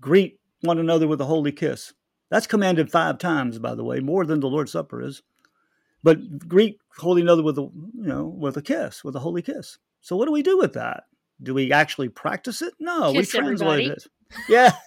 greet 0.00 0.40
one 0.62 0.80
another 0.80 1.06
with 1.06 1.20
a 1.20 1.26
holy 1.26 1.52
kiss. 1.52 1.92
That's 2.32 2.48
commanded 2.48 2.90
five 2.90 3.18
times, 3.18 3.60
by 3.60 3.76
the 3.76 3.84
way, 3.84 4.00
more 4.00 4.26
than 4.26 4.40
the 4.40 4.48
Lord's 4.48 4.72
Supper 4.72 5.00
is. 5.00 5.22
But 6.06 6.46
greet 6.46 6.78
holy 6.98 7.20
another 7.20 7.42
with 7.42 7.58
a 7.58 7.62
you 7.62 7.90
know 7.94 8.26
with 8.26 8.56
a 8.56 8.62
kiss, 8.62 9.02
with 9.02 9.16
a 9.16 9.18
holy 9.18 9.42
kiss. 9.42 9.78
So 10.02 10.14
what 10.14 10.26
do 10.26 10.30
we 10.30 10.44
do 10.44 10.56
with 10.56 10.74
that? 10.74 11.02
Do 11.42 11.52
we 11.52 11.72
actually 11.72 12.10
practice 12.10 12.62
it? 12.62 12.74
No, 12.78 13.12
kiss 13.12 13.34
we 13.34 13.40
translate 13.40 13.90
it. 13.90 14.06
Yeah, 14.48 14.70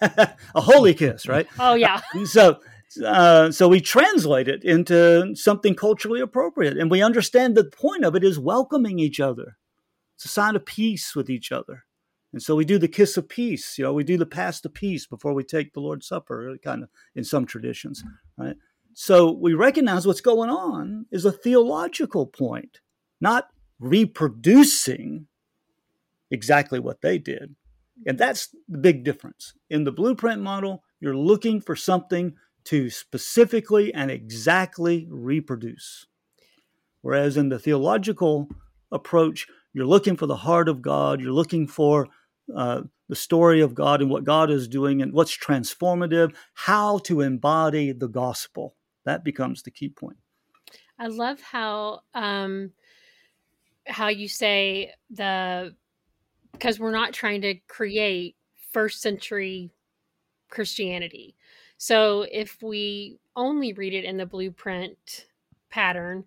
a 0.54 0.60
holy 0.62 0.94
kiss, 0.94 1.28
right? 1.28 1.46
Oh 1.58 1.74
yeah. 1.74 2.00
so 2.24 2.60
uh, 3.04 3.50
so 3.50 3.68
we 3.68 3.82
translate 3.82 4.48
it 4.48 4.64
into 4.64 5.36
something 5.36 5.74
culturally 5.74 6.22
appropriate, 6.22 6.78
and 6.78 6.90
we 6.90 7.02
understand 7.02 7.54
the 7.54 7.64
point 7.64 8.02
of 8.02 8.16
it 8.16 8.24
is 8.24 8.38
welcoming 8.38 8.98
each 8.98 9.20
other. 9.20 9.58
It's 10.16 10.24
a 10.24 10.28
sign 10.28 10.56
of 10.56 10.64
peace 10.64 11.14
with 11.14 11.28
each 11.28 11.52
other, 11.52 11.84
and 12.32 12.42
so 12.42 12.56
we 12.56 12.64
do 12.64 12.78
the 12.78 12.88
kiss 12.88 13.18
of 13.18 13.28
peace. 13.28 13.76
You 13.76 13.84
know, 13.84 13.92
we 13.92 14.04
do 14.04 14.16
the 14.16 14.24
pass 14.24 14.64
of 14.64 14.72
peace 14.72 15.06
before 15.06 15.34
we 15.34 15.44
take 15.44 15.74
the 15.74 15.80
Lord's 15.80 16.08
Supper, 16.08 16.56
kind 16.64 16.82
of 16.82 16.88
in 17.14 17.24
some 17.24 17.44
traditions, 17.44 18.02
right? 18.38 18.56
So 18.94 19.30
we 19.32 19.54
recognize 19.54 20.06
what's 20.06 20.20
going 20.20 20.50
on 20.50 21.06
is 21.10 21.24
a 21.24 21.32
theological 21.32 22.26
point, 22.26 22.80
not 23.20 23.48
reproducing 23.78 25.26
exactly 26.30 26.78
what 26.78 27.00
they 27.00 27.18
did. 27.18 27.54
And 28.06 28.18
that's 28.18 28.54
the 28.68 28.78
big 28.78 29.04
difference. 29.04 29.54
In 29.68 29.84
the 29.84 29.92
blueprint 29.92 30.42
model, 30.42 30.82
you're 31.00 31.16
looking 31.16 31.60
for 31.60 31.76
something 31.76 32.34
to 32.64 32.90
specifically 32.90 33.92
and 33.92 34.10
exactly 34.10 35.06
reproduce. 35.10 36.06
Whereas 37.02 37.36
in 37.36 37.48
the 37.48 37.58
theological 37.58 38.48
approach, 38.92 39.46
you're 39.72 39.86
looking 39.86 40.16
for 40.16 40.26
the 40.26 40.36
heart 40.36 40.68
of 40.68 40.82
God, 40.82 41.20
you're 41.20 41.32
looking 41.32 41.66
for 41.66 42.08
uh, 42.54 42.82
the 43.08 43.16
story 43.16 43.60
of 43.60 43.74
God 43.74 44.00
and 44.00 44.10
what 44.10 44.24
God 44.24 44.50
is 44.50 44.68
doing 44.68 45.00
and 45.00 45.12
what's 45.12 45.36
transformative, 45.36 46.34
how 46.54 46.98
to 46.98 47.20
embody 47.20 47.92
the 47.92 48.08
gospel. 48.08 48.76
That 49.04 49.24
becomes 49.24 49.62
the 49.62 49.70
key 49.70 49.88
point. 49.88 50.18
I 50.98 51.06
love 51.06 51.40
how 51.40 52.00
um, 52.14 52.72
how 53.86 54.08
you 54.08 54.28
say 54.28 54.92
the 55.10 55.74
because 56.52 56.78
we're 56.78 56.90
not 56.90 57.12
trying 57.12 57.40
to 57.42 57.54
create 57.68 58.36
first 58.72 59.00
century 59.00 59.70
Christianity. 60.50 61.36
So 61.78 62.26
if 62.30 62.62
we 62.62 63.18
only 63.36 63.72
read 63.72 63.94
it 63.94 64.04
in 64.04 64.16
the 64.18 64.26
blueprint 64.26 65.26
pattern, 65.70 66.24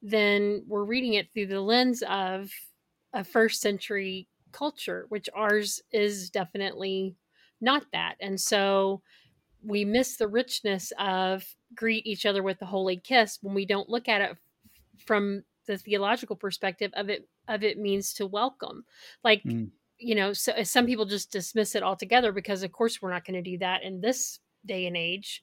then 0.00 0.64
we're 0.66 0.84
reading 0.84 1.14
it 1.14 1.32
through 1.32 1.46
the 1.46 1.60
lens 1.60 2.02
of 2.08 2.50
a 3.12 3.24
first 3.24 3.60
century 3.60 4.28
culture, 4.52 5.06
which 5.08 5.28
ours 5.34 5.82
is 5.92 6.30
definitely 6.30 7.16
not 7.60 7.84
that. 7.92 8.14
And 8.20 8.40
so 8.40 9.02
we 9.66 9.84
miss 9.84 10.16
the 10.16 10.28
richness 10.28 10.92
of 10.98 11.44
greet 11.74 12.06
each 12.06 12.26
other 12.26 12.42
with 12.42 12.58
the 12.58 12.66
holy 12.66 12.96
kiss 12.96 13.38
when 13.42 13.54
we 13.54 13.66
don't 13.66 13.88
look 13.88 14.08
at 14.08 14.20
it 14.20 14.36
from 15.06 15.42
the 15.66 15.78
theological 15.78 16.36
perspective 16.36 16.90
of 16.94 17.08
it 17.08 17.28
of 17.48 17.62
it 17.62 17.78
means 17.78 18.12
to 18.14 18.26
welcome. 18.26 18.84
Like 19.22 19.42
mm. 19.44 19.70
you 19.98 20.14
know, 20.14 20.32
so 20.32 20.62
some 20.62 20.86
people 20.86 21.06
just 21.06 21.32
dismiss 21.32 21.74
it 21.74 21.82
altogether 21.82 22.32
because 22.32 22.62
of 22.62 22.72
course 22.72 23.00
we're 23.00 23.12
not 23.12 23.24
going 23.24 23.42
to 23.42 23.50
do 23.50 23.58
that 23.58 23.82
in 23.82 24.00
this 24.00 24.38
day 24.66 24.86
and 24.86 24.96
age. 24.96 25.42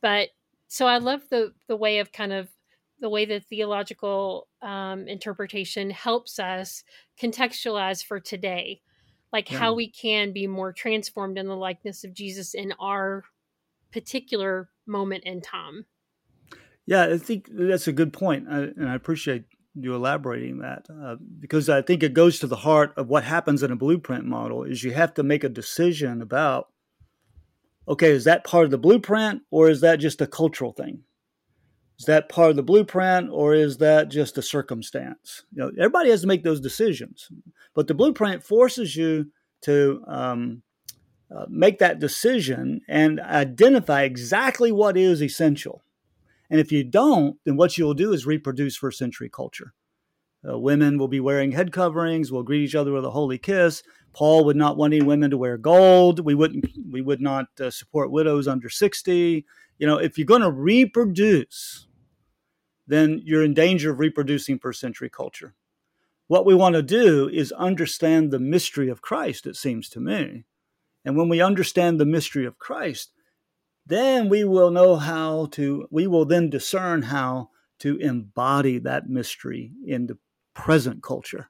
But 0.00 0.28
so 0.68 0.86
I 0.86 0.98
love 0.98 1.22
the 1.30 1.52
the 1.68 1.76
way 1.76 1.98
of 1.98 2.12
kind 2.12 2.32
of 2.32 2.48
the 3.00 3.10
way 3.10 3.24
the 3.24 3.40
theological 3.40 4.48
um, 4.62 5.08
interpretation 5.08 5.90
helps 5.90 6.38
us 6.38 6.84
contextualize 7.20 8.04
for 8.04 8.20
today. 8.20 8.80
like 9.32 9.50
yeah. 9.50 9.58
how 9.58 9.74
we 9.74 9.90
can 9.90 10.32
be 10.32 10.46
more 10.46 10.72
transformed 10.72 11.38
in 11.38 11.46
the 11.46 11.56
likeness 11.56 12.04
of 12.04 12.14
Jesus 12.14 12.54
in 12.54 12.72
our 12.78 13.24
particular 13.92 14.70
moment 14.86 15.24
in 15.24 15.40
time. 15.40 15.86
Yeah, 16.86 17.04
I 17.04 17.18
think 17.18 17.48
that's 17.50 17.86
a 17.86 17.92
good 17.92 18.12
point, 18.12 18.48
and 18.48 18.88
I 18.88 18.94
appreciate 18.94 19.44
you 19.74 19.94
elaborating 19.94 20.58
that 20.58 20.86
uh, 20.90 21.16
because 21.38 21.68
I 21.68 21.80
think 21.82 22.02
it 22.02 22.12
goes 22.12 22.38
to 22.40 22.46
the 22.46 22.56
heart 22.56 22.92
of 22.96 23.08
what 23.08 23.24
happens 23.24 23.62
in 23.62 23.70
a 23.70 23.76
blueprint 23.76 24.24
model. 24.24 24.64
Is 24.64 24.84
you 24.84 24.92
have 24.92 25.14
to 25.14 25.22
make 25.22 25.44
a 25.44 25.48
decision 25.48 26.20
about, 26.20 26.68
okay, 27.88 28.10
is 28.10 28.24
that 28.24 28.44
part 28.44 28.66
of 28.66 28.70
the 28.70 28.78
blueprint 28.78 29.42
or 29.50 29.70
is 29.70 29.80
that 29.80 29.96
just 29.96 30.20
a 30.20 30.26
cultural 30.26 30.72
thing? 30.72 31.04
Is 31.98 32.06
that 32.06 32.28
part 32.28 32.50
of 32.50 32.56
the 32.56 32.62
blueprint 32.62 33.30
or 33.30 33.54
is 33.54 33.78
that 33.78 34.08
just 34.08 34.36
a 34.36 34.42
circumstance? 34.42 35.44
You 35.52 35.62
know, 35.62 35.70
everybody 35.78 36.10
has 36.10 36.22
to 36.22 36.26
make 36.26 36.42
those 36.42 36.60
decisions, 36.60 37.28
but 37.74 37.86
the 37.86 37.94
blueprint 37.94 38.42
forces 38.42 38.96
you 38.96 39.30
to 39.62 40.04
um, 40.06 40.62
uh, 41.34 41.46
make 41.48 41.78
that 41.78 41.98
decision 41.98 42.80
and 42.88 43.20
identify 43.20 44.02
exactly 44.02 44.70
what 44.70 44.96
is 44.96 45.22
essential. 45.22 45.82
And 46.50 46.60
if 46.60 46.70
you 46.70 46.84
don't, 46.84 47.38
then 47.44 47.56
what 47.56 47.78
you'll 47.78 47.94
do 47.94 48.12
is 48.12 48.26
reproduce 48.26 48.76
first 48.76 48.98
century 48.98 49.30
culture. 49.30 49.72
Uh, 50.46 50.58
women 50.58 50.98
will 50.98 51.08
be 51.08 51.20
wearing 51.20 51.52
head 51.52 51.72
coverings. 51.72 52.30
We'll 52.30 52.42
greet 52.42 52.64
each 52.64 52.74
other 52.74 52.92
with 52.92 53.04
a 53.04 53.10
holy 53.10 53.38
kiss. 53.38 53.82
Paul 54.12 54.44
would 54.44 54.56
not 54.56 54.76
want 54.76 54.92
any 54.92 55.02
women 55.02 55.30
to 55.30 55.38
wear 55.38 55.56
gold. 55.56 56.20
We 56.20 56.34
wouldn't. 56.34 56.66
We 56.90 57.00
would 57.00 57.20
not 57.20 57.46
uh, 57.60 57.70
support 57.70 58.10
widows 58.10 58.48
under 58.48 58.68
sixty. 58.68 59.46
You 59.78 59.86
know, 59.86 59.96
if 59.96 60.18
you're 60.18 60.26
going 60.26 60.42
to 60.42 60.50
reproduce 60.50 61.86
then 62.86 63.20
you're 63.24 63.44
in 63.44 63.54
danger 63.54 63.92
of 63.92 63.98
reproducing 63.98 64.58
first 64.58 64.80
century 64.80 65.08
culture. 65.08 65.54
What 66.26 66.46
we 66.46 66.54
want 66.54 66.74
to 66.74 66.82
do 66.82 67.28
is 67.28 67.52
understand 67.52 68.30
the 68.30 68.38
mystery 68.38 68.88
of 68.88 69.02
Christ, 69.02 69.46
it 69.46 69.56
seems 69.56 69.88
to 69.90 70.00
me. 70.00 70.44
And 71.04 71.16
when 71.16 71.28
we 71.28 71.40
understand 71.40 71.98
the 71.98 72.06
mystery 72.06 72.46
of 72.46 72.58
Christ, 72.58 73.12
then 73.86 74.28
we 74.28 74.44
will 74.44 74.70
know 74.70 74.96
how 74.96 75.46
to, 75.52 75.86
we 75.90 76.06
will 76.06 76.24
then 76.24 76.50
discern 76.50 77.02
how 77.02 77.50
to 77.80 77.96
embody 77.96 78.78
that 78.78 79.08
mystery 79.08 79.72
in 79.84 80.06
the 80.06 80.18
present 80.54 81.02
culture. 81.02 81.48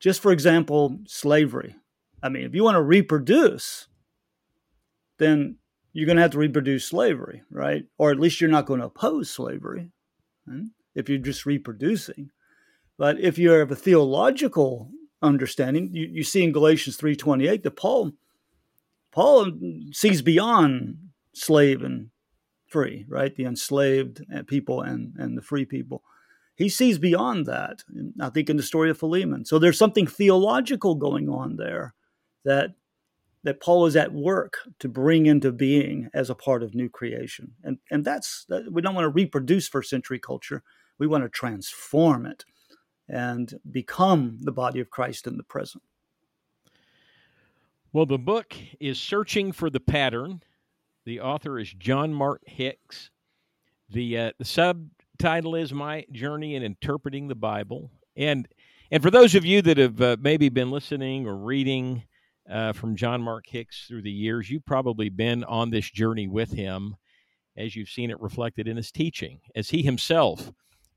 Just 0.00 0.20
for 0.20 0.32
example, 0.32 0.98
slavery. 1.06 1.76
I 2.22 2.28
mean, 2.28 2.44
if 2.44 2.54
you 2.54 2.64
want 2.64 2.74
to 2.74 2.82
reproduce, 2.82 3.86
then 5.18 5.56
you're 5.92 6.06
going 6.06 6.16
to 6.16 6.22
have 6.22 6.32
to 6.32 6.38
reproduce 6.38 6.86
slavery, 6.86 7.42
right? 7.50 7.84
Or 7.98 8.10
at 8.10 8.18
least 8.18 8.40
you're 8.40 8.50
not 8.50 8.66
going 8.66 8.80
to 8.80 8.86
oppose 8.86 9.30
slavery 9.30 9.92
hmm, 10.46 10.64
if 10.94 11.08
you're 11.08 11.18
just 11.18 11.46
reproducing. 11.46 12.30
But 12.98 13.20
if 13.20 13.38
you 13.38 13.50
have 13.50 13.70
a 13.70 13.76
theological 13.76 14.90
understanding, 15.22 15.90
you, 15.92 16.08
you 16.10 16.24
see 16.24 16.42
in 16.42 16.52
Galatians 16.52 16.98
3.28 16.98 17.62
that 17.62 17.76
Paul, 17.76 18.12
Paul 19.14 19.52
sees 19.92 20.22
beyond 20.22 20.96
slave 21.34 21.82
and 21.82 22.10
free, 22.66 23.06
right? 23.08 23.34
The 23.34 23.44
enslaved 23.44 24.24
uh, 24.34 24.42
people 24.42 24.82
and, 24.82 25.14
and 25.16 25.38
the 25.38 25.42
free 25.42 25.64
people. 25.64 26.02
He 26.56 26.68
sees 26.68 26.98
beyond 26.98 27.46
that, 27.46 27.84
I 28.20 28.30
think, 28.30 28.50
in 28.50 28.56
the 28.56 28.62
story 28.62 28.90
of 28.90 28.98
Philemon. 28.98 29.44
So 29.44 29.58
there's 29.58 29.78
something 29.78 30.08
theological 30.08 30.96
going 30.96 31.28
on 31.28 31.56
there 31.56 31.94
that 32.44 32.74
that 33.44 33.60
Paul 33.60 33.84
is 33.84 33.94
at 33.94 34.12
work 34.14 34.54
to 34.78 34.88
bring 34.88 35.26
into 35.26 35.52
being 35.52 36.08
as 36.14 36.30
a 36.30 36.34
part 36.34 36.62
of 36.62 36.74
new 36.74 36.88
creation. 36.88 37.52
And, 37.62 37.76
and 37.90 38.02
that's, 38.02 38.46
that, 38.48 38.72
we 38.72 38.80
don't 38.80 38.94
want 38.94 39.04
to 39.04 39.10
reproduce 39.10 39.68
first 39.68 39.90
century 39.90 40.18
culture. 40.18 40.62
We 40.98 41.06
want 41.06 41.24
to 41.24 41.28
transform 41.28 42.24
it 42.24 42.46
and 43.06 43.60
become 43.70 44.38
the 44.40 44.50
body 44.50 44.80
of 44.80 44.88
Christ 44.88 45.26
in 45.26 45.36
the 45.36 45.42
present. 45.42 45.82
Well, 47.94 48.06
the 48.06 48.18
book 48.18 48.56
is 48.80 48.98
Searching 48.98 49.52
for 49.52 49.70
the 49.70 49.78
Pattern. 49.78 50.42
The 51.06 51.20
author 51.20 51.60
is 51.60 51.72
John 51.72 52.12
Mark 52.12 52.42
Hicks. 52.44 53.10
The, 53.88 54.18
uh, 54.18 54.32
the 54.36 54.44
subtitle 54.44 55.54
is 55.54 55.72
My 55.72 56.04
Journey 56.10 56.56
in 56.56 56.64
Interpreting 56.64 57.28
the 57.28 57.36
Bible. 57.36 57.92
And, 58.16 58.48
and 58.90 59.00
for 59.00 59.12
those 59.12 59.36
of 59.36 59.44
you 59.44 59.62
that 59.62 59.78
have 59.78 60.00
uh, 60.00 60.16
maybe 60.18 60.48
been 60.48 60.72
listening 60.72 61.28
or 61.28 61.36
reading, 61.36 62.02
uh, 62.50 62.72
from 62.72 62.96
John 62.96 63.22
Mark 63.22 63.46
Hicks 63.46 63.86
through 63.86 64.02
the 64.02 64.10
years. 64.10 64.50
You've 64.50 64.66
probably 64.66 65.08
been 65.08 65.44
on 65.44 65.70
this 65.70 65.88
journey 65.88 66.26
with 66.26 66.50
him 66.50 66.96
as 67.56 67.76
you've 67.76 67.88
seen 67.88 68.10
it 68.10 68.20
reflected 68.20 68.66
in 68.66 68.76
his 68.76 68.90
teaching, 68.90 69.40
as 69.54 69.70
he 69.70 69.82
himself 69.82 70.52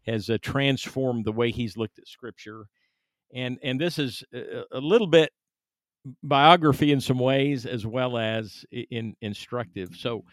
has 0.07 0.31
uh, 0.31 0.39
transformed 0.41 1.25
the 1.25 1.31
way 1.31 1.51
he's 1.51 1.77
looked 1.77 1.99
at 1.99 2.07
Scripture. 2.07 2.65
And, 3.33 3.59
and 3.61 3.79
this 3.79 3.99
is 3.99 4.23
a, 4.33 4.63
a 4.71 4.79
little 4.79 5.07
bit 5.07 5.31
biography 6.24 6.91
in 6.91 7.01
some 7.01 7.20
ways 7.20 7.66
as 7.66 7.86
well 7.86 8.18
as 8.18 8.66
in, 8.72 9.16
instructive. 9.22 9.95
So, 9.97 10.24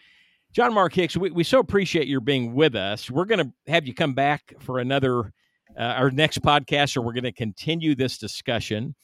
John 0.51 0.73
Mark 0.73 0.93
Hicks, 0.93 1.17
we, 1.17 1.31
we 1.31 1.43
so 1.43 1.59
appreciate 1.59 2.07
your 2.07 2.21
being 2.21 2.53
with 2.53 2.75
us. 2.75 3.11
We're 3.11 3.25
going 3.25 3.45
to 3.45 3.71
have 3.71 3.85
you 3.85 3.93
come 3.93 4.13
back 4.13 4.53
for 4.59 4.79
another, 4.79 5.33
uh, 5.77 5.81
our 5.81 6.11
next 6.11 6.41
podcast, 6.41 6.95
or 6.95 7.01
we're 7.01 7.13
going 7.13 7.25
to 7.25 7.33
continue 7.33 7.93
this 7.93 8.17
discussion. 8.17 8.95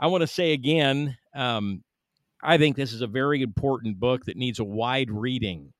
I 0.00 0.08
want 0.08 0.22
to 0.22 0.26
say 0.26 0.52
again, 0.52 1.16
um, 1.34 1.84
I 2.42 2.58
think 2.58 2.74
this 2.74 2.92
is 2.92 3.02
a 3.02 3.06
very 3.06 3.42
important 3.42 4.00
book 4.00 4.24
that 4.24 4.36
needs 4.36 4.58
a 4.58 4.64
wide 4.64 5.10
reading 5.10 5.72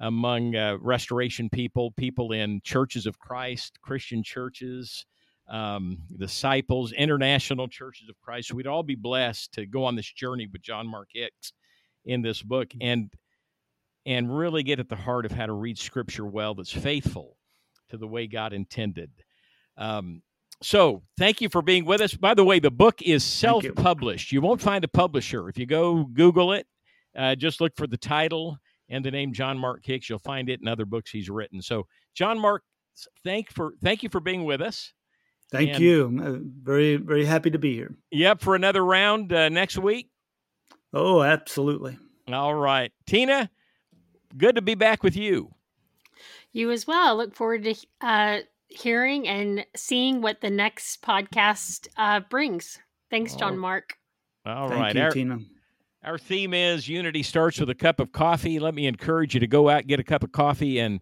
among 0.00 0.56
uh, 0.56 0.76
restoration 0.80 1.48
people, 1.48 1.92
people 1.92 2.32
in 2.32 2.60
churches 2.64 3.06
of 3.06 3.18
Christ, 3.18 3.78
Christian 3.82 4.22
churches, 4.22 5.06
um, 5.50 5.98
disciples, 6.16 6.92
international 6.92 7.68
churches 7.68 8.08
of 8.08 8.18
Christ. 8.20 8.54
We'd 8.54 8.68
all 8.68 8.84
be 8.84 8.94
blessed 8.94 9.52
to 9.54 9.66
go 9.66 9.84
on 9.84 9.96
this 9.96 10.10
journey 10.10 10.46
with 10.50 10.62
John 10.62 10.86
Mark 10.86 11.08
Hicks 11.12 11.52
in 12.04 12.22
this 12.22 12.40
book 12.40 12.70
and 12.80 13.12
and 14.06 14.34
really 14.34 14.62
get 14.62 14.80
at 14.80 14.88
the 14.88 14.96
heart 14.96 15.26
of 15.26 15.32
how 15.32 15.44
to 15.44 15.52
read 15.52 15.78
Scripture 15.78 16.24
well 16.24 16.54
that's 16.54 16.72
faithful 16.72 17.36
to 17.90 17.98
the 17.98 18.06
way 18.06 18.26
God 18.26 18.54
intended. 18.54 19.10
Um, 19.76 20.22
so 20.62 21.02
thank 21.18 21.40
you 21.40 21.48
for 21.48 21.62
being 21.62 21.84
with 21.84 22.00
us. 22.00 22.14
By 22.14 22.34
the 22.34 22.44
way, 22.44 22.60
the 22.60 22.70
book 22.70 23.02
is 23.02 23.24
self 23.24 23.64
published. 23.76 24.32
You. 24.32 24.36
you. 24.36 24.42
won't 24.42 24.60
find 24.60 24.84
a 24.84 24.88
publisher. 24.88 25.48
If 25.48 25.58
you 25.58 25.66
go 25.66 26.04
Google 26.04 26.52
it, 26.52 26.66
uh, 27.16 27.34
just 27.34 27.60
look 27.60 27.76
for 27.76 27.86
the 27.86 27.96
title 27.96 28.56
and 28.88 29.04
the 29.04 29.10
name 29.10 29.32
John 29.32 29.58
Mark 29.58 29.84
Hicks. 29.84 30.08
You'll 30.08 30.18
find 30.18 30.48
it 30.48 30.60
in 30.60 30.68
other 30.68 30.84
books 30.84 31.10
he's 31.10 31.28
written. 31.28 31.60
So, 31.60 31.86
John 32.14 32.38
Mark, 32.38 32.62
thank 33.24 33.50
for 33.50 33.72
thank 33.82 34.02
you 34.02 34.08
for 34.08 34.20
being 34.20 34.44
with 34.44 34.60
us. 34.60 34.92
Thank 35.50 35.70
and, 35.70 35.80
you. 35.80 36.04
I'm 36.06 36.20
uh, 36.20 36.38
very 36.62 36.96
very 36.96 37.24
happy 37.24 37.50
to 37.50 37.58
be 37.58 37.74
here. 37.74 37.94
Yep, 38.10 38.40
for 38.40 38.54
another 38.54 38.84
round 38.84 39.32
uh, 39.32 39.48
next 39.48 39.78
week. 39.78 40.10
Oh, 40.92 41.22
absolutely. 41.22 41.98
All 42.32 42.54
right, 42.54 42.92
Tina. 43.06 43.50
Good 44.36 44.54
to 44.54 44.62
be 44.62 44.74
back 44.74 45.02
with 45.02 45.16
you. 45.16 45.52
You 46.52 46.70
as 46.70 46.86
well. 46.86 47.16
Look 47.16 47.34
forward 47.34 47.64
to 47.64 47.74
uh, 48.00 48.38
hearing 48.68 49.26
and 49.26 49.64
seeing 49.74 50.20
what 50.20 50.40
the 50.40 50.50
next 50.50 51.02
podcast 51.02 51.88
uh, 51.96 52.20
brings. 52.20 52.78
Thanks, 53.10 53.34
John 53.34 53.58
Mark. 53.58 53.94
All 54.46 54.68
Thank 54.68 54.80
right, 54.80 54.94
you, 54.94 55.02
our, 55.02 55.10
Tina. 55.10 55.38
Our 56.04 56.18
theme 56.18 56.54
is 56.54 56.88
unity 56.88 57.22
starts 57.22 57.58
with 57.58 57.70
a 57.70 57.74
cup 57.74 58.00
of 58.00 58.12
coffee. 58.12 58.58
Let 58.58 58.74
me 58.74 58.86
encourage 58.86 59.34
you 59.34 59.40
to 59.40 59.46
go 59.46 59.68
out, 59.68 59.86
get 59.86 60.00
a 60.00 60.04
cup 60.04 60.22
of 60.22 60.32
coffee, 60.32 60.78
and 60.78 61.00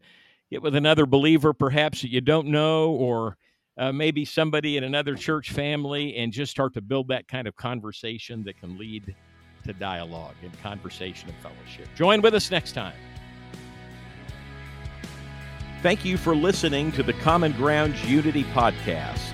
get 0.51 0.62
with 0.62 0.74
another 0.74 1.07
believer, 1.07 1.53
perhaps 1.53 2.03
that 2.03 2.11
you 2.11 2.20
don't 2.20 2.49
know, 2.49 2.90
or 2.90 3.36
uh, 3.79 3.93
maybe 3.93 4.24
somebody 4.24 4.76
in 4.76 4.85
another 4.85 5.14
church 5.14 5.53
family, 5.53 6.16
and 6.16 6.33
just 6.33 6.51
start 6.51 6.74
to 6.74 6.81
build 6.81 7.09
that 7.09 7.29
kind 7.29 7.47
of 7.47 7.57
conversation 7.57 8.43
that 8.45 8.59
can 8.59 8.76
lead 8.76 9.14
to 9.64 9.72
dialogue 9.74 10.35
and 10.43 10.62
conversation 10.62 11.29
and 11.29 11.39
fellowship. 11.39 11.89
Join 11.95 12.20
with 12.20 12.35
us 12.35 12.51
next 12.51 12.72
time. 12.72 12.97
Thank 15.83 16.05
you 16.05 16.16
for 16.16 16.35
listening 16.35 16.91
to 16.93 17.05
the 17.05 17.12
Common 17.12 17.53
Grounds 17.53 18.05
Unity 18.05 18.43
podcast. 18.45 19.33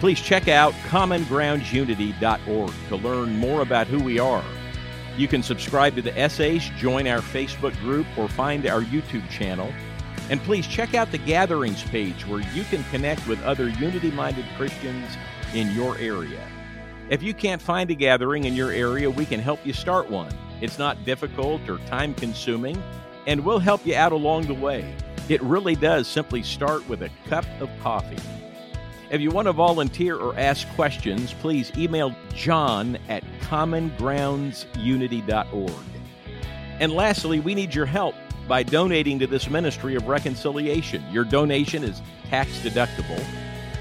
Please 0.00 0.20
check 0.20 0.48
out 0.48 0.72
commongroundsunity.org 0.88 2.72
to 2.88 2.96
learn 2.96 3.36
more 3.36 3.60
about 3.60 3.86
who 3.86 4.02
we 4.02 4.18
are. 4.18 4.44
You 5.18 5.28
can 5.28 5.42
subscribe 5.42 5.94
to 5.96 6.02
the 6.02 6.18
essays, 6.18 6.70
join 6.78 7.06
our 7.06 7.20
Facebook 7.20 7.78
group, 7.80 8.06
or 8.16 8.28
find 8.28 8.66
our 8.66 8.80
YouTube 8.82 9.28
channel. 9.28 9.70
And 10.30 10.40
please 10.42 10.66
check 10.66 10.94
out 10.94 11.10
the 11.10 11.18
Gatherings 11.18 11.82
page 11.82 12.26
where 12.26 12.40
you 12.54 12.64
can 12.64 12.82
connect 12.84 13.26
with 13.26 13.42
other 13.42 13.68
unity 13.68 14.10
minded 14.10 14.46
Christians 14.56 15.16
in 15.54 15.70
your 15.72 15.98
area. 15.98 16.46
If 17.10 17.22
you 17.22 17.34
can't 17.34 17.60
find 17.60 17.90
a 17.90 17.94
gathering 17.94 18.44
in 18.44 18.54
your 18.54 18.70
area, 18.70 19.10
we 19.10 19.26
can 19.26 19.40
help 19.40 19.66
you 19.66 19.72
start 19.72 20.08
one. 20.08 20.32
It's 20.60 20.78
not 20.78 21.04
difficult 21.04 21.68
or 21.68 21.78
time 21.86 22.14
consuming, 22.14 22.80
and 23.26 23.44
we'll 23.44 23.58
help 23.58 23.84
you 23.84 23.96
out 23.96 24.12
along 24.12 24.46
the 24.46 24.54
way. 24.54 24.94
It 25.28 25.42
really 25.42 25.74
does 25.74 26.06
simply 26.08 26.42
start 26.42 26.88
with 26.88 27.02
a 27.02 27.10
cup 27.28 27.44
of 27.60 27.68
coffee. 27.80 28.16
If 29.10 29.20
you 29.20 29.30
want 29.30 29.46
to 29.46 29.52
volunteer 29.52 30.16
or 30.16 30.38
ask 30.38 30.66
questions, 30.70 31.34
please 31.34 31.70
email 31.76 32.16
john 32.34 32.96
at 33.08 33.22
commongroundsunity.org. 33.40 35.72
And 36.80 36.92
lastly, 36.92 37.40
we 37.40 37.54
need 37.54 37.74
your 37.74 37.86
help 37.86 38.14
by 38.48 38.62
donating 38.62 39.18
to 39.18 39.26
this 39.26 39.48
ministry 39.48 39.94
of 39.94 40.08
reconciliation. 40.08 41.04
Your 41.10 41.24
donation 41.24 41.84
is 41.84 42.02
tax 42.28 42.58
deductible. 42.60 43.24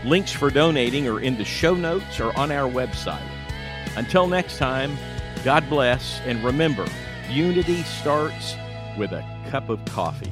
Links 0.06 0.32
for 0.32 0.50
donating 0.50 1.08
are 1.08 1.20
in 1.20 1.38
the 1.38 1.46
show 1.46 1.76
notes 1.76 2.20
or 2.20 2.38
on 2.38 2.52
our 2.52 2.70
website. 2.70 3.28
Until 3.96 4.28
next 4.28 4.58
time, 4.58 4.98
God 5.44 5.68
bless, 5.70 6.20
and 6.22 6.44
remember, 6.44 6.86
unity 7.30 7.84
starts 7.84 8.56
with 8.98 9.12
a 9.12 9.26
cup 9.50 9.70
of 9.70 9.84
coffee. 9.86 10.32